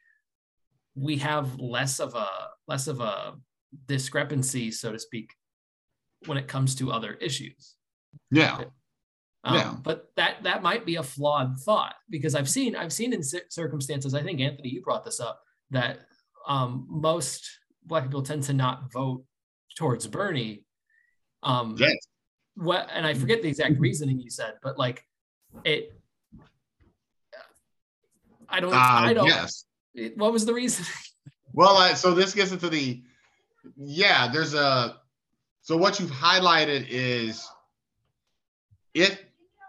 we 0.94 1.16
have 1.16 1.58
less 1.58 1.98
of 1.98 2.14
a 2.14 2.28
less 2.68 2.86
of 2.86 3.00
a 3.00 3.36
discrepancy, 3.86 4.70
so 4.72 4.92
to 4.92 4.98
speak, 4.98 5.30
when 6.26 6.36
it 6.36 6.48
comes 6.48 6.74
to 6.74 6.92
other 6.92 7.14
issues. 7.14 7.76
Yeah. 8.30 8.64
Um, 9.44 9.54
yeah. 9.54 9.74
But 9.82 10.10
that 10.16 10.42
that 10.42 10.62
might 10.62 10.84
be 10.84 10.96
a 10.96 11.02
flawed 11.02 11.56
thought 11.60 11.94
because 12.10 12.34
I've 12.34 12.50
seen 12.50 12.76
I've 12.76 12.92
seen 12.92 13.14
in 13.14 13.22
circumstances. 13.22 14.12
I 14.12 14.22
think 14.22 14.42
Anthony, 14.42 14.68
you 14.68 14.82
brought 14.82 15.06
this 15.06 15.18
up 15.18 15.40
that 15.70 16.00
um, 16.46 16.86
most 16.90 17.48
Black 17.86 18.02
people 18.02 18.22
tend 18.22 18.42
to 18.42 18.52
not 18.52 18.92
vote 18.92 19.24
towards 19.78 20.06
Bernie 20.06 20.65
um, 21.46 21.76
yes. 21.78 21.94
What 22.56 22.88
and 22.92 23.06
I 23.06 23.14
forget 23.14 23.42
the 23.42 23.48
exact 23.48 23.78
reasoning 23.78 24.18
you 24.18 24.30
said, 24.30 24.54
but 24.62 24.78
like 24.78 25.04
it. 25.64 25.92
I 28.48 28.60
don't. 28.60 28.72
Uh, 28.72 28.76
I 28.76 29.14
don't. 29.14 29.26
Yes. 29.26 29.64
It, 29.94 30.16
what 30.18 30.32
was 30.32 30.44
the 30.46 30.54
reason? 30.54 30.84
well, 31.52 31.76
uh, 31.76 31.94
so 31.94 32.14
this 32.14 32.34
gets 32.34 32.52
into 32.52 32.68
the. 32.68 33.02
Yeah, 33.76 34.28
there's 34.28 34.54
a. 34.54 34.96
So 35.62 35.76
what 35.76 36.00
you've 36.00 36.10
highlighted 36.10 36.86
is, 36.88 37.46
it 38.94 39.20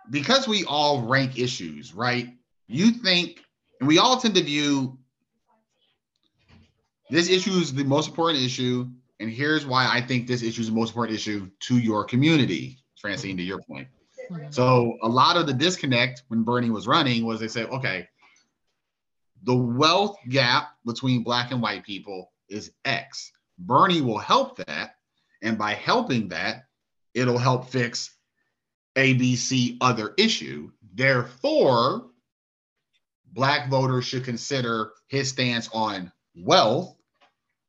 because 0.10 0.48
we 0.48 0.64
all 0.66 1.02
rank 1.02 1.38
issues, 1.38 1.94
right? 1.94 2.30
You 2.68 2.92
think, 2.92 3.42
and 3.80 3.88
we 3.88 3.98
all 3.98 4.18
tend 4.18 4.36
to 4.36 4.44
view 4.44 4.98
this 7.10 7.30
issue 7.30 7.52
is 7.52 7.74
the 7.74 7.84
most 7.84 8.10
important 8.10 8.44
issue 8.44 8.90
and 9.20 9.30
here's 9.30 9.66
why 9.66 9.88
I 9.92 10.02
think 10.02 10.28
this 10.28 10.44
issue 10.44 10.62
is 10.62 10.68
the 10.68 10.76
most 10.76 10.90
important 10.90 11.18
issue 11.18 11.50
to 11.62 11.78
your 11.78 12.04
community, 12.04 12.78
Francine, 13.00 13.38
to 13.38 13.44
your 13.44 13.62
point. 13.62 13.88
So 14.50 14.98
a 15.02 15.08
lot 15.08 15.38
of 15.38 15.48
the 15.48 15.54
disconnect 15.54 16.24
when 16.28 16.44
Bernie 16.44 16.70
was 16.70 16.88
running 16.88 17.26
was 17.26 17.40
they 17.40 17.48
said, 17.48 17.68
okay, 17.70 18.08
the 19.44 19.56
wealth 19.56 20.18
gap 20.30 20.70
between 20.86 21.24
black 21.24 21.52
and 21.52 21.62
white 21.62 21.84
people 21.84 22.32
is 22.50 22.72
X. 22.84 23.32
Bernie 23.58 24.02
will 24.02 24.18
help 24.18 24.58
that. 24.66 24.96
And 25.42 25.58
by 25.58 25.74
helping 25.74 26.30
that, 26.30 26.66
it'll 27.14 27.38
help 27.38 27.70
fix 27.70 28.16
ABC 28.96 29.78
other 29.82 30.14
issue. 30.18 30.72
Therefore, 30.94 32.08
black 33.32 33.70
voters 33.70 34.06
should 34.06 34.26
consider 34.26 34.92
his 35.08 35.30
stance 35.30 35.70
on 35.72 36.12
wealth 36.36 36.96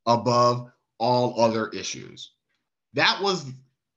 above 0.06 0.70
all 0.98 1.40
other 1.40 1.68
issues. 1.68 2.32
That 2.94 3.22
was 3.22 3.44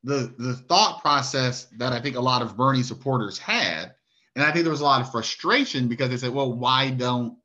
the 0.03 0.33
the 0.37 0.53
thought 0.53 1.01
process 1.01 1.65
that 1.77 1.93
I 1.93 1.99
think 2.01 2.15
a 2.15 2.21
lot 2.21 2.41
of 2.41 2.57
Bernie 2.57 2.83
supporters 2.83 3.37
had, 3.37 3.93
and 4.35 4.43
I 4.43 4.51
think 4.51 4.63
there 4.63 4.71
was 4.71 4.81
a 4.81 4.85
lot 4.85 5.01
of 5.01 5.11
frustration 5.11 5.87
because 5.87 6.09
they 6.09 6.17
said, 6.17 6.33
"Well, 6.33 6.53
why 6.53 6.91
don't 6.91 7.37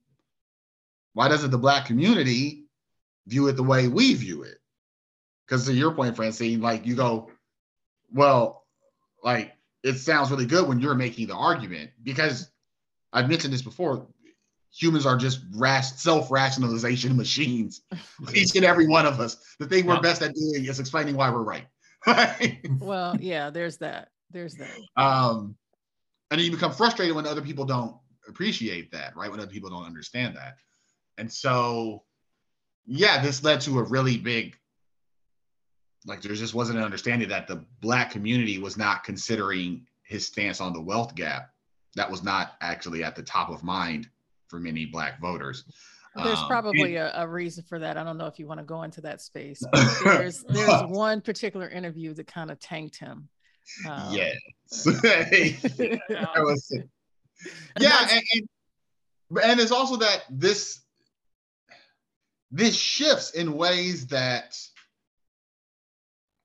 why 1.13 1.29
doesn't 1.29 1.51
the 1.51 1.59
black 1.59 1.87
community 1.87 2.65
view 3.27 3.49
it 3.49 3.57
the 3.57 3.63
way 3.63 3.89
we 3.89 4.15
view 4.15 4.43
it?" 4.43 4.59
Because 5.47 5.67
to 5.67 5.73
your 5.73 5.93
point, 5.93 6.17
Francine, 6.17 6.61
like 6.61 6.87
you 6.87 6.97
go, 6.97 7.31
well, 8.13 8.65
like 9.23 9.53
it 9.83 9.95
sounds 9.95 10.31
really 10.31 10.47
good 10.47 10.67
when 10.67 10.81
you're 10.81 10.95
making 10.95 11.29
the 11.29 11.37
argument 11.37 11.91
because 12.03 12.51
I've 13.13 13.29
mentioned 13.29 13.53
this 13.53 13.63
before 13.63 14.07
humans 14.77 15.07
are 15.07 15.17
just 15.17 15.41
self-rationalization 15.99 17.17
machines. 17.17 17.83
Each 18.35 18.55
and 18.55 18.65
every 18.65 18.87
one 18.87 19.07
of 19.07 19.21
us. 19.21 19.37
The 19.59 19.67
thing 19.67 19.87
we're 19.87 20.01
best 20.01 20.23
at 20.23 20.35
doing 20.35 20.67
is 20.67 20.81
explaining 20.81 21.17
why 21.17 21.31
we're 21.31 21.43
right. 21.43 21.67
well, 22.79 23.17
yeah, 23.19 23.51
there's 23.51 23.79
that. 23.79 24.11
There's 24.31 24.55
that. 24.55 24.79
Um, 24.97 25.57
and 26.31 26.41
you 26.41 26.51
become 26.51 26.73
frustrated 26.73 27.17
when 27.17 27.27
other 27.27 27.43
people 27.43 27.65
don't 27.65 27.97
appreciate 28.29 28.93
that, 28.93 29.17
right? 29.17 29.31
When 29.31 29.41
other 29.41 29.51
people 29.51 29.71
don't 29.71 29.87
understand 29.87 30.37
that. 30.37 30.57
And 31.19 31.33
so, 31.33 32.05
yeah, 32.87 33.23
this 33.23 33.43
led 33.43 33.61
to 33.63 33.79
a 33.79 33.83
really 33.83 34.19
big, 34.19 34.57
like, 36.05 36.23
there 36.23 36.35
just 36.35 36.55
wasn't 36.55 36.79
an 36.79 36.85
understanding 36.85 37.29
that 37.31 37.49
the 37.49 37.65
Black 37.81 38.11
community 38.11 38.59
was 38.59 38.77
not 38.77 39.03
considering 39.03 39.87
his 40.03 40.27
stance 40.27 40.61
on 40.61 40.73
the 40.73 40.81
wealth 40.81 41.15
gap. 41.15 41.51
That 41.95 42.11
was 42.11 42.23
not 42.23 42.53
actually 42.61 43.03
at 43.03 43.17
the 43.17 43.23
top 43.23 43.49
of 43.49 43.65
mind 43.65 44.09
for 44.49 44.59
many 44.59 44.87
black 44.87 45.21
voters. 45.21 45.65
There's 46.15 46.39
um, 46.39 46.47
probably 46.47 46.97
and, 46.97 47.09
a, 47.09 47.23
a, 47.23 47.29
reason 47.29 47.65
for 47.69 47.79
that. 47.79 47.97
I 47.99 48.05
don't 48.05 48.17
know 48.17 48.27
if 48.27 48.39
you 48.39 48.47
want 48.47 48.61
to 48.61 48.65
go 48.65 48.83
into 48.83 49.03
that 49.03 49.21
space. 49.21 49.63
there's 50.05 50.43
there's 50.49 50.83
one 50.89 51.21
particular 51.21 51.69
interview 51.69 52.15
that 52.15 52.27
kind 52.27 52.51
of 52.51 52.59
tanked 52.59 52.97
him. 52.97 53.29
Um, 53.87 54.15
yes. 54.15 54.87
was, 54.87 56.73
yeah, 57.81 58.09
and, 58.11 58.23
and, 58.33 59.39
and 59.43 59.61
it's 59.61 59.73
also 59.73 59.97
that 59.97 60.25
this 60.31 60.81
this 62.51 62.77
shifts 62.77 63.33
in 63.33 63.57
ways 63.57 64.07
that 64.07 64.57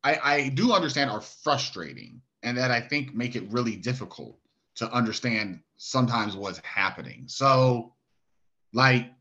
I, 0.04 0.20
I 0.24 0.50
do 0.50 0.74
understand 0.74 1.10
are 1.12 1.22
frustrating 1.22 2.22
and 2.44 2.58
that 2.58 2.72
I 2.72 2.82
think 2.82 3.14
make 3.14 3.36
it 3.36 3.52
really 3.52 3.76
difficult 3.76 4.41
to 4.76 4.92
understand 4.92 5.62
sometimes 5.78 6.36
what's 6.36 6.60
happening. 6.60 7.24
So, 7.28 7.94
like, 8.74 9.12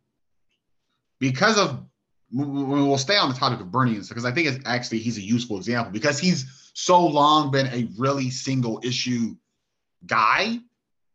because 1.19 1.59
of 1.59 1.85
we'll 2.33 2.99
stay 2.99 3.17
on 3.17 3.29
the 3.29 3.35
topic 3.35 3.61
of 3.61 3.71
Bernie 3.71 3.95
because 3.95 4.25
I 4.25 4.31
think 4.31 4.47
it's 4.47 4.59
actually 4.65 4.99
he's 4.99 5.19
a 5.19 5.23
useful 5.23 5.57
example 5.57 5.93
because 5.93 6.19
he's 6.19 6.71
so 6.75 7.05
long 7.05 7.51
been 7.51 7.67
a 7.67 7.89
really 7.99 8.31
single 8.31 8.81
issue 8.85 9.35
guy 10.07 10.59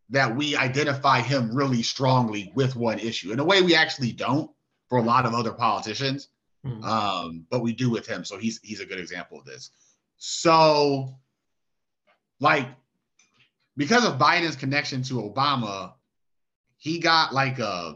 that 0.09 0.35
we 0.35 0.55
identify 0.55 1.21
him 1.21 1.55
really 1.55 1.81
strongly 1.81 2.51
with 2.53 2.75
one 2.75 2.99
issue 2.99 3.31
in 3.31 3.39
a 3.39 3.43
way 3.43 3.61
we 3.61 3.75
actually 3.75 4.11
don't 4.11 4.51
for 4.87 4.99
a 4.99 5.01
lot 5.01 5.25
of 5.25 5.33
other 5.33 5.53
politicians 5.53 6.29
mm-hmm. 6.65 6.83
um, 6.83 7.45
but 7.49 7.61
we 7.61 7.73
do 7.73 7.89
with 7.89 8.05
him 8.05 8.23
so 8.23 8.37
he's 8.37 8.59
he's 8.61 8.81
a 8.81 8.85
good 8.85 8.99
example 8.99 9.39
of 9.39 9.45
this 9.45 9.71
so 10.17 11.15
like 12.39 12.67
because 13.77 14.05
of 14.05 14.17
biden's 14.17 14.55
connection 14.55 15.01
to 15.01 15.15
obama 15.15 15.93
he 16.77 16.99
got 16.99 17.33
like 17.33 17.59
a 17.59 17.95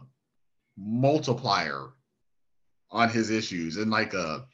multiplier 0.78 1.90
on 2.92 3.10
his 3.10 3.30
issues 3.30 3.78
and 3.78 3.92
like 3.92 4.14
a 4.14 4.46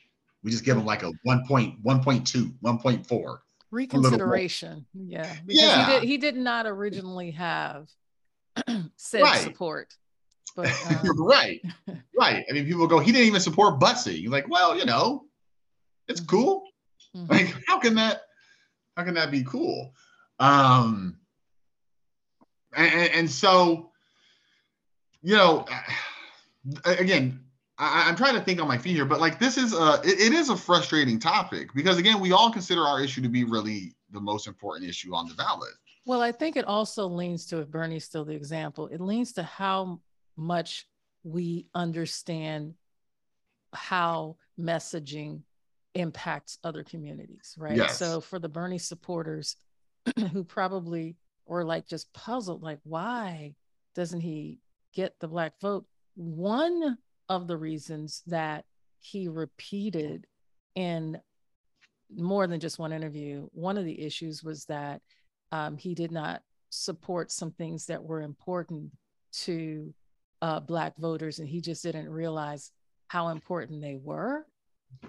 we 0.43 0.51
just 0.51 0.63
give 0.63 0.78
him 0.78 0.86
like 0.86 1.03
a 1.03 1.11
1.1.2 1.28 2.53
1.4 2.63 3.38
reconsideration 3.71 4.86
yeah 4.93 5.36
because 5.45 5.61
yeah. 5.61 5.86
He, 5.86 5.91
did, 5.91 6.03
he 6.09 6.17
did 6.17 6.38
not 6.38 6.65
originally 6.65 7.32
have 7.32 7.89
said 8.95 9.21
right. 9.21 9.41
support 9.41 9.93
but 10.55 10.67
um... 11.05 11.26
right 11.26 11.61
right 12.17 12.45
i 12.49 12.53
mean 12.53 12.65
people 12.65 12.88
go 12.88 12.99
he 12.99 13.11
didn't 13.11 13.28
even 13.28 13.41
support 13.41 13.80
butsy 13.80 14.21
you're 14.21 14.32
like 14.32 14.49
well 14.49 14.78
you 14.78 14.86
know 14.86 15.26
it's 16.07 16.21
mm-hmm. 16.21 16.30
cool 16.30 16.63
mm-hmm. 17.15 17.32
like 17.32 17.55
how 17.67 17.80
can 17.80 17.95
that 17.95 18.21
how 18.95 19.03
can 19.03 19.13
that 19.13 19.32
be 19.32 19.43
cool 19.43 19.93
um 20.39 21.17
and, 22.75 23.11
and 23.11 23.29
so 23.29 23.91
you 25.21 25.36
know 25.36 25.65
again 26.86 27.39
I, 27.77 28.07
am 28.09 28.15
trying 28.15 28.36
to 28.36 28.41
think 28.41 28.61
on 28.61 28.67
my 28.67 28.77
feet 28.77 28.95
here, 28.95 29.05
but 29.05 29.19
like 29.19 29.38
this 29.38 29.57
is 29.57 29.73
a 29.73 29.99
it, 30.03 30.19
it 30.19 30.33
is 30.33 30.49
a 30.49 30.55
frustrating 30.55 31.19
topic 31.19 31.73
because 31.75 31.97
again, 31.97 32.21
we 32.21 32.31
all 32.31 32.51
consider 32.51 32.81
our 32.81 33.01
issue 33.01 33.21
to 33.21 33.29
be 33.29 33.43
really 33.43 33.95
the 34.11 34.21
most 34.21 34.47
important 34.47 34.89
issue 34.89 35.13
on 35.13 35.27
the 35.27 35.33
ballot. 35.33 35.73
Well, 36.05 36.21
I 36.21 36.31
think 36.31 36.55
it 36.55 36.65
also 36.65 37.07
leans 37.07 37.47
to 37.47 37.59
if 37.59 37.67
Bernie's 37.69 38.05
still 38.05 38.23
the 38.23 38.33
example, 38.33 38.88
it 38.88 39.01
leans 39.01 39.33
to 39.33 39.43
how 39.43 39.99
much 40.38 40.88
we 41.23 41.65
understand 41.73 42.75
how 43.73 44.38
messaging 44.59 45.41
impacts 45.95 46.59
other 46.63 46.83
communities, 46.83 47.55
right? 47.57 47.75
Yes. 47.75 47.97
So 47.97 48.21
for 48.21 48.39
the 48.39 48.49
Bernie 48.49 48.77
supporters 48.77 49.57
who 50.32 50.43
probably 50.43 51.16
were 51.45 51.64
like 51.64 51.88
just 51.88 52.12
puzzled, 52.14 52.62
like, 52.62 52.80
why 52.84 53.56
doesn't 53.93 54.22
he 54.22 54.60
get 54.93 55.16
the 55.20 55.28
black 55.28 55.60
vote? 55.62 55.86
One 56.16 56.97
of 57.30 57.47
the 57.47 57.58
reasons 57.58 58.22
that 58.28 58.66
he 58.99 59.28
repeated 59.28 60.28
in 60.76 61.20
more 62.16 62.47
than 62.47 62.60
just 62.60 62.80
one 62.80 62.91
interview, 62.91 63.47
one 63.51 63.78
of 63.78 63.86
the 63.86 64.01
issues 64.01 64.43
was 64.43 64.66
that 64.66 65.01
um, 65.51 65.78
he 65.78 65.95
did 65.95 66.12
not 66.12 66.41
support 66.70 67.32
some 67.32 67.51
things 67.51 67.86
that 67.88 68.03
were 68.03 68.22
important 68.22 68.91
to 69.32 69.93
uh, 70.41 70.60
Black 70.60 70.97
voters, 70.97 71.39
and 71.39 71.47
he 71.47 71.62
just 71.62 71.84
didn't 71.84 72.10
realize 72.10 72.72
how 73.08 73.30
important 73.30 73.82
they 73.82 73.95
were. 73.95 74.45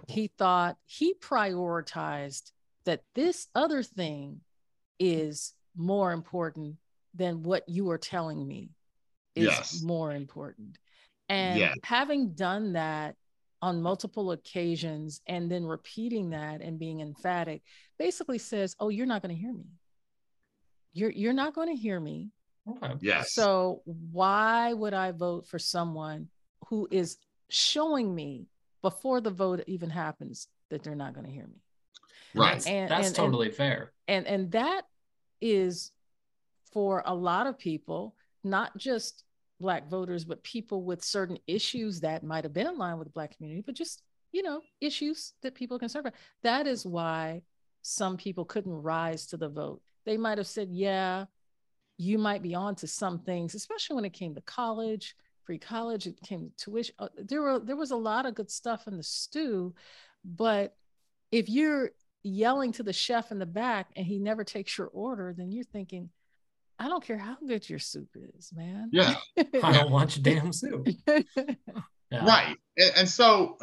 He 0.08 0.28
thought 0.38 0.76
he 0.86 1.14
prioritized 1.14 2.52
that 2.84 3.02
this 3.14 3.48
other 3.54 3.82
thing 3.82 4.40
is 4.98 5.54
more 5.76 6.12
important 6.12 6.76
than 7.14 7.42
what 7.42 7.68
you 7.68 7.90
are 7.90 7.98
telling 7.98 8.46
me 8.46 8.70
is 9.34 9.46
yes. 9.46 9.82
more 9.82 10.12
important. 10.12 10.78
And 11.28 11.58
yeah. 11.58 11.74
having 11.82 12.32
done 12.34 12.74
that 12.74 13.16
on 13.62 13.82
multiple 13.82 14.32
occasions 14.32 15.20
and 15.26 15.50
then 15.50 15.64
repeating 15.64 16.30
that 16.30 16.60
and 16.60 16.78
being 16.78 17.00
emphatic 17.00 17.62
basically 17.98 18.38
says, 18.38 18.76
"Oh, 18.78 18.88
you're 18.90 19.06
not 19.06 19.22
going 19.22 19.34
to 19.34 19.40
hear 19.40 19.52
me. 19.52 19.66
You're 20.92 21.10
you're 21.10 21.32
not 21.32 21.54
going 21.54 21.68
to 21.68 21.80
hear 21.80 21.98
me." 21.98 22.30
Okay. 22.68 22.94
Yes. 23.00 23.32
So 23.32 23.82
why 23.84 24.72
would 24.72 24.94
I 24.94 25.12
vote 25.12 25.46
for 25.46 25.58
someone 25.58 26.28
who 26.68 26.88
is 26.90 27.16
showing 27.48 28.14
me 28.14 28.46
before 28.82 29.20
the 29.20 29.30
vote 29.30 29.62
even 29.66 29.90
happens 29.90 30.48
that 30.70 30.82
they're 30.82 30.94
not 30.94 31.14
going 31.14 31.26
to 31.26 31.32
hear 31.32 31.46
me? 31.46 31.62
Right. 32.34 32.64
And, 32.66 32.90
that's 32.90 33.08
and, 33.08 33.16
totally 33.16 33.48
and, 33.48 33.56
fair. 33.56 33.92
And 34.08 34.26
and 34.26 34.52
that 34.52 34.82
is 35.40 35.92
for 36.72 37.02
a 37.06 37.14
lot 37.14 37.46
of 37.46 37.58
people, 37.58 38.14
not 38.44 38.76
just 38.76 39.24
black 39.60 39.88
voters 39.88 40.24
but 40.24 40.42
people 40.42 40.82
with 40.82 41.02
certain 41.02 41.38
issues 41.46 42.00
that 42.00 42.22
might 42.22 42.44
have 42.44 42.52
been 42.52 42.66
in 42.66 42.76
line 42.76 42.98
with 42.98 43.08
the 43.08 43.12
black 43.12 43.34
community 43.34 43.62
but 43.64 43.74
just 43.74 44.02
you 44.32 44.42
know 44.42 44.60
issues 44.80 45.32
that 45.42 45.54
people 45.54 45.76
are 45.76 45.80
concerned 45.80 46.06
about. 46.06 46.18
That 46.42 46.66
is 46.66 46.84
why 46.84 47.42
some 47.82 48.16
people 48.16 48.44
couldn't 48.44 48.72
rise 48.72 49.26
to 49.28 49.36
the 49.36 49.48
vote. 49.48 49.80
They 50.04 50.16
might 50.16 50.38
have 50.38 50.46
said 50.46 50.68
yeah 50.70 51.26
you 51.98 52.18
might 52.18 52.42
be 52.42 52.54
on 52.54 52.74
to 52.76 52.86
some 52.86 53.20
things 53.20 53.54
especially 53.54 53.96
when 53.96 54.04
it 54.04 54.12
came 54.12 54.34
to 54.34 54.42
college 54.42 55.16
free 55.44 55.58
college 55.58 56.06
it 56.06 56.20
came 56.22 56.50
to 56.58 56.64
tuition. 56.64 56.94
Uh, 56.98 57.08
there 57.16 57.40
were 57.40 57.58
there 57.58 57.76
was 57.76 57.92
a 57.92 57.96
lot 57.96 58.26
of 58.26 58.34
good 58.34 58.50
stuff 58.50 58.86
in 58.86 58.96
the 58.96 59.02
stew 59.02 59.74
but 60.24 60.76
if 61.32 61.48
you're 61.48 61.90
yelling 62.26 62.72
to 62.72 62.82
the 62.82 62.92
chef 62.92 63.30
in 63.30 63.38
the 63.38 63.46
back 63.46 63.88
and 63.96 64.06
he 64.06 64.18
never 64.18 64.44
takes 64.44 64.76
your 64.76 64.88
order 64.88 65.34
then 65.36 65.50
you're 65.50 65.64
thinking 65.64 66.10
I 66.78 66.88
don't 66.88 67.02
care 67.02 67.16
how 67.16 67.38
good 67.46 67.68
your 67.70 67.78
soup 67.78 68.10
is, 68.36 68.52
man. 68.54 68.90
Yeah. 68.92 69.14
I 69.62 69.72
don't 69.72 69.90
want 69.90 70.16
your 70.16 70.22
damn 70.22 70.52
soup. 70.52 70.86
Yeah. 72.10 72.24
Right. 72.24 72.56
And, 72.78 72.92
and, 72.98 73.08
so, 73.08 73.56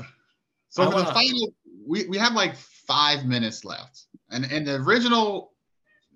so 0.67 0.89
the 0.89 1.05
final, 1.05 1.53
we, 1.87 2.05
we 2.07 2.17
have 2.17 2.33
like 2.33 2.57
five 2.57 3.25
minutes 3.25 3.63
left. 3.63 4.07
And 4.31 4.43
in 4.51 4.65
the 4.65 4.75
original, 4.75 5.53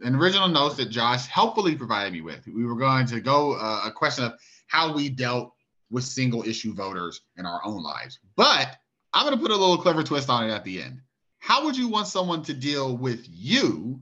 an 0.02 0.14
original 0.16 0.50
notes 0.50 0.76
that 0.76 0.90
Josh 0.90 1.28
helpfully 1.28 1.76
provided 1.76 2.12
me 2.12 2.20
with, 2.20 2.46
we 2.48 2.66
were 2.66 2.76
going 2.76 3.06
to 3.08 3.22
go 3.22 3.54
uh, 3.54 3.84
a 3.86 3.92
question 3.92 4.26
of 4.26 4.34
how 4.68 4.94
we 4.94 5.08
dealt 5.10 5.54
with 5.90 6.04
single 6.04 6.44
issue 6.44 6.74
voters 6.74 7.22
in 7.38 7.46
our 7.46 7.62
own 7.64 7.82
lives. 7.82 8.20
But 8.36 8.76
I'm 9.14 9.26
going 9.26 9.38
to 9.38 9.42
put 9.42 9.52
a 9.52 9.58
little 9.58 9.78
clever 9.78 10.04
twist 10.04 10.30
on 10.30 10.50
it 10.50 10.54
at 10.54 10.66
the 10.66 10.82
end. 10.82 11.00
How 11.48 11.64
would 11.64 11.78
you 11.78 11.88
want 11.88 12.08
someone 12.08 12.42
to 12.44 12.54
deal 12.54 12.98
with 12.98 13.26
you 13.32 14.02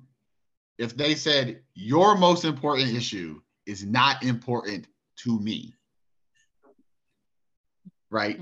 if 0.79 0.97
they 0.97 1.13
said 1.13 1.61
your 1.75 2.17
most 2.17 2.43
important 2.43 2.89
issue 2.89 3.39
is 3.67 3.85
not 3.85 4.23
important 4.23 4.87
to 5.17 5.39
me, 5.39 5.75
right? 8.09 8.41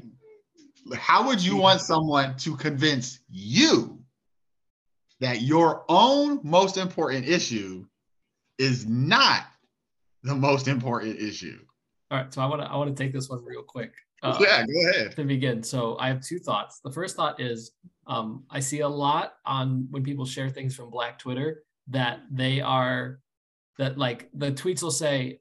How 0.95 1.27
would 1.27 1.43
you 1.43 1.57
want 1.57 1.81
someone 1.81 2.37
to 2.37 2.55
convince 2.55 3.19
you 3.29 3.99
that 5.19 5.41
your 5.41 5.83
own 5.89 6.39
most 6.41 6.77
important 6.77 7.27
issue 7.27 7.85
is 8.57 8.85
not 8.85 9.43
the 10.23 10.33
most 10.33 10.69
important 10.69 11.19
issue? 11.19 11.59
All 12.09 12.19
right, 12.19 12.33
so 12.33 12.41
I 12.41 12.45
want 12.45 12.61
to 12.61 12.71
I 12.71 12.77
want 12.77 12.95
to 12.95 13.03
take 13.03 13.11
this 13.11 13.27
one 13.27 13.43
real 13.43 13.63
quick. 13.63 13.91
Uh, 14.23 14.37
yeah, 14.39 14.65
go 14.65 14.89
ahead. 14.89 15.15
To 15.15 15.23
begin, 15.25 15.61
so 15.61 15.97
I 15.99 16.07
have 16.07 16.21
two 16.21 16.39
thoughts. 16.39 16.79
The 16.79 16.91
first 16.91 17.15
thought 17.15 17.39
is 17.41 17.71
um, 18.07 18.43
I 18.49 18.59
see 18.59 18.79
a 18.79 18.87
lot 18.87 19.33
on 19.45 19.87
when 19.91 20.03
people 20.03 20.25
share 20.25 20.49
things 20.49 20.75
from 20.75 20.89
Black 20.89 21.19
Twitter 21.19 21.63
that 21.89 22.21
they 22.31 22.61
are 22.61 23.19
that 23.77 23.97
like 23.97 24.29
the 24.33 24.51
tweets 24.51 24.81
will 24.81 24.91
say 24.91 25.39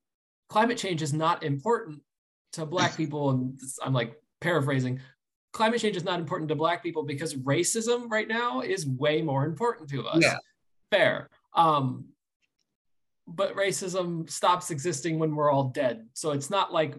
climate 0.49 0.79
change 0.79 1.03
is 1.03 1.13
not 1.13 1.43
important 1.43 2.01
to 2.53 2.67
black 2.67 2.97
people 3.03 3.31
and 3.31 3.59
i'm 3.83 3.93
like 3.93 4.21
paraphrasing 4.41 5.01
climate 5.53 5.81
change 5.81 5.97
is 5.97 6.05
not 6.05 6.19
important 6.19 6.49
to 6.49 6.55
black 6.55 6.83
people 6.83 7.03
because 7.03 7.35
racism 7.35 8.11
right 8.11 8.29
now 8.29 8.61
is 8.61 8.87
way 8.87 9.23
more 9.23 9.45
important 9.45 9.89
to 9.89 10.07
us 10.07 10.23
yeah. 10.23 10.37
fair 10.91 11.29
um 11.55 12.05
but 13.29 13.55
racism 13.55 14.29
stops 14.29 14.71
existing 14.71 15.19
when 15.19 15.35
we're 15.35 15.51
all 15.51 15.69
dead 15.69 16.07
so 16.13 16.33
it's 16.33 16.51
not 16.51 16.73
like 16.73 16.97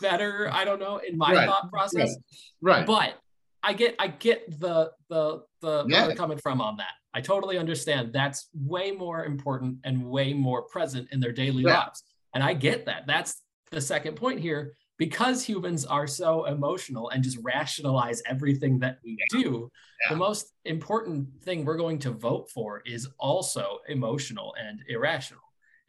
better 0.00 0.50
i 0.52 0.64
don't 0.64 0.80
know 0.80 0.98
in 0.98 1.16
my 1.16 1.34
right. 1.34 1.48
thought 1.48 1.70
process 1.70 2.14
right. 2.60 2.78
right 2.78 2.86
but 2.86 3.14
i 3.62 3.72
get 3.72 3.94
i 3.98 4.06
get 4.06 4.48
the 4.60 4.90
the 5.08 5.42
the 5.60 5.84
yeah. 5.88 6.06
where 6.06 6.16
coming 6.16 6.38
from 6.38 6.60
on 6.60 6.76
that 6.76 6.92
I 7.12 7.20
totally 7.20 7.58
understand 7.58 8.12
that's 8.12 8.48
way 8.54 8.92
more 8.92 9.24
important 9.24 9.78
and 9.84 10.04
way 10.04 10.32
more 10.32 10.62
present 10.62 11.08
in 11.12 11.20
their 11.20 11.32
daily 11.32 11.64
yeah. 11.64 11.80
lives. 11.80 12.04
And 12.34 12.44
I 12.44 12.54
get 12.54 12.86
that. 12.86 13.06
That's 13.06 13.42
the 13.70 13.80
second 13.80 14.14
point 14.14 14.40
here. 14.40 14.74
Because 14.96 15.42
humans 15.42 15.86
are 15.86 16.06
so 16.06 16.44
emotional 16.44 17.08
and 17.08 17.24
just 17.24 17.38
rationalize 17.42 18.22
everything 18.26 18.78
that 18.80 18.98
we 19.02 19.16
do, 19.30 19.70
yeah. 20.04 20.12
the 20.12 20.16
most 20.16 20.52
important 20.66 21.26
thing 21.42 21.64
we're 21.64 21.78
going 21.78 21.98
to 22.00 22.10
vote 22.10 22.50
for 22.50 22.82
is 22.84 23.08
also 23.18 23.78
emotional 23.88 24.54
and 24.60 24.80
irrational. 24.88 25.40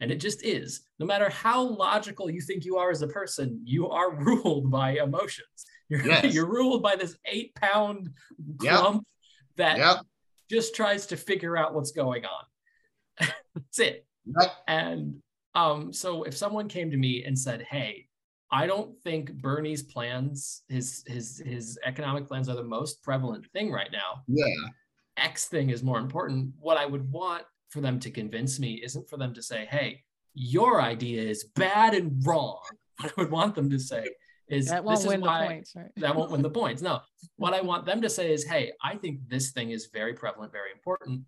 And 0.02 0.10
it 0.10 0.16
just 0.16 0.44
is. 0.44 0.82
No 0.98 1.06
matter 1.06 1.30
how 1.30 1.62
logical 1.62 2.28
you 2.28 2.42
think 2.42 2.64
you 2.64 2.76
are 2.76 2.90
as 2.90 3.00
a 3.00 3.08
person, 3.08 3.62
you 3.64 3.88
are 3.88 4.14
ruled 4.22 4.70
by 4.70 4.98
emotions. 4.98 5.46
You're, 5.88 6.04
yes. 6.04 6.34
you're 6.34 6.50
ruled 6.50 6.82
by 6.82 6.96
this 6.96 7.16
eight 7.24 7.54
pound 7.54 8.10
clump 8.58 9.06
yep. 9.56 9.56
that 9.56 9.78
yep 9.78 9.96
just 10.52 10.76
tries 10.76 11.06
to 11.06 11.16
figure 11.16 11.56
out 11.56 11.74
what's 11.74 11.92
going 11.92 12.24
on. 12.26 13.28
That's 13.54 13.78
it. 13.78 14.06
Yep. 14.26 14.52
And 14.68 15.22
um, 15.54 15.92
so 15.92 16.24
if 16.24 16.36
someone 16.36 16.68
came 16.68 16.90
to 16.90 16.96
me 16.96 17.24
and 17.24 17.38
said, 17.38 17.62
Hey, 17.62 18.08
I 18.50 18.66
don't 18.66 18.94
think 19.02 19.32
Bernie's 19.32 19.82
plans, 19.82 20.62
his 20.68 21.04
his 21.06 21.42
his 21.44 21.78
economic 21.84 22.28
plans 22.28 22.50
are 22.50 22.56
the 22.56 22.62
most 22.62 23.02
prevalent 23.02 23.46
thing 23.52 23.72
right 23.72 23.90
now. 23.90 24.22
Yeah. 24.28 24.44
X 25.16 25.46
thing 25.46 25.70
is 25.70 25.82
more 25.82 25.98
important. 25.98 26.52
What 26.58 26.76
I 26.76 26.84
would 26.84 27.10
want 27.10 27.44
for 27.72 27.80
them 27.80 27.98
to 28.00 28.10
convince 28.10 28.60
me 28.60 28.74
isn't 28.84 29.08
for 29.08 29.16
them 29.16 29.32
to 29.34 29.42
say, 29.42 29.64
"Hey, 29.66 30.04
your 30.34 30.80
idea 30.80 31.22
is 31.22 31.44
bad 31.44 31.94
and 31.94 32.24
wrong." 32.26 32.60
What 33.00 33.10
I 33.10 33.20
would 33.22 33.30
want 33.30 33.54
them 33.54 33.70
to 33.70 33.78
say 33.80 34.06
is 34.48 34.68
that 34.68 34.84
won't 34.84 34.98
this 34.98 35.06
win 35.08 35.16
is 35.20 35.22
the 35.22 35.26
why 35.26 35.46
points, 35.46 35.72
right? 35.74 35.90
that 35.96 36.14
won't 36.14 36.30
win 36.30 36.42
the 36.42 36.50
points. 36.60 36.82
No, 36.82 37.00
what 37.36 37.54
I 37.54 37.62
want 37.62 37.86
them 37.86 38.02
to 38.02 38.10
say 38.10 38.32
is, 38.32 38.44
"Hey, 38.44 38.72
I 38.84 38.96
think 38.96 39.20
this 39.28 39.50
thing 39.50 39.70
is 39.70 39.86
very 39.92 40.12
prevalent, 40.12 40.52
very 40.52 40.70
important," 40.72 41.22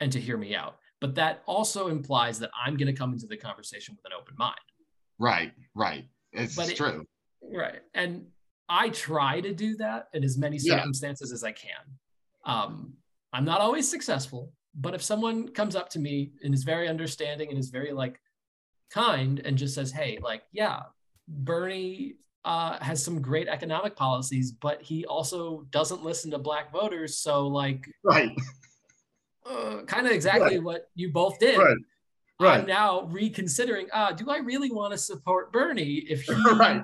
and 0.00 0.12
to 0.12 0.20
hear 0.20 0.36
me 0.38 0.54
out. 0.54 0.76
But 1.00 1.16
that 1.16 1.42
also 1.46 1.88
implies 1.88 2.38
that 2.38 2.50
I'm 2.64 2.76
going 2.76 2.86
to 2.86 2.92
come 2.92 3.12
into 3.12 3.26
the 3.26 3.36
conversation 3.36 3.96
with 3.96 4.04
an 4.06 4.12
open 4.18 4.34
mind. 4.38 4.64
Right. 5.18 5.52
Right. 5.74 6.04
It's 6.32 6.54
But 6.54 6.70
it- 6.70 6.76
true. 6.76 7.04
Right. 7.42 7.80
And 7.94 8.26
I 8.68 8.88
try 8.90 9.40
to 9.40 9.52
do 9.52 9.76
that 9.78 10.08
in 10.14 10.22
as 10.22 10.38
many 10.38 10.56
Yeah. 10.58 10.76
circumstances 10.76 11.32
as 11.32 11.42
I 11.42 11.50
can. 11.52 11.84
Um, 12.46 12.94
I'm 13.32 13.44
not 13.44 13.60
always 13.60 13.88
successful, 13.88 14.52
but 14.74 14.94
if 14.94 15.02
someone 15.02 15.48
comes 15.48 15.76
up 15.76 15.88
to 15.90 15.98
me 15.98 16.32
and 16.42 16.54
is 16.54 16.64
very 16.64 16.88
understanding 16.88 17.50
and 17.50 17.58
is 17.58 17.70
very 17.70 17.92
like 17.92 18.20
kind 18.90 19.40
and 19.44 19.56
just 19.56 19.74
says, 19.74 19.90
hey, 19.90 20.18
like, 20.22 20.42
yeah, 20.52 20.80
Bernie 21.28 22.16
uh, 22.44 22.78
has 22.82 23.02
some 23.02 23.20
great 23.22 23.48
economic 23.48 23.96
policies, 23.96 24.52
but 24.52 24.82
he 24.82 25.04
also 25.06 25.66
doesn't 25.70 26.04
listen 26.04 26.30
to 26.30 26.38
black 26.38 26.72
voters. 26.72 27.16
So, 27.18 27.46
like, 27.46 27.86
Right. 28.02 28.30
uh, 29.48 29.82
kind 29.86 30.06
of 30.06 30.12
exactly 30.12 30.58
what 30.58 30.88
you 30.94 31.10
both 31.12 31.38
did. 31.38 31.58
Right. 32.40 32.60
I'm 32.60 32.66
now 32.66 33.02
reconsidering. 33.02 33.86
Ah, 33.92 34.10
do 34.10 34.28
I 34.28 34.38
really 34.38 34.70
want 34.70 34.92
to 34.92 34.98
support 34.98 35.52
Bernie 35.52 36.04
if 36.08 36.22
he 36.22 36.32
Right. 36.56 36.82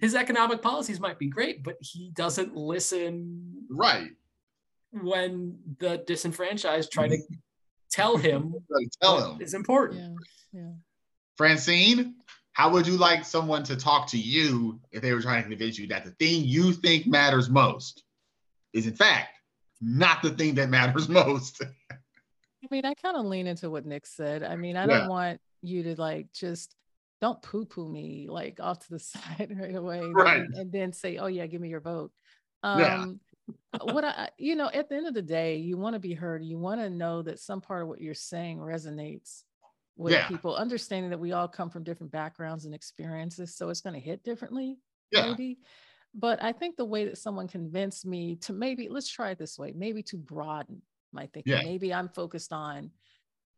his 0.00 0.14
economic 0.14 0.60
policies 0.60 1.00
might 1.00 1.18
be 1.18 1.28
great, 1.28 1.64
but 1.64 1.76
he 1.80 2.10
doesn't 2.10 2.54
listen 2.54 3.66
Right. 3.70 4.10
When 4.92 5.58
the 5.78 5.98
disenfranchised 6.06 6.90
try 6.92 7.08
to 7.08 7.18
tell 7.90 8.16
him 8.16 8.54
Right. 8.70 8.86
Tell 9.00 9.32
him. 9.34 9.40
is 9.42 9.54
important. 9.54 10.00
Yeah, 10.52 10.60
yeah. 10.60 10.72
Francine, 11.36 12.16
how 12.52 12.70
would 12.70 12.86
you 12.86 12.96
like 12.96 13.24
someone 13.24 13.62
to 13.64 13.76
talk 13.76 14.06
to 14.08 14.18
you 14.18 14.78
if 14.90 15.00
they 15.02 15.12
were 15.14 15.22
trying 15.22 15.42
to 15.42 15.48
convince 15.48 15.78
you 15.78 15.86
that 15.88 16.04
the 16.04 16.10
thing 16.12 16.44
you 16.44 16.72
think 16.72 17.06
matters 17.06 17.48
most 17.48 18.04
is, 18.74 18.86
in 18.86 18.94
fact, 18.94 19.38
not 19.80 20.22
the 20.22 20.30
thing 20.30 20.54
that 20.56 20.68
matters 20.68 21.08
most? 21.08 21.62
I 21.90 22.66
mean, 22.70 22.84
I 22.84 22.94
kind 22.94 23.16
of 23.16 23.24
lean 23.24 23.46
into 23.46 23.70
what 23.70 23.86
Nick 23.86 24.06
said. 24.06 24.42
I 24.42 24.56
mean, 24.56 24.76
I 24.76 24.86
Yeah. 24.86 24.98
don't 24.98 25.08
want 25.08 25.40
you 25.62 25.82
to 25.84 26.00
like 26.00 26.32
just 26.32 26.74
don't 27.20 27.40
poo-poo 27.40 27.88
me 27.88 28.26
like 28.28 28.58
off 28.60 28.80
to 28.80 28.90
the 28.90 28.98
side 28.98 29.56
right 29.58 29.74
away, 29.74 30.10
Right. 30.12 30.40
And, 30.42 30.54
and 30.54 30.72
then 30.72 30.92
say, 30.92 31.16
"Oh 31.16 31.26
yeah, 31.26 31.46
give 31.46 31.60
me 31.60 31.68
your 31.70 31.80
vote." 31.80 32.12
Yeah. 32.64 33.02
Um, 33.02 33.20
what 33.80 34.04
I, 34.04 34.28
you 34.38 34.54
know, 34.54 34.70
at 34.72 34.88
the 34.88 34.96
end 34.96 35.06
of 35.06 35.14
the 35.14 35.22
day, 35.22 35.56
you 35.56 35.76
want 35.76 35.94
to 35.94 36.00
be 36.00 36.14
heard. 36.14 36.44
You 36.44 36.58
want 36.58 36.80
to 36.80 36.90
know 36.90 37.22
that 37.22 37.40
some 37.40 37.60
part 37.60 37.82
of 37.82 37.88
what 37.88 38.00
you're 38.00 38.14
saying 38.14 38.58
resonates 38.58 39.42
with 39.96 40.12
Yeah. 40.12 40.26
people, 40.28 40.54
understanding 40.56 41.10
that 41.10 41.20
we 41.20 41.32
all 41.32 41.48
come 41.48 41.70
from 41.70 41.84
different 41.84 42.12
backgrounds 42.12 42.64
and 42.64 42.74
experiences, 42.74 43.54
so 43.56 43.68
it's 43.68 43.80
going 43.80 43.94
to 43.94 44.00
hit 44.00 44.22
differently 44.24 44.78
Yeah. 45.10 45.26
maybe. 45.26 45.58
But 46.14 46.42
I 46.42 46.52
think 46.52 46.76
the 46.76 46.84
way 46.84 47.06
that 47.06 47.18
someone 47.18 47.48
convinced 47.48 48.04
me 48.04 48.36
to 48.36 48.52
maybe 48.52 48.88
let's 48.88 49.08
try 49.08 49.30
it 49.30 49.38
this 49.38 49.58
way, 49.58 49.72
maybe 49.74 50.02
to 50.04 50.16
broaden 50.16 50.82
my 51.12 51.26
thinking. 51.26 51.52
Yeah. 51.54 51.62
Maybe 51.62 51.92
I'm 51.92 52.08
focused 52.08 52.52
on 52.52 52.90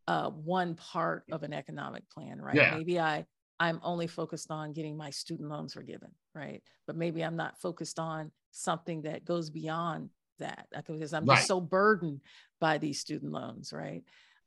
uh, 0.07 0.31
one 0.31 0.75
part 0.75 1.25
of 1.33 1.43
an 1.43 1.53
economic 1.53 2.09
plan, 2.11 2.41
right? 2.41 2.55
Maybe 2.73 3.01
I 3.01 3.27
I'm 3.61 3.81
only 3.83 4.07
focused 4.07 4.51
on 4.51 4.73
getting 4.73 4.97
my 4.97 5.11
student 5.11 5.49
loans 5.49 5.75
forgiven, 5.75 6.11
right? 6.35 6.63
But 6.87 6.97
maybe 6.97 7.23
I'm 7.23 7.37
not 7.37 7.61
focused 7.61 7.99
on 7.99 8.31
something 8.51 9.03
that 9.03 9.25
goes 9.25 9.51
beyond 9.51 10.11
that 10.39 10.67
because 10.87 11.13
I'm 11.15 11.27
Right. 11.27 11.37
just 11.37 11.49
so 11.49 11.61
burdened 11.61 12.21
by 12.61 12.79
these 12.79 13.01
student 13.01 13.33
loans, 13.33 13.73
right? 13.73 14.03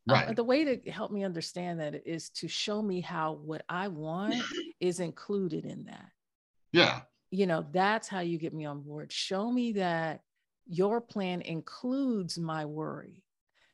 Uh, 0.10 0.14
Right. 0.14 0.36
the 0.36 0.44
way 0.44 0.64
to 0.64 0.92
help 0.92 1.12
me 1.12 1.24
understand 1.24 1.80
that 1.80 2.08
is 2.08 2.30
to 2.32 2.48
show 2.48 2.82
me 2.82 3.02
how 3.02 3.34
what 3.34 3.64
I 3.70 3.88
want 3.88 4.44
is 4.80 5.00
included 5.00 5.66
in 5.66 5.86
that 5.86 6.12
Yeah. 6.72 7.02
you 7.32 7.46
know 7.48 7.66
that's 7.72 8.08
how 8.08 8.20
you 8.22 8.38
get 8.38 8.54
me 8.54 8.66
on 8.66 8.82
board 8.82 9.12
show 9.12 9.52
me 9.52 9.74
that 9.74 10.22
your 10.66 11.02
plan 11.02 11.42
includes 11.42 12.38
my 12.38 12.66
worry 12.66 13.24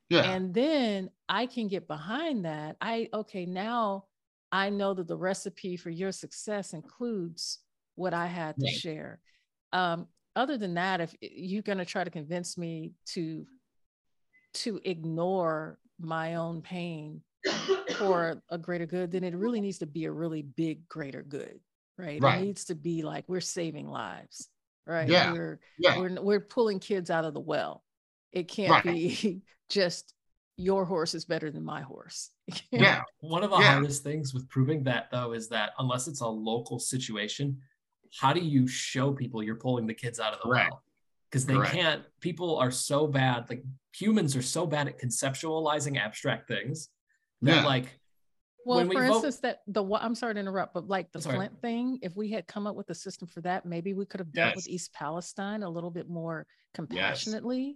Yeah. 0.09 0.31
and 0.31 0.53
then 0.53 1.09
i 1.29 1.45
can 1.45 1.67
get 1.67 1.88
behind 1.88 2.45
that 2.45 2.77
i 2.81 3.09
okay 3.13 3.45
now 3.45 4.05
i 4.54 4.70
know 4.70 4.93
that 4.93 5.08
the 5.08 5.18
recipe 5.18 5.76
for 5.76 5.89
your 5.89 6.12
success 6.14 6.72
includes 6.74 7.60
what 7.95 8.14
i 8.14 8.26
had 8.28 8.56
to 8.58 8.66
Right. 8.66 8.74
share 8.76 9.20
um, 9.74 10.08
other 10.36 10.58
than 10.58 10.76
that 10.76 11.01
if 11.01 11.14
you're 11.20 11.62
going 11.64 11.80
to 11.80 11.86
try 11.86 12.04
to 12.04 12.10
convince 12.10 12.58
me 12.58 12.93
to 13.08 13.45
to 14.54 14.80
ignore 14.86 15.80
my 15.99 16.36
own 16.36 16.62
pain 16.62 17.22
for 17.97 18.41
a 18.49 18.58
greater 18.58 18.86
good 18.86 19.12
then 19.12 19.24
it 19.24 19.36
really 19.36 19.62
needs 19.62 19.80
to 19.80 19.86
be 19.88 20.06
a 20.06 20.12
really 20.12 20.41
big 20.43 20.88
greater 20.88 21.24
good 21.24 21.60
right, 21.97 22.22
Right. 22.22 22.39
it 22.41 22.45
needs 22.45 22.66
to 22.66 22.76
be 22.76 23.01
like 23.01 23.26
we're 23.28 23.41
saving 23.41 23.88
lives 23.88 24.49
right 24.86 25.08
Yeah. 25.10 25.32
we're 25.32 25.60
yeah. 25.78 25.97
we're 25.99 26.22
we're 26.22 26.39
pulling 26.39 26.80
kids 26.80 27.10
out 27.10 27.26
of 27.26 27.34
the 27.34 27.39
well. 27.39 27.84
It 28.32 28.47
can't 28.47 28.72
Right. 28.72 28.84
be 28.84 29.41
just 29.70 30.14
your 30.58 30.86
horse 30.86 31.14
is 31.16 31.26
better 31.26 31.49
than 31.51 31.64
my 31.64 31.82
horse. 31.82 32.30
Yeah. 32.72 33.01
One 33.20 33.43
of 33.43 33.49
the 33.49 33.58
Yeah. 33.58 33.74
hardest 33.74 34.04
things 34.04 34.34
with 34.34 34.47
proving 34.49 34.84
that 34.84 35.08
though 35.12 35.34
is 35.34 35.49
that 35.49 35.72
unless 35.80 36.08
it's 36.08 36.22
a 36.22 36.28
local 36.28 36.80
situation, 36.80 37.60
how 38.20 38.34
do 38.34 38.39
you 38.39 38.68
show 38.68 39.12
people 39.12 39.41
you're 39.41 39.56
pulling 39.56 39.88
the 39.88 39.93
kids 39.93 40.20
out 40.20 40.34
of 40.34 40.39
the 40.39 40.49
Correct. 40.49 40.72
well? 40.72 40.84
Because 41.32 41.45
they 41.47 41.56
Correct. 41.56 41.74
can't, 41.74 42.04
people 42.20 42.58
are 42.58 42.70
so 42.72 43.08
bad, 43.08 43.49
like 43.49 43.64
humans 43.95 44.36
are 44.36 44.41
so 44.43 44.68
bad 44.68 44.88
at 44.88 44.99
conceptualizing 44.99 45.97
abstract 45.97 46.47
things 46.47 46.89
that 47.41 47.62
Yeah. 47.62 47.66
like 47.66 47.99
Well, 48.66 48.78
When 48.78 48.88
we 48.88 48.95
for 48.95 49.06
vote- 49.08 49.14
instance, 49.16 49.39
that 49.41 49.62
the 49.68 49.84
wa- 49.84 49.99
I'm 50.01 50.16
sorry 50.16 50.36
to 50.36 50.39
interrupt, 50.39 50.74
but 50.74 50.88
like 50.88 51.12
the 51.12 51.20
That's. 51.20 51.36
Flint 51.36 51.60
thing, 51.62 51.99
if 52.01 52.16
we 52.16 52.30
had 52.30 52.47
come 52.47 52.66
up 52.66 52.78
with 52.78 52.89
a 52.91 52.95
system 52.95 53.28
for 53.28 53.41
that, 53.41 53.66
maybe 53.66 53.93
we 53.93 54.06
could 54.06 54.22
have 54.22 54.32
dealt 54.32 54.56
with 54.56 54.70
East 54.70 54.93
Palestine 54.93 55.64
a 55.64 55.70
little 55.70 55.91
bit 55.91 56.08
more 56.08 56.47
compassionately. 56.74 57.62
Yes. 57.66 57.76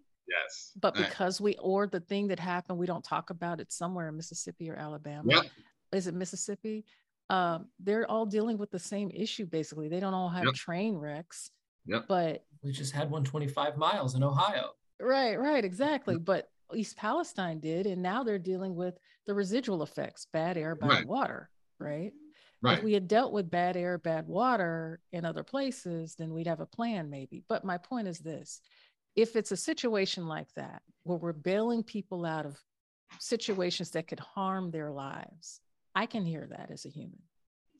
But 0.80 0.96
Right. 0.96 1.08
because 1.10 1.42
we 1.42 1.56
or 1.58 1.88
the 1.88 2.00
thing 2.00 2.28
that 2.28 2.40
happened, 2.40 2.78
we 2.78 2.86
don't 2.86 3.04
talk 3.04 3.30
about 3.30 3.60
it 3.60 3.72
somewhere 3.72 4.10
in 4.10 4.16
Mississippi 4.18 4.70
or 4.70 4.76
Alabama. 4.76 5.32
Yep. 5.32 5.46
Is 5.94 6.08
it 6.08 6.14
Mississippi? 6.14 6.86
Um, 7.30 7.70
they're 7.80 8.10
all 8.10 8.26
dealing 8.26 8.58
with 8.58 8.72
the 8.72 8.80
same 8.80 9.10
issue 9.12 9.46
basically. 9.46 9.90
They 9.90 10.00
don't 10.00 10.14
all 10.14 10.30
have 10.30 10.46
Yep. 10.46 10.54
train 10.54 10.96
wrecks, 10.96 11.52
Yep. 11.86 12.08
but 12.08 12.46
we 12.62 12.72
just 12.72 12.94
had 12.94 13.10
125 13.10 13.78
miles 13.78 14.16
in 14.16 14.24
Ohio. 14.24 14.72
Right, 15.00 15.36
right, 15.38 15.64
exactly. 15.64 16.18
But 16.18 16.50
East 16.74 16.98
Palestine 16.98 17.60
did, 17.60 17.86
and 17.88 18.02
now 18.02 18.24
they're 18.24 18.40
dealing 18.40 18.76
with 18.76 18.98
the 19.26 19.34
residual 19.34 19.84
effects, 19.84 20.26
bad 20.32 20.58
air, 20.58 20.76
bad 20.76 20.90
Right. 20.90 21.08
water, 21.08 21.50
right? 21.80 22.14
Right. 22.62 22.78
If 22.80 22.84
we 22.84 22.94
had 22.94 23.08
dealt 23.08 23.34
with 23.34 23.50
bad 23.52 23.78
air, 23.78 23.98
bad 23.98 24.28
water 24.28 25.00
in 25.12 25.26
other 25.26 25.44
places, 25.44 26.16
then 26.16 26.34
we'd 26.34 26.48
have 26.48 26.60
a 26.60 26.66
plan 26.66 27.10
maybe. 27.10 27.44
But 27.48 27.64
my 27.64 27.78
point 27.78 28.08
is 28.08 28.20
this 28.20 28.62
if 29.18 29.36
it's 29.36 29.51
a 29.51 29.57
situation 29.57 30.28
like 30.28 30.47
that, 30.55 30.82
where 31.03 31.18
we're 31.18 31.34
bailing 31.34 31.84
people 31.84 32.24
out 32.26 32.45
of 32.45 32.57
situations 33.20 33.91
that 33.91 34.07
could 34.07 34.20
harm 34.20 34.72
their 34.72 34.91
lives, 34.91 35.59
I 35.95 36.05
can 36.05 36.24
hear 36.26 36.47
that 36.51 36.70
as 36.72 36.86
a 36.86 36.89
human. 36.89 37.20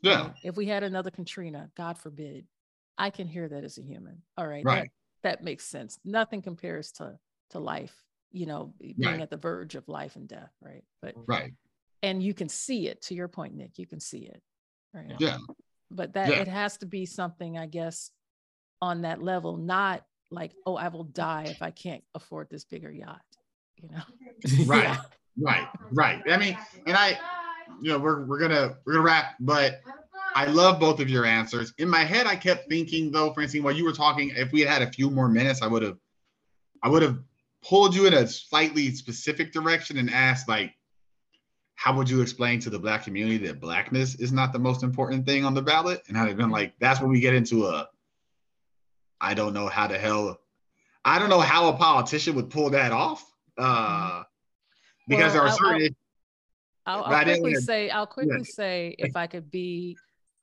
yeah. 0.02 0.32
If 0.44 0.58
we 0.58 0.66
had 0.66 0.84
another 0.84 1.12
Katrina, 1.12 1.70
God 1.78 1.98
forbid, 1.98 2.48
I 2.98 3.10
can 3.12 3.28
hear 3.28 3.48
that 3.48 3.64
as 3.64 3.78
a 3.78 3.82
human. 3.84 4.22
All 4.38 4.48
right. 4.48 4.66
Right. 4.66 4.92
That, 5.24 5.40
that 5.40 5.44
makes 5.44 5.66
sense. 5.66 6.00
Nothing 6.04 6.42
compares 6.42 6.92
to 6.94 7.18
to 7.52 7.60
life, 7.60 7.96
you 8.32 8.46
know, 8.46 8.74
being 8.80 8.96
Right. 9.00 9.22
at 9.22 9.30
the 9.30 9.38
verge 9.38 9.76
of 9.76 9.88
life 9.88 10.18
and 10.18 10.28
death, 10.28 10.52
right? 10.62 10.84
But 11.02 11.14
Right. 11.28 11.54
and 12.04 12.22
you 12.22 12.34
can 12.34 12.50
see 12.50 12.88
it 12.90 13.02
to 13.04 13.16
your 13.16 13.30
point, 13.30 13.56
Nick, 13.56 13.78
you 13.78 13.86
can 13.88 14.00
see 14.02 14.26
it. 14.26 14.42
Right. 14.94 15.14
Yeah. 15.20 15.38
But 15.90 16.14
that 16.14 16.30
Yeah. 16.30 16.42
it 16.42 16.48
has 16.50 16.78
to 16.80 16.86
be 16.86 17.06
something, 17.06 17.58
I 17.58 17.68
guess, 17.68 18.12
on 18.82 19.04
that 19.04 19.22
level, 19.22 19.56
not 19.58 20.06
like, 20.32 20.52
oh, 20.66 20.76
I 20.76 20.88
will 20.90 21.04
die 21.04 21.46
if 21.46 21.62
I 21.62 21.72
can't 21.72 22.04
afford 22.16 22.50
this 22.50 22.66
bigger 22.66 22.92
yacht, 22.92 23.22
you 23.78 23.90
know. 23.90 24.02
Right. 24.68 24.84
Yeah. 24.84 24.98
Right. 25.40 25.68
Right. 25.92 26.22
I 26.30 26.38
mean, 26.38 26.58
and 26.86 26.98
I, 26.98 27.18
you 27.82 27.92
know, 27.92 28.00
we're 28.00 28.26
we're 28.26 28.40
gonna 28.40 28.78
we're 28.86 28.94
gonna 28.94 29.06
wrap, 29.06 29.36
but 29.40 29.82
I 30.36 30.46
love 30.46 30.80
both 30.80 31.00
of 31.00 31.10
your 31.10 31.26
answers. 31.26 31.74
In 31.78 31.90
my 31.90 32.04
head, 32.04 32.28
I 32.28 32.36
kept 32.36 32.70
thinking 32.70 33.12
though, 33.12 33.34
Francine, 33.34 33.64
while 33.64 33.76
you 33.76 33.84
were 33.84 33.94
talking, 33.94 34.32
if 34.36 34.52
we 34.52 34.62
had 34.62 34.70
had 34.70 34.82
a 34.88 34.92
few 34.92 35.10
more 35.10 35.28
minutes, 35.28 35.62
I 35.62 35.68
would 35.68 35.82
have, 35.82 35.98
I 36.84 36.90
would 36.90 37.02
have 37.02 37.20
pulled 37.64 37.96
you 37.96 38.06
in 38.06 38.14
a 38.14 38.28
slightly 38.28 38.92
specific 38.92 39.52
direction 39.52 39.98
and 39.98 40.10
asked 40.10 40.48
like, 40.48 40.74
how 41.76 41.96
would 41.96 42.10
you 42.10 42.22
explain 42.22 42.60
to 42.62 42.70
the 42.70 42.80
black 42.80 43.04
community 43.04 43.38
that 43.48 43.60
blackness 43.60 44.16
is 44.16 44.32
not 44.32 44.54
the 44.54 44.60
most 44.60 44.84
important 44.84 45.26
thing 45.26 45.46
on 45.46 45.54
the 45.54 45.62
ballot? 45.62 46.02
And 46.08 46.18
I'd 46.18 46.28
have 46.28 46.38
been 46.38 46.50
like, 46.50 46.74
that's 46.80 47.00
when 47.02 47.12
we 47.12 47.20
get 47.20 47.34
into 47.36 47.68
a, 47.68 47.88
I 49.20 49.34
don't 49.34 49.54
know 49.54 49.68
how 49.68 49.88
the 49.88 49.98
hell, 49.98 50.40
I 51.06 51.20
don't 51.20 51.30
know 51.30 51.40
how 51.40 51.70
a 51.70 51.74
politician 51.74 52.36
would 52.36 52.50
pull 52.50 52.70
that 52.72 52.92
off. 52.92 53.26
Uh, 53.58 54.24
because 55.08 55.34
Well, 55.34 55.34
there 55.34 55.42
are 55.44 55.48
I'll- 55.50 55.58
certain 55.58 55.96
I'll, 56.86 57.04
I'll 57.04 57.24
quickly 57.24 57.42
wanna- 57.42 57.62
say, 57.62 57.90
I'll 57.90 58.08
quickly 58.08 58.38
Yes. 58.40 58.56
say, 58.56 58.96
if 58.98 59.16
I 59.16 59.28
could 59.28 59.50
be 59.52 59.98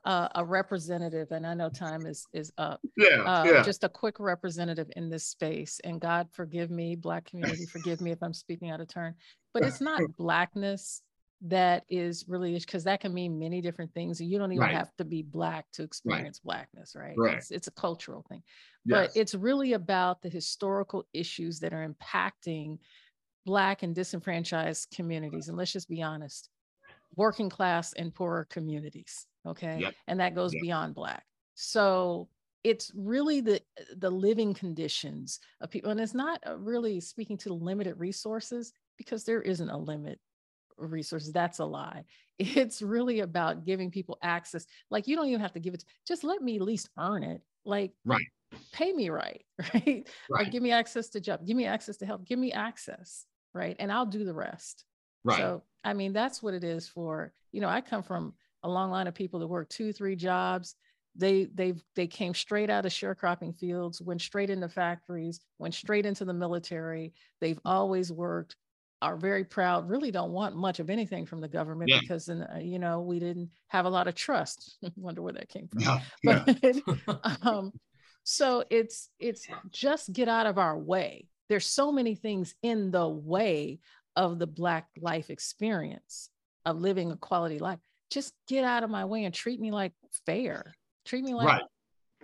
uh, 0.05 0.29
a 0.35 0.45
representative, 0.45 1.33
and 1.33 1.47
I 1.47 1.55
know 1.55 1.71
time 1.71 2.05
is 2.05 2.27
is 2.35 2.53
up. 2.59 2.79
Yeah, 2.95 3.23
Uh, 3.23 3.45
yeah. 3.45 3.63
Just 3.63 3.85
a 3.85 3.89
quick 3.89 4.21
representative 4.21 4.91
in 4.97 5.09
this 5.09 5.27
space, 5.27 5.81
and 5.83 5.99
God 5.99 6.29
forgive 6.33 6.71
me, 6.71 6.95
Black 6.95 7.25
community, 7.25 7.65
forgive 7.65 8.03
me 8.03 8.11
if 8.11 8.23
I'm 8.23 8.35
speaking 8.35 8.69
out 8.71 8.83
of 8.83 8.89
turn, 8.89 9.15
but 9.55 9.63
it's 9.63 9.81
not 9.81 10.03
Blackness 10.19 11.01
that 11.43 11.85
is 11.89 12.25
really 12.29 12.59
because 12.59 12.85
that 12.85 13.01
can 13.01 13.13
mean 13.13 13.39
many 13.39 13.61
different 13.61 13.93
things, 13.93 14.21
and 14.21 14.31
you 14.31 14.39
don't 14.39 14.53
even 14.53 14.63
Right. 14.63 14.75
have 14.75 14.95
to 14.97 15.05
be 15.05 15.23
Black 15.23 15.67
to 15.73 15.83
experience 15.83 16.41
Blackness, 16.41 16.97
right? 16.97 17.15
Right. 17.19 17.37
It's, 17.37 17.51
it's 17.51 17.69
a 17.69 17.73
cultural 17.73 18.25
thing 18.29 18.43
yes. 18.85 19.13
but 19.13 19.21
it's 19.21 19.35
really 19.35 19.73
about 19.73 20.23
the 20.23 20.29
historical 20.29 21.07
issues 21.13 21.61
that 21.61 21.73
are 21.73 21.87
impacting 21.89 22.79
Black 23.45 23.83
and 23.83 23.95
disenfranchised 23.95 24.91
communities. 24.95 25.49
And 25.49 25.57
let's 25.59 25.73
just 25.73 25.89
be 25.89 26.03
honest 26.03 26.49
working 27.17 27.49
class 27.49 27.93
and 27.93 28.15
poorer 28.15 28.45
communities. 28.51 29.27
Okay. 29.47 29.79
Yep. 29.81 29.95
And 30.09 30.21
that 30.21 30.35
goes 30.35 30.53
Yep. 30.55 30.63
beyond 30.63 30.95
Black. 30.95 31.25
So 31.55 32.29
it's 32.65 32.91
really 32.95 33.41
the 33.41 33.61
the 33.97 34.11
living 34.11 34.55
conditions 34.55 35.39
of 35.61 35.71
people 35.71 35.91
and 35.91 36.01
it's 36.01 36.15
not 36.15 36.41
uh, 36.47 36.57
really 36.57 36.99
speaking 36.99 37.37
to 37.37 37.51
the 37.51 37.55
limited 37.55 37.95
resources 37.99 38.73
because 38.97 39.25
there 39.25 39.43
isn't 39.43 39.69
a 39.69 39.77
limit 39.77 40.19
resources 40.77 41.33
that's 41.33 41.59
a 41.59 41.65
lie 41.65 42.05
it's 42.39 42.83
really 42.83 43.21
about 43.21 43.65
giving 43.65 43.91
people 43.91 44.19
access 44.23 44.67
like 44.91 45.07
you 45.07 45.17
don't 45.17 45.29
even 45.29 45.41
have 45.41 45.53
to 45.53 45.61
give 45.61 45.75
it 45.75 45.85
just 46.07 46.25
let 46.25 46.43
me 46.43 46.57
at 46.57 46.63
least 46.63 46.89
earn 46.99 47.23
it 47.23 47.43
like 47.65 47.93
Right. 48.05 48.27
pay 48.73 48.93
me 48.93 49.11
right 49.11 49.45
right 49.75 50.09
right. 50.31 50.51
give 50.51 50.63
me 50.63 50.71
access 50.73 51.09
to 51.11 51.21
job 51.21 51.47
give 51.47 51.57
me 51.57 51.65
access 51.67 51.97
to 51.99 52.07
help, 52.07 52.25
give 52.25 52.39
me 52.39 52.53
access 52.53 53.27
right 53.55 53.77
and 53.79 53.91
i'll 53.93 54.07
do 54.07 54.25
the 54.25 54.35
rest 54.35 54.85
right. 55.25 55.39
so 55.39 55.63
i 55.85 55.93
mean 55.93 56.13
that's 56.13 56.43
what 56.43 56.55
it 56.55 56.65
is 56.65 56.89
for 56.89 57.33
you 57.53 57.61
know 57.61 57.69
i 57.69 57.81
come 57.81 58.03
from 58.03 58.35
a 58.65 58.69
long 58.69 58.91
line 58.91 59.07
of 59.07 59.15
people 59.15 59.41
that 59.41 59.47
work 59.47 59.69
two 59.69 59.93
three 59.93 60.17
jobs 60.17 60.75
they 61.17 61.45
they 61.55 61.75
they 61.95 62.07
came 62.09 62.35
straight 62.35 62.71
out 62.71 62.85
of 62.85 62.91
sharecropping 62.93 63.57
fields 63.57 64.03
went 64.03 64.21
straight 64.21 64.51
into 64.51 64.69
factories 64.69 65.41
went 65.59 65.75
straight 65.75 66.07
into 66.07 66.25
the 66.25 66.35
military 66.35 67.13
they've 67.41 67.61
always 67.65 68.11
worked 68.11 68.57
are 69.05 69.17
very 69.17 69.45
proud 69.45 69.89
really 69.89 70.11
don't 70.11 70.33
want 70.33 70.57
much 70.57 70.79
of 70.81 70.89
anything 70.91 71.27
from 71.27 71.41
the 71.41 71.49
government 71.49 71.91
Yeah. 71.91 72.01
because 72.01 72.29
in, 72.29 72.43
uh, 72.43 72.59
you 72.61 72.79
know 72.79 73.01
we 73.03 73.19
didn't 73.19 73.51
have 73.69 73.85
a 73.87 73.91
lot 73.91 74.09
of 74.09 74.15
trust 74.15 74.79
wonder 74.97 75.23
where 75.23 75.33
that 75.35 75.49
came 75.49 75.69
from 75.69 75.81
yeah. 75.83 76.01
yeah. 76.63 77.17
um, 77.43 77.73
so 78.25 78.65
it's 78.71 79.11
it's 79.19 79.47
just 79.71 80.13
get 80.13 80.29
out 80.29 80.47
of 80.47 80.57
our 80.59 80.77
way 80.79 81.29
there's 81.49 81.67
so 81.67 81.93
many 81.93 82.15
things 82.15 82.55
in 82.63 82.91
the 82.91 83.07
way 83.09 83.79
of 84.17 84.39
the 84.39 84.47
black 84.47 84.87
life 85.01 85.29
experience 85.31 86.31
of 86.65 86.81
living 86.81 87.13
a 87.13 87.17
quality 87.17 87.59
life 87.59 87.79
just 88.11 88.33
get 88.49 88.65
out 88.65 88.83
of 88.85 88.91
my 88.91 89.05
way 89.05 89.25
and 89.25 89.35
treat 89.35 89.61
me 89.61 89.71
like 89.71 89.93
fair 90.25 90.75
treat 91.05 91.23
me 91.25 91.35
like 91.35 91.47
Right. 91.49 91.63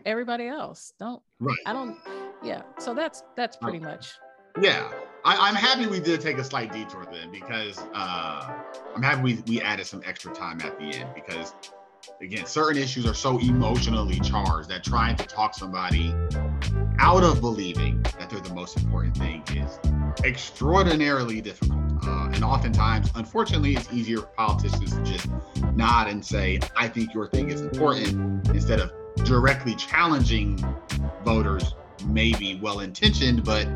everybody 0.06 0.46
else 0.46 0.92
don't 0.98 1.22
Right. 1.40 1.56
i 1.66 1.72
don't 1.72 1.96
yeah 2.42 2.62
so 2.78 2.94
that's 2.94 3.22
that's 3.36 3.56
pretty 3.56 3.80
much 3.80 4.14
Yeah, 4.60 4.90
I, 5.24 5.48
I'm 5.48 5.54
happy 5.54 5.86
we 5.86 6.00
did 6.00 6.20
take 6.20 6.38
a 6.38 6.44
slight 6.44 6.72
detour 6.72 7.06
then 7.10 7.30
because 7.30 7.78
uh, 7.94 8.52
I'm 8.94 9.02
happy 9.02 9.22
we, 9.22 9.42
we 9.46 9.60
added 9.60 9.86
some 9.86 10.02
extra 10.06 10.32
time 10.32 10.60
at 10.62 10.78
the 10.78 10.84
end 10.84 11.10
because 11.14 11.54
again, 12.20 12.46
certain 12.46 12.82
issues 12.82 13.06
are 13.06 13.14
so 13.14 13.38
emotionally 13.38 14.20
charged 14.20 14.68
that 14.70 14.82
trying 14.84 15.16
to 15.16 15.26
talk 15.26 15.54
somebody 15.54 16.14
out 16.98 17.22
of 17.22 17.40
believing 17.40 18.02
that 18.02 18.30
they're 18.30 18.40
the 18.40 18.54
most 18.54 18.78
important 18.78 19.16
thing 19.16 19.42
is 19.54 19.78
extraordinarily 20.24 21.40
difficult. 21.40 21.80
Uh, 22.02 22.30
and 22.32 22.42
oftentimes, 22.42 23.10
unfortunately, 23.14 23.74
it's 23.74 23.92
easier 23.92 24.18
for 24.18 24.26
politicians 24.28 24.94
to 24.94 25.02
just 25.02 25.28
nod 25.74 26.08
and 26.08 26.24
say, 26.24 26.58
I 26.76 26.88
think 26.88 27.12
your 27.12 27.28
thing 27.28 27.50
is 27.50 27.60
important, 27.60 28.48
instead 28.48 28.80
of 28.80 28.92
directly 29.24 29.74
challenging 29.74 30.58
voters, 31.24 31.74
maybe 32.06 32.58
well 32.62 32.80
intentioned, 32.80 33.44
but 33.44 33.66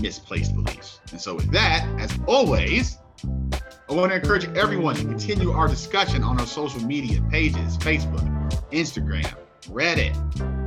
misplaced 0.00 0.54
beliefs. 0.54 1.00
And 1.10 1.20
so, 1.20 1.34
with 1.34 1.50
that, 1.52 1.86
as 1.98 2.18
always, 2.26 2.98
I 3.24 3.94
want 3.94 4.12
to 4.12 4.16
encourage 4.16 4.44
everyone 4.56 4.96
to 4.96 5.04
continue 5.04 5.50
our 5.50 5.68
discussion 5.68 6.22
on 6.22 6.38
our 6.38 6.46
social 6.46 6.80
media 6.80 7.22
pages 7.30 7.78
Facebook, 7.78 8.22
Instagram, 8.70 9.34
Reddit, 9.68 10.14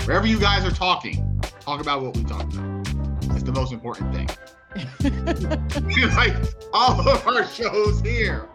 wherever 0.06 0.26
you 0.26 0.40
guys 0.40 0.66
are 0.66 0.76
talking. 0.76 1.42
Talk 1.60 1.82
about 1.82 2.02
what 2.02 2.18
we 2.18 2.24
talked 2.24 2.54
about. 2.54 2.88
It's 3.32 3.44
the 3.44 3.52
most 3.52 3.72
important 3.72 4.14
thing. 4.14 4.30
like 6.16 6.36
all 6.74 7.08
of 7.08 7.28
our 7.28 7.46
shows 7.48 8.02
here. 8.02 8.48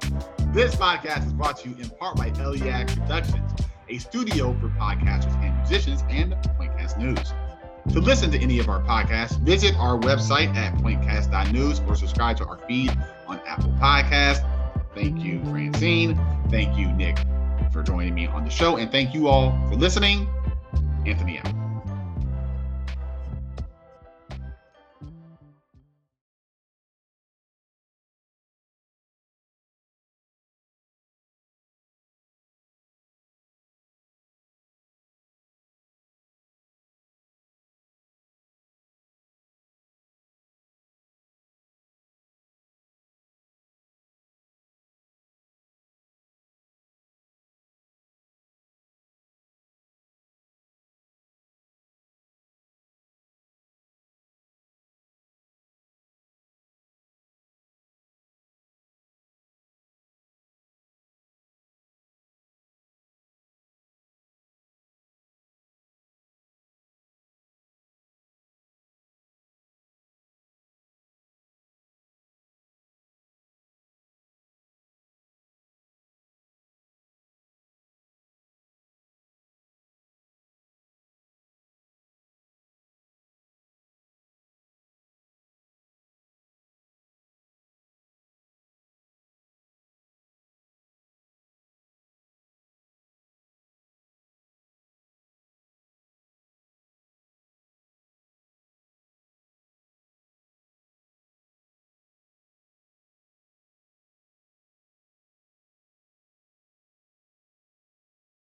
This 0.52 0.74
podcast 0.74 1.26
is 1.26 1.32
brought 1.32 1.58
to 1.58 1.68
you 1.68 1.76
in 1.76 1.90
part 1.90 2.16
by 2.16 2.30
Eliac 2.30 2.88
Productions, 2.96 3.52
a 3.88 3.98
studio 3.98 4.56
for 4.58 4.68
podcasters 4.70 5.34
and 5.44 5.54
musicians, 5.58 6.02
and 6.08 6.32
Pointcast 6.58 6.98
News. 6.98 7.32
To 7.92 8.00
listen 8.00 8.30
to 8.32 8.38
any 8.38 8.58
of 8.58 8.68
our 8.68 8.82
podcasts, 8.82 9.38
visit 9.38 9.74
our 9.76 9.98
website 9.98 10.54
at 10.54 10.74
pointcast.news 10.74 11.80
or 11.86 11.94
subscribe 11.94 12.36
to 12.38 12.46
our 12.46 12.58
feed 12.66 12.96
on 13.26 13.40
Apple 13.46 13.72
Podcast. 13.80 14.46
Thank 14.94 15.22
you, 15.22 15.42
Francine. 15.44 16.18
Thank 16.50 16.76
you, 16.76 16.88
Nick, 16.92 17.18
for 17.72 17.82
joining 17.82 18.14
me 18.14 18.26
on 18.26 18.44
the 18.44 18.50
show. 18.50 18.76
And 18.76 18.90
thank 18.90 19.14
you 19.14 19.28
all 19.28 19.52
for 19.68 19.76
listening. 19.76 20.28
Anthony 21.06 21.38
out. 21.38 21.65